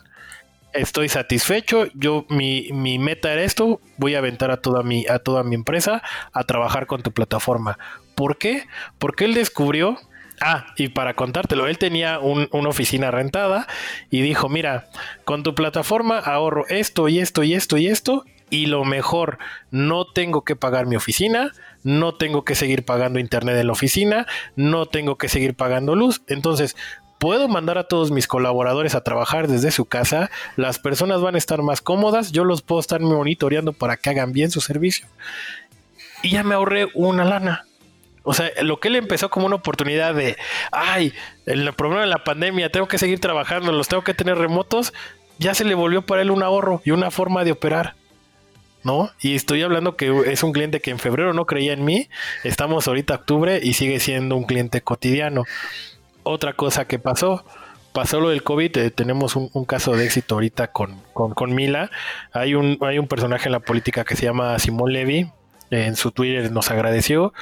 estoy 0.74 1.08
satisfecho, 1.08 1.86
yo 1.94 2.26
mi, 2.28 2.70
mi, 2.72 2.98
meta 2.98 3.32
era 3.32 3.44
esto, 3.44 3.82
voy 3.98 4.16
a 4.16 4.18
aventar 4.18 4.50
a 4.50 4.58
toda 4.58 4.82
mi, 4.82 5.06
a 5.06 5.20
toda 5.20 5.44
mi 5.44 5.54
empresa 5.54 6.02
a 6.34 6.44
trabajar 6.46 6.88
con 6.88 7.04
tu 7.04 7.12
plataforma. 7.12 7.78
¿Por 8.16 8.40
qué? 8.40 8.64
Porque 8.98 9.26
él 9.26 9.36
descubrió, 9.36 10.00
ah, 10.42 10.66
y 10.76 10.90
para 10.90 11.14
contártelo, 11.14 11.68
él 11.68 11.78
tenía 11.78 12.20
una 12.20 12.70
oficina 12.70 13.12
rentada 13.12 13.68
y 14.10 14.22
dijo, 14.22 14.50
mira, 14.50 14.90
con 15.24 15.44
tu 15.44 15.56
plataforma 15.56 16.20
ahorro 16.20 16.66
esto 16.68 17.08
y 17.08 17.20
esto 17.20 17.44
y 17.44 17.54
esto 17.54 17.78
y 17.78 17.88
esto, 17.88 18.26
y 18.50 18.66
lo 18.66 18.84
mejor, 18.84 19.38
no 19.72 20.06
tengo 20.06 20.44
que 20.44 20.58
pagar 20.58 20.86
mi 20.86 20.98
oficina, 20.98 21.52
no 21.84 22.14
tengo 22.16 22.44
que 22.44 22.56
seguir 22.56 22.84
pagando 22.84 23.20
internet 23.20 23.58
en 23.58 23.68
la 23.68 23.74
oficina, 23.74 24.28
no 24.56 24.88
tengo 24.88 25.18
que 25.18 25.30
seguir 25.30 25.56
pagando 25.56 25.96
luz. 25.96 26.22
Entonces, 26.28 26.76
puedo 27.18 27.48
mandar 27.48 27.78
a 27.78 27.88
todos 27.88 28.12
mis 28.12 28.28
colaboradores 28.28 28.96
a 28.96 29.04
trabajar 29.04 29.48
desde 29.48 29.72
su 29.72 29.86
casa, 29.86 30.32
las 30.58 30.80
personas 30.80 31.22
van 31.22 31.36
a 31.36 31.38
estar 31.38 31.62
más 31.62 31.80
cómodas, 31.80 32.32
yo 32.32 32.44
los 32.44 32.62
puedo 32.62 32.82
estar 32.82 33.00
monitoreando 33.00 33.74
para 33.74 33.96
que 33.96 34.10
hagan 34.10 34.34
bien 34.34 34.52
su 34.52 34.60
servicio. 34.60 35.08
Y 36.24 36.32
ya 36.32 36.44
me 36.44 36.56
ahorré 36.56 36.88
una 36.94 37.24
lana. 37.24 37.66
O 38.24 38.34
sea, 38.34 38.52
lo 38.62 38.80
que 38.80 38.90
él 38.90 38.96
empezó 38.96 39.30
como 39.30 39.48
una 39.48 39.56
oportunidad 39.56 40.14
de, 40.14 40.38
ay, 40.72 41.14
el 41.46 41.72
problema 41.74 42.02
de 42.02 42.08
la 42.08 42.24
pandemia, 42.24 42.72
tengo 42.72 42.88
que 42.88 42.98
seguir 42.98 43.20
trabajando, 43.20 43.72
los 43.72 43.88
tengo 43.88 44.04
que 44.04 44.14
tener 44.14 44.38
remotos, 44.38 44.94
ya 45.40 45.54
se 45.56 45.66
le 45.66 45.74
volvió 45.74 46.04
para 46.04 46.22
él 46.22 46.30
un 46.30 46.44
ahorro 46.44 46.82
y 46.86 46.92
una 46.92 47.10
forma 47.10 47.44
de 47.44 47.52
operar. 47.52 47.96
¿no? 48.84 49.12
Y 49.20 49.36
estoy 49.36 49.62
hablando 49.62 49.96
que 49.96 50.24
es 50.32 50.44
un 50.44 50.54
cliente 50.54 50.80
que 50.80 50.92
en 50.92 51.00
febrero 51.00 51.34
no 51.34 51.46
creía 51.46 51.74
en 51.74 51.86
mí, 51.86 52.10
estamos 52.44 52.88
ahorita 52.88 53.16
octubre 53.16 53.60
y 53.62 53.74
sigue 53.74 54.00
siendo 54.00 54.36
un 54.36 54.44
cliente 54.44 54.82
cotidiano. 54.82 55.44
Otra 56.24 56.54
cosa 56.54 56.86
que 56.86 57.00
pasó, 57.00 57.46
pasó 57.94 58.20
lo 58.20 58.30
del 58.30 58.44
COVID, 58.44 58.78
eh, 58.78 58.92
tenemos 58.92 59.36
un, 59.36 59.66
caso 59.66 59.96
de 59.96 60.06
éxito 60.06 60.36
ahorita 60.36 60.72
con, 60.72 61.02
con, 61.14 61.54
Mila, 61.54 61.92
hay 62.32 62.56
un, 62.56 62.78
hay 62.82 63.00
un 63.00 63.08
personaje 63.08 63.48
en 63.48 63.54
la 63.54 63.60
política 63.60 64.04
que 64.04 64.16
se 64.16 64.26
llama 64.26 64.58
Simón 64.60 64.94
Levy, 64.94 65.32
en 65.70 65.96
su 65.96 66.12
Twitter 66.12 66.52
nos 66.52 66.70
agradeció, 66.70 67.34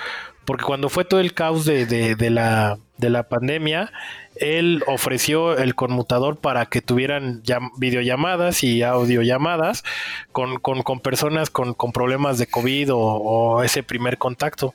porque 0.50 0.64
cuando 0.66 0.89
fue 0.89 1.06
todo 1.06 1.20
el 1.20 1.36
caos 1.36 1.64
de, 1.64 1.86
de, 1.86 2.30
la, 2.32 2.80
de 2.97 3.12
la 3.12 3.30
pandemia, 3.30 3.91
él 4.36 4.84
ofreció 4.88 5.56
el 5.56 5.76
conmutador 5.76 6.38
para 6.39 6.66
que 6.66 6.82
tuvieran 6.82 7.43
videollamadas 7.78 8.64
y 8.64 8.82
audiollamadas 8.82 9.84
con, 10.32 10.58
con, 10.60 10.82
con 10.82 11.02
personas 11.02 11.52
con, 11.52 11.76
con, 11.76 11.91
problemas 11.91 12.39
de 12.39 12.47
COVID 12.47 12.89
o 12.91 13.62
ese 13.62 13.84
primer 13.84 14.18
contacto 14.18 14.74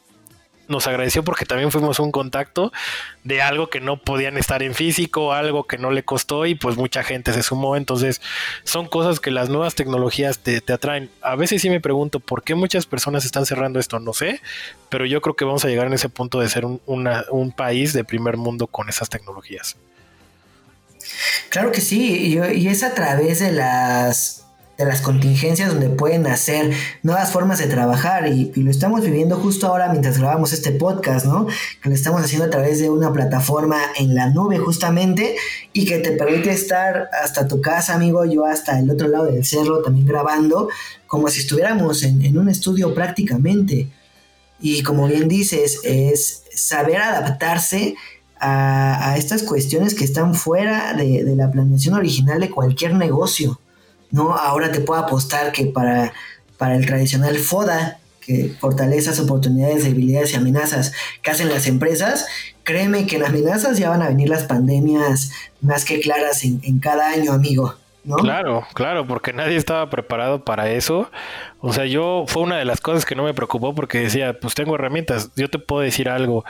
nos 0.68 0.86
agradeció 0.86 1.24
porque 1.24 1.44
también 1.44 1.70
fuimos 1.70 1.98
un 1.98 2.12
contacto 2.12 2.72
de 3.22 3.42
algo 3.42 3.70
que 3.70 3.80
no 3.80 4.00
podían 4.00 4.36
estar 4.36 4.62
en 4.62 4.74
físico, 4.74 5.32
algo 5.32 5.64
que 5.64 5.78
no 5.78 5.90
le 5.90 6.04
costó 6.04 6.46
y 6.46 6.54
pues 6.54 6.76
mucha 6.76 7.02
gente 7.02 7.32
se 7.32 7.42
sumó. 7.42 7.76
Entonces 7.76 8.20
son 8.64 8.86
cosas 8.86 9.20
que 9.20 9.30
las 9.30 9.48
nuevas 9.48 9.74
tecnologías 9.74 10.38
te, 10.38 10.62
atraen. 10.72 11.10
A 11.22 11.36
veces 11.36 11.62
sí 11.62 11.70
me 11.70 11.80
pregunto 11.80 12.20
por 12.20 12.42
qué 12.42 12.54
muchas 12.54 12.86
personas 12.86 13.24
están 13.24 13.46
cerrando 13.46 13.78
esto, 13.80 13.98
no 14.00 14.12
sé, 14.12 14.40
pero 14.88 15.06
yo 15.06 15.20
creo 15.20 15.36
que 15.36 15.44
vamos 15.44 15.64
a 15.64 15.68
llegar 15.68 15.86
en 15.86 15.94
ese 15.94 16.08
punto 16.08 16.40
de 16.40 16.48
ser 16.48 16.64
un, 16.64 16.80
un 16.86 17.52
país 17.52 17.92
de 17.92 18.04
primer 18.04 18.36
mundo 18.36 18.66
con 18.66 18.88
esas 18.88 19.08
tecnologías. 19.08 19.76
Claro 21.48 21.70
que 21.70 21.80
sí, 21.80 22.36
y, 22.54 22.68
es 22.68 22.82
a 22.82 22.94
través 22.94 23.38
de 23.40 23.52
las 23.52 24.43
de 24.76 24.84
las 24.84 25.00
contingencias 25.00 25.68
donde 25.68 25.88
pueden 25.88 26.26
hacer 26.26 26.72
nuevas 27.02 27.30
formas 27.30 27.58
de 27.58 27.66
trabajar 27.66 28.26
y, 28.28 28.52
lo 28.56 28.70
estamos 28.70 29.02
viviendo 29.02 29.36
justo 29.36 29.66
ahora 29.66 29.88
mientras 29.90 30.18
grabamos 30.18 30.52
este 30.52 30.72
podcast, 30.72 31.26
¿no? 31.26 31.46
Que 31.82 31.88
lo 31.90 31.94
estamos 31.94 32.22
haciendo 32.22 32.46
a 32.46 32.50
través 32.50 32.80
de 32.80 32.90
una 32.90 33.12
plataforma 33.12 33.78
en 33.98 34.14
la 34.14 34.30
nube 34.30 34.58
justamente 34.58 35.36
y 35.72 35.84
que 35.84 35.98
te 35.98 36.12
permite 36.12 36.50
estar 36.50 37.08
hasta 37.22 37.46
tu 37.46 37.60
casa, 37.60 37.94
amigo, 37.94 38.24
yo 38.24 38.44
hasta 38.46 38.78
el 38.78 38.90
otro 38.90 39.08
lado 39.08 39.26
del 39.26 39.44
cerro 39.44 39.82
también 39.82 40.06
grabando, 40.06 40.68
como 41.06 41.28
si 41.28 41.40
estuviéramos 41.40 42.02
en, 42.02 42.36
un 42.36 42.48
estudio 42.48 42.94
prácticamente. 42.94 43.88
Y 44.60 44.82
como 44.82 45.06
bien 45.06 45.28
dices, 45.28 45.80
es 45.84 46.44
saber 46.54 47.02
adaptarse 47.02 47.94
a, 48.40 49.14
estas 49.16 49.42
cuestiones 49.42 49.94
que 49.94 50.04
están 50.04 50.34
fuera 50.34 50.94
de 50.94 51.34
la 51.36 51.50
planeación 51.50 51.94
original 51.94 52.40
de 52.40 52.50
cualquier 52.50 52.94
negocio. 52.94 53.60
¿No? 54.14 54.32
Ahora 54.32 54.70
te 54.70 54.78
puedo 54.78 55.00
apostar 55.00 55.50
que 55.50 55.66
para, 55.66 56.12
para 56.56 56.76
el 56.76 56.86
tradicional 56.86 57.36
FODA, 57.36 57.98
que 58.20 58.54
fortalezas, 58.60 59.18
oportunidades, 59.18 59.82
debilidades 59.82 60.32
y 60.32 60.36
amenazas 60.36 60.92
que 61.20 61.32
hacen 61.32 61.48
las 61.48 61.66
empresas, 61.66 62.24
créeme 62.62 63.08
que 63.08 63.16
en 63.16 63.24
amenazas 63.24 63.76
ya 63.76 63.90
van 63.90 64.02
a 64.02 64.08
venir 64.08 64.28
las 64.28 64.44
pandemias 64.44 65.32
más 65.60 65.84
que 65.84 65.98
claras 65.98 66.44
en, 66.44 66.78
cada 66.78 67.10
año, 67.10 67.32
amigo. 67.32 67.74
Claro, 68.18 68.64
claro, 68.74 69.04
porque 69.04 69.32
nadie 69.32 69.56
estaba 69.56 69.90
preparado 69.90 70.44
para 70.44 70.70
eso. 70.70 71.10
O 71.58 71.72
sea, 71.72 71.86
yo 71.86 72.24
fue 72.28 72.44
una 72.44 72.56
de 72.56 72.64
las 72.64 72.80
cosas 72.80 73.04
que 73.04 73.16
no 73.16 73.24
me 73.24 73.34
preocupó 73.34 73.74
porque 73.74 73.98
decía, 73.98 74.38
pues 74.38 74.54
tengo 74.54 74.76
herramientas, 74.76 75.30
yo 75.34 75.50
te 75.50 75.58
puedo 75.58 75.82
decir 75.82 76.08
algo 76.08 76.44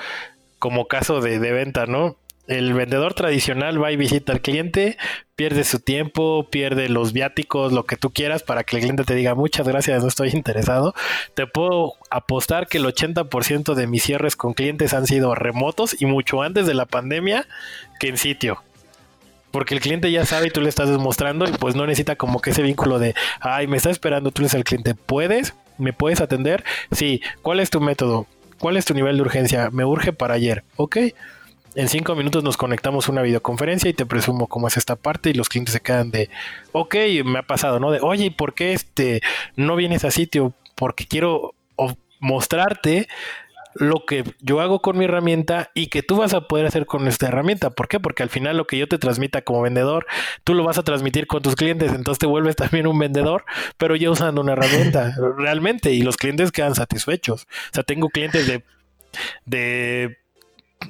como 0.59 0.87
caso 0.87 1.23
de, 1.23 1.39
de 1.39 1.53
venta, 1.53 1.87
¿no? 1.87 2.17
El 2.47 2.74
vendedor 2.74 3.14
tradicional 3.14 3.82
va 3.82 3.92
y 3.92 3.97
visita 3.97 4.32
al 4.32 4.40
cliente, 4.40 4.99
pierde 5.34 5.64
su 5.64 5.80
tiempo, 5.80 6.49
pierde 6.51 6.88
los 6.88 7.12
viáticos, 7.12 7.72
lo 7.72 7.84
que 7.84 7.97
tú 7.97 8.11
quieras 8.11 8.42
para 8.42 8.64
que 8.64 8.76
el 8.76 8.82
cliente 8.82 9.05
te 9.05 9.14
diga 9.14 9.34
muchas 9.34 9.66
gracias, 9.66 10.03
no 10.03 10.09
estoy 10.09 10.30
interesado. 10.34 10.95
Te 11.34 11.47
puedo 11.47 11.95
apostar 12.11 12.66
que 12.68 12.78
el 12.78 12.84
80% 12.84 13.74
de 13.74 13.86
mis 13.86 14.03
cierres 14.03 14.36
con 14.36 14.55
clientes 14.55 14.95
han 14.95 15.07
sido 15.07 15.34
remotos 15.34 16.01
y 16.01 16.07
mucho 16.07 16.42
antes 16.42 16.66
de 16.66 16.74
la 16.74 16.86
pandemia 16.86 17.47
que 17.99 18.09
en 18.09 18.18
sitio. 18.18 18.62
Porque 19.51 19.74
el 19.74 19.80
cliente 19.80 20.11
ya 20.11 20.26
sabe 20.26 20.49
y 20.49 20.51
tú 20.51 20.61
le 20.61 20.68
estás 20.68 20.90
demostrando 20.90 21.47
y 21.47 21.53
pues 21.53 21.76
no 21.76 21.86
necesita 21.86 22.16
como 22.16 22.40
que 22.40 22.51
ese 22.51 22.62
vínculo 22.62 22.99
de, 22.99 23.14
ay, 23.40 23.68
me 23.68 23.76
está 23.76 23.88
esperando, 23.88 24.32
tú 24.32 24.42
eres 24.42 24.55
el 24.55 24.64
cliente, 24.64 24.95
¿puedes? 24.95 25.55
¿Me 25.78 25.92
puedes 25.92 26.20
atender? 26.20 26.64
Sí, 26.90 27.22
¿cuál 27.40 27.61
es 27.61 27.70
tu 27.70 27.80
método? 27.80 28.26
¿Cuál 28.59 28.76
es 28.76 28.84
tu 28.84 28.95
nivel 28.95 29.16
de 29.16 29.22
urgencia? 29.22 29.70
Me 29.70 29.84
urge 29.84 30.12
para 30.12 30.34
ayer, 30.34 30.64
¿ok? 30.76 30.97
En 31.75 31.89
cinco 31.89 32.14
minutos 32.14 32.45
nos 32.45 32.57
conectamos 32.57 33.09
a 33.09 33.12
una 33.12 33.22
videoconferencia 33.22 33.91
y 33.91 33.95
te 33.95 34.07
presumo 34.07 34.47
cómo 34.47 34.68
es 34.68 34.77
esta 34.77 34.97
parte 34.97 35.31
y 35.31 35.35
los 35.35 35.49
clientes 35.49 35.72
se 35.72 35.81
quedan 35.81 36.11
de, 36.11 36.31
ok, 36.72 36.95
me 37.25 37.41
ha 37.41 37.43
pasado, 37.43 37.81
¿no? 37.81 37.91
De, 37.91 38.01
oye, 38.01 38.27
¿y 38.27 38.31
por 38.31 38.55
qué 38.55 38.72
este, 38.72 39.20
no 39.57 39.77
vienes 39.77 40.05
a 40.05 40.11
sitio? 40.11 40.55
Porque 40.75 41.07
quiero 41.07 41.55
mostrarte 42.20 43.09
lo 43.75 44.07
que 44.07 44.25
yo 44.41 44.61
hago 44.61 44.81
con 44.81 44.97
mi 44.97 45.05
herramienta 45.05 45.70
y 45.75 45.89
que 45.89 46.03
tú 46.03 46.16
vas 46.16 46.33
a 46.33 46.43
poder 46.43 46.66
hacer 46.66 46.87
con 46.87 47.09
esta 47.09 47.27
herramienta. 47.27 47.70
¿Por 47.70 47.89
qué? 47.89 47.99
Porque 47.99 48.22
al 48.22 48.31
final 48.31 48.57
lo 48.57 48.66
que 48.66 48.79
yo 48.79 48.89
te 48.89 48.99
transmita 48.99 49.43
como 49.43 49.62
vendedor, 49.62 50.07
tú 50.45 50.55
lo 50.55 50.64
vas 50.64 50.79
a 50.79 50.85
transmitir 50.85 51.27
con 51.27 51.43
tus 51.43 51.57
clientes, 51.57 51.93
entonces 51.93 52.20
te 52.20 52.27
vuelves 52.27 52.57
también 52.57 52.87
un 52.87 52.99
vendedor, 52.99 53.45
pero 53.77 53.97
ya 53.97 54.11
usando 54.11 54.41
una 54.41 54.53
herramienta 54.53 55.14
realmente 55.39 55.93
y 55.93 56.03
los 56.03 56.16
clientes 56.16 56.53
quedan 56.53 56.75
satisfechos. 56.75 57.43
O 57.43 57.75
sea, 57.75 57.83
tengo 57.83 58.09
clientes 58.09 58.47
de, 58.47 58.62
de 59.45 60.18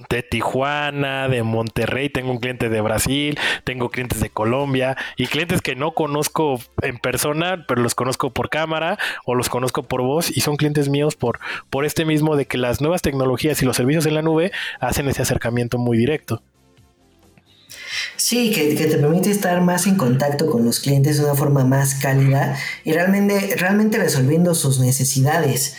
de 0.09 0.23
Tijuana, 0.23 1.29
de 1.29 1.43
Monterrey, 1.43 2.09
tengo 2.09 2.31
un 2.31 2.39
cliente 2.39 2.69
de 2.69 2.81
Brasil, 2.81 3.39
tengo 3.65 3.91
clientes 3.91 4.21
de 4.21 4.31
Colombia 4.31 4.97
y 5.17 5.27
clientes 5.27 5.63
que 5.63 5.75
no 5.75 5.93
conozco 5.93 6.61
en 6.83 6.99
persona, 6.99 7.65
pero 7.67 7.83
los 7.83 7.95
conozco 7.95 8.31
por 8.31 8.51
cámara 8.51 8.99
o 9.25 9.35
los 9.35 9.49
conozco 9.49 9.83
por 9.83 10.03
voz 10.03 10.31
y 10.37 10.41
son 10.41 10.57
clientes 10.57 10.89
míos 10.89 11.17
por, 11.17 11.41
por 11.71 11.85
este 11.85 12.05
mismo 12.05 12.37
de 12.37 12.47
que 12.47 12.59
las 12.59 12.81
nuevas 12.81 13.03
tecnologías 13.03 13.63
y 13.63 13.67
los 13.67 13.77
servicios 13.77 14.07
en 14.07 14.15
la 14.15 14.23
nube 14.23 14.53
hacen 14.81 15.09
ese 15.09 15.23
acercamiento 15.23 15.79
muy 15.79 15.99
directo. 15.99 16.43
Sí, 18.17 18.53
que, 18.53 18.75
que, 18.75 18.87
te 18.87 18.97
permite 18.97 19.31
estar 19.31 19.61
más 19.61 19.87
en 19.87 19.97
contacto 19.97 20.47
con 20.47 20.65
los 20.65 20.81
clientes 20.81 21.19
de 21.19 21.25
una 21.25 21.35
forma 21.35 21.65
más 21.65 21.95
cálida 21.95 22.57
y 22.85 22.93
realmente, 22.93 23.55
realmente 23.57 23.99
resolviendo 23.99 24.55
sus 24.55 24.81
necesidades. 24.81 25.77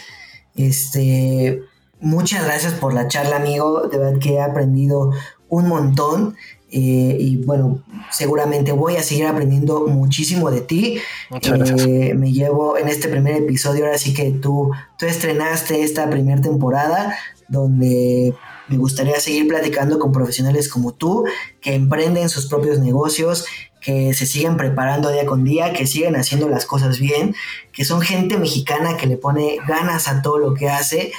Este, 0.55 1.61
Muchas 2.06 2.45
gracias 2.45 2.74
por 2.74 2.93
la 2.93 3.08
charla, 3.08 3.38
amigo. 3.38 3.88
De 3.88 3.97
verdad 3.97 4.20
que 4.20 4.34
he 4.34 4.39
aprendido 4.39 5.12
un 5.49 5.68
montón. 5.68 6.36
Eh, 6.70 7.18
y 7.20 7.38
bueno, 7.38 7.82
seguramente 8.12 8.74
voy 8.74 8.95
a 8.95 9.01
seguir 9.01 9.26
aprendiendo 9.26 9.88
muchísimo 9.88 10.51
de 10.51 10.62
ti. 10.62 10.99
Eh, 11.32 12.14
me 12.14 12.32
llevo 12.32 12.78
en 12.78 12.89
este 12.89 13.08
primer 13.08 13.38
episodio, 13.38 13.86
ahora 13.86 13.97
sí 13.97 14.14
que 14.14 14.30
tú, 14.30 14.72
tú 14.99 15.08
estrenaste 15.08 15.82
esta 15.82 16.08
primera 16.08 16.39
temporada 16.39 17.18
donde 17.47 18.36
me 18.68 18.78
gustaría 18.78 19.20
seguir 19.20 19.47
platicando 19.47 19.97
con 19.97 20.12
profesionales 20.12 20.70
como 20.70 20.91
tú, 20.91 21.26
que 21.60 21.74
emprenden 21.74 22.30
sus 22.30 22.45
propios 22.45 22.78
negocios, 22.78 23.45
que 23.82 24.14
se 24.14 24.28
siguen 24.28 24.58
preparando 24.58 25.10
día 25.10 25.26
con 25.26 25.43
día, 25.43 25.74
que 25.74 25.88
siguen 25.88 26.16
haciendo 26.16 26.49
las 26.49 26.68
cosas 26.68 26.99
bien, 26.99 27.36
que 27.72 27.84
son 27.84 28.01
gente 28.01 28.38
mexicana 28.38 28.95
que 28.95 29.08
le 29.08 29.18
pone 29.18 29.58
ganas 29.68 30.08
a 30.08 30.22
todo 30.22 30.38
lo 30.38 30.53
que 30.53 30.70
hace 30.70 31.12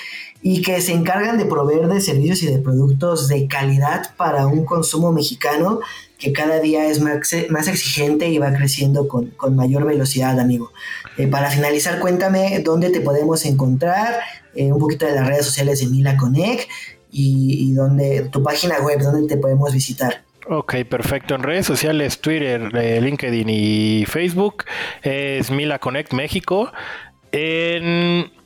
y 0.48 0.62
que 0.62 0.80
se 0.80 0.92
encargan 0.92 1.38
de 1.38 1.44
proveer 1.44 1.88
de 1.88 2.00
servicios 2.00 2.40
y 2.44 2.46
de 2.46 2.60
productos 2.60 3.26
de 3.26 3.48
calidad 3.48 4.14
para 4.16 4.46
un 4.46 4.64
consumo 4.64 5.10
mexicano 5.10 5.80
que 6.20 6.32
cada 6.32 6.60
día 6.60 6.86
es 6.86 7.00
más, 7.00 7.66
exigente 7.66 8.28
y 8.28 8.38
va 8.38 8.52
creciendo 8.52 9.08
con, 9.08 9.34
mayor 9.56 9.84
velocidad, 9.84 10.38
amigo. 10.38 10.70
Eh, 11.18 11.26
para 11.26 11.50
finalizar, 11.50 11.98
cuéntame 11.98 12.60
dónde 12.60 12.90
te 12.90 13.00
podemos 13.00 13.44
encontrar, 13.44 14.20
eh, 14.54 14.72
un 14.72 14.78
poquito 14.78 15.04
de 15.04 15.16
las 15.16 15.26
redes 15.26 15.46
sociales 15.46 15.80
de 15.80 15.88
Mila 15.88 16.16
Connect 16.16 16.70
y, 17.10 17.74
y 17.76 18.28
tu 18.30 18.44
página 18.44 18.78
web, 18.78 19.00
dónde 19.00 19.26
te 19.26 19.40
podemos 19.40 19.72
visitar. 19.72 20.22
Ok, 20.48 20.76
perfecto. 20.88 21.34
En 21.34 21.42
redes 21.42 21.66
sociales, 21.66 22.20
Twitter, 22.20 22.70
eh, 22.72 23.00
LinkedIn 23.00 23.48
y 23.48 24.04
Facebook 24.06 24.62
es 25.02 25.50
Mila 25.50 25.80
Connect 25.80 26.12
México. 26.12 26.70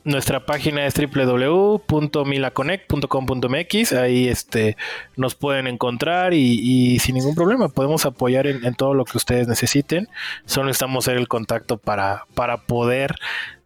Nuestra 0.03 0.45
página 0.45 0.85
es 0.85 0.93
www.milaconnect.com.mx. 0.95 3.93
Ahí 3.93 4.27
este, 4.27 4.75
nos 5.15 5.35
pueden 5.35 5.67
encontrar 5.67 6.33
y, 6.33 6.99
sin 6.99 7.15
ningún 7.15 7.35
problema 7.35 7.69
podemos 7.69 8.05
apoyar 8.05 8.47
en, 8.47 8.75
todo 8.75 8.93
lo 8.93 9.05
que 9.05 9.17
ustedes 9.17 9.47
necesiten. 9.47 10.09
Solo 10.45 10.67
necesitamos 10.67 11.07
hacer 11.07 11.17
el 11.17 11.27
contacto 11.27 11.77
para, 11.77 12.25
para 12.33 12.57
poder 12.57 13.15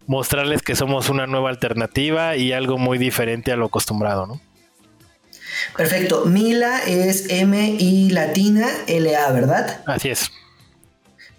mostrarles 0.07 0.61
que 0.61 0.75
somos 0.75 1.09
una 1.09 1.27
nueva 1.27 1.49
alternativa 1.49 2.36
y 2.36 2.51
algo 2.51 2.77
muy 2.77 2.97
diferente 2.97 3.51
a 3.51 3.55
lo 3.55 3.65
acostumbrado, 3.65 4.27
¿no? 4.27 4.41
Perfecto. 5.75 6.25
Mila 6.25 6.79
es 6.86 7.29
M 7.29 7.77
I 7.79 8.09
latina 8.09 8.67
L 8.88 9.15
A, 9.15 9.31
¿verdad? 9.31 9.81
Así 9.86 10.09
es. 10.09 10.31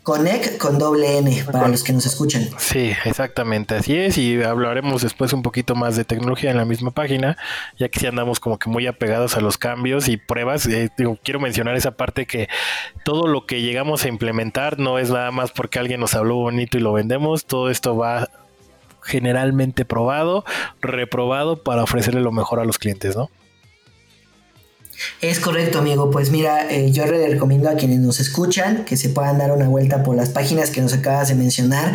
Connect 0.06 0.58
con 0.58 0.78
doble 0.78 1.18
N 1.18 1.44
para 1.50 1.66
los 1.66 1.82
que 1.82 1.92
nos 1.92 2.06
escuchan. 2.06 2.48
Sí, 2.58 2.92
exactamente, 3.04 3.74
así 3.74 3.96
es. 3.96 4.16
Y 4.18 4.40
hablaremos 4.40 5.02
después 5.02 5.32
un 5.32 5.42
poquito 5.42 5.74
más 5.74 5.96
de 5.96 6.04
tecnología 6.04 6.52
en 6.52 6.56
la 6.56 6.64
misma 6.64 6.92
página, 6.92 7.36
ya 7.76 7.88
que 7.88 7.98
si 7.98 8.06
andamos 8.06 8.38
como 8.38 8.56
que 8.56 8.70
muy 8.70 8.86
apegados 8.86 9.36
a 9.36 9.40
los 9.40 9.58
cambios 9.58 10.06
y 10.06 10.16
pruebas. 10.16 10.64
Eh, 10.66 10.90
quiero 11.24 11.40
mencionar 11.40 11.74
esa 11.74 11.96
parte 11.96 12.24
que 12.24 12.48
todo 13.04 13.26
lo 13.26 13.46
que 13.46 13.62
llegamos 13.62 14.04
a 14.04 14.08
implementar 14.08 14.78
no 14.78 15.00
es 15.00 15.10
nada 15.10 15.32
más 15.32 15.50
porque 15.50 15.80
alguien 15.80 15.98
nos 15.98 16.14
habló 16.14 16.36
bonito 16.36 16.78
y 16.78 16.82
lo 16.82 16.92
vendemos. 16.92 17.44
Todo 17.44 17.68
esto 17.68 17.96
va 17.96 18.30
generalmente 19.02 19.84
probado, 19.84 20.44
reprobado 20.80 21.64
para 21.64 21.82
ofrecerle 21.82 22.20
lo 22.20 22.30
mejor 22.30 22.60
a 22.60 22.64
los 22.64 22.78
clientes, 22.78 23.16
¿no? 23.16 23.28
Es 25.20 25.40
correcto, 25.40 25.78
amigo. 25.78 26.10
Pues 26.10 26.30
mira, 26.30 26.70
eh, 26.70 26.90
yo 26.92 27.06
le 27.06 27.28
recomiendo 27.28 27.68
a 27.68 27.74
quienes 27.74 28.00
nos 28.00 28.20
escuchan 28.20 28.84
que 28.84 28.96
se 28.96 29.08
puedan 29.08 29.38
dar 29.38 29.52
una 29.52 29.68
vuelta 29.68 30.02
por 30.02 30.16
las 30.16 30.30
páginas 30.30 30.70
que 30.70 30.80
nos 30.80 30.92
acabas 30.92 31.28
de 31.28 31.34
mencionar. 31.34 31.94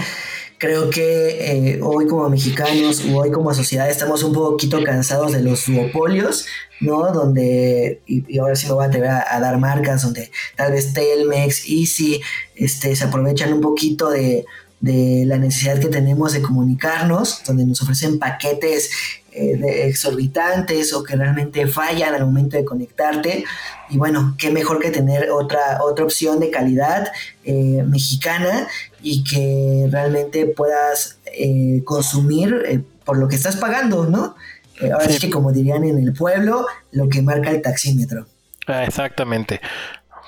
Creo 0.57 0.91
que 0.91 1.73
eh, 1.73 1.79
hoy 1.81 2.05
como 2.05 2.29
mexicanos 2.29 3.03
o 3.05 3.17
hoy 3.17 3.31
como 3.31 3.51
sociedad 3.53 3.89
estamos 3.89 4.21
un 4.21 4.31
poquito 4.31 4.83
cansados 4.83 5.31
de 5.31 5.41
los 5.41 5.65
duopolios, 5.65 6.45
¿no? 6.79 7.11
Donde, 7.11 8.01
y, 8.05 8.37
ahora 8.37 8.55
sí 8.55 8.67
me 8.67 8.73
voy 8.73 8.83
a 8.85 8.87
atrever 8.87 9.09
a, 9.09 9.39
dar 9.39 9.57
marcas, 9.57 10.03
donde 10.03 10.29
tal 10.55 10.71
vez 10.71 10.93
Telmex, 10.93 11.67
Easy, 11.67 12.21
este, 12.55 12.95
se 12.95 13.03
aprovechan 13.03 13.53
un 13.53 13.61
poquito 13.61 14.11
de, 14.11 14.45
de 14.81 15.23
la 15.25 15.37
necesidad 15.37 15.79
que 15.79 15.87
tenemos 15.87 16.33
de 16.33 16.41
comunicarnos, 16.41 17.41
donde 17.45 17.65
nos 17.65 17.81
ofrecen 17.81 18.19
paquetes 18.19 18.91
eh, 19.33 19.87
exorbitantes 19.87 20.93
o 20.93 21.03
que 21.03 21.15
realmente 21.15 21.65
fallan 21.67 22.13
al 22.13 22.25
momento 22.25 22.57
de 22.57 22.65
conectarte. 22.65 23.45
Y 23.89 23.97
bueno, 23.97 24.35
qué 24.37 24.51
mejor 24.51 24.79
que 24.79 24.91
tener 24.91 25.31
otra, 25.31 25.81
otra 25.83 26.03
opción 26.03 26.39
de 26.39 26.49
calidad 26.49 27.11
eh, 27.45 27.83
mexicana 27.85 28.67
y 29.01 29.23
que 29.23 29.87
realmente 29.89 30.47
puedas 30.47 31.19
eh, 31.25 31.81
consumir 31.85 32.83
por 33.05 33.17
lo 33.17 33.27
que 33.27 33.35
estás 33.35 33.55
pagando, 33.55 34.05
¿no? 34.05 34.35
ahora 34.81 35.05
es 35.05 35.19
que 35.19 35.29
como 35.29 35.51
dirían 35.51 35.83
en 35.83 35.99
el 35.99 36.11
pueblo, 36.11 36.65
lo 36.91 37.07
que 37.07 37.21
marca 37.21 37.51
el 37.51 37.61
taxímetro. 37.61 38.25
Ah, 38.65 38.83
exactamente. 38.83 39.61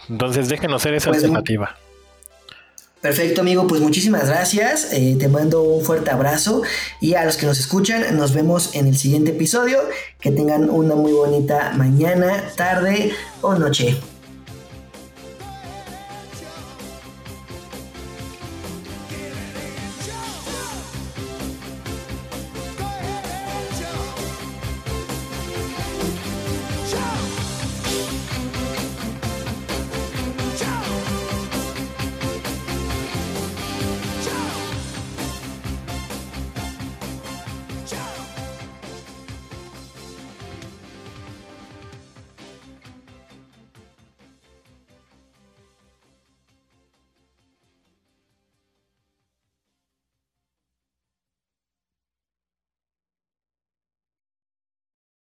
Entonces 0.10 0.48
déjenos 0.48 0.82
ser 0.82 0.94
esa 0.94 1.10
pues, 1.10 1.24
alternativa. 1.24 1.76
Perfecto, 3.04 3.42
amigo. 3.42 3.68
Pues 3.68 3.82
muchísimas 3.82 4.28
gracias. 4.30 4.94
Eh, 4.94 5.18
te 5.20 5.28
mando 5.28 5.62
un 5.62 5.84
fuerte 5.84 6.10
abrazo. 6.10 6.62
Y 7.02 7.16
a 7.16 7.26
los 7.26 7.36
que 7.36 7.46
nos 7.46 7.60
escuchan, 7.60 8.16
nos 8.16 8.34
vemos 8.34 8.74
en 8.76 8.88
el 8.88 8.96
siguiente 8.96 9.32
episodio. 9.32 9.80
Que 10.22 10.32
tengan 10.32 10.70
una 10.70 10.96
muy 10.96 11.12
bonita 11.12 11.74
mañana, 11.76 12.42
tarde 12.56 13.12
o 13.42 13.56
noche. 13.56 13.98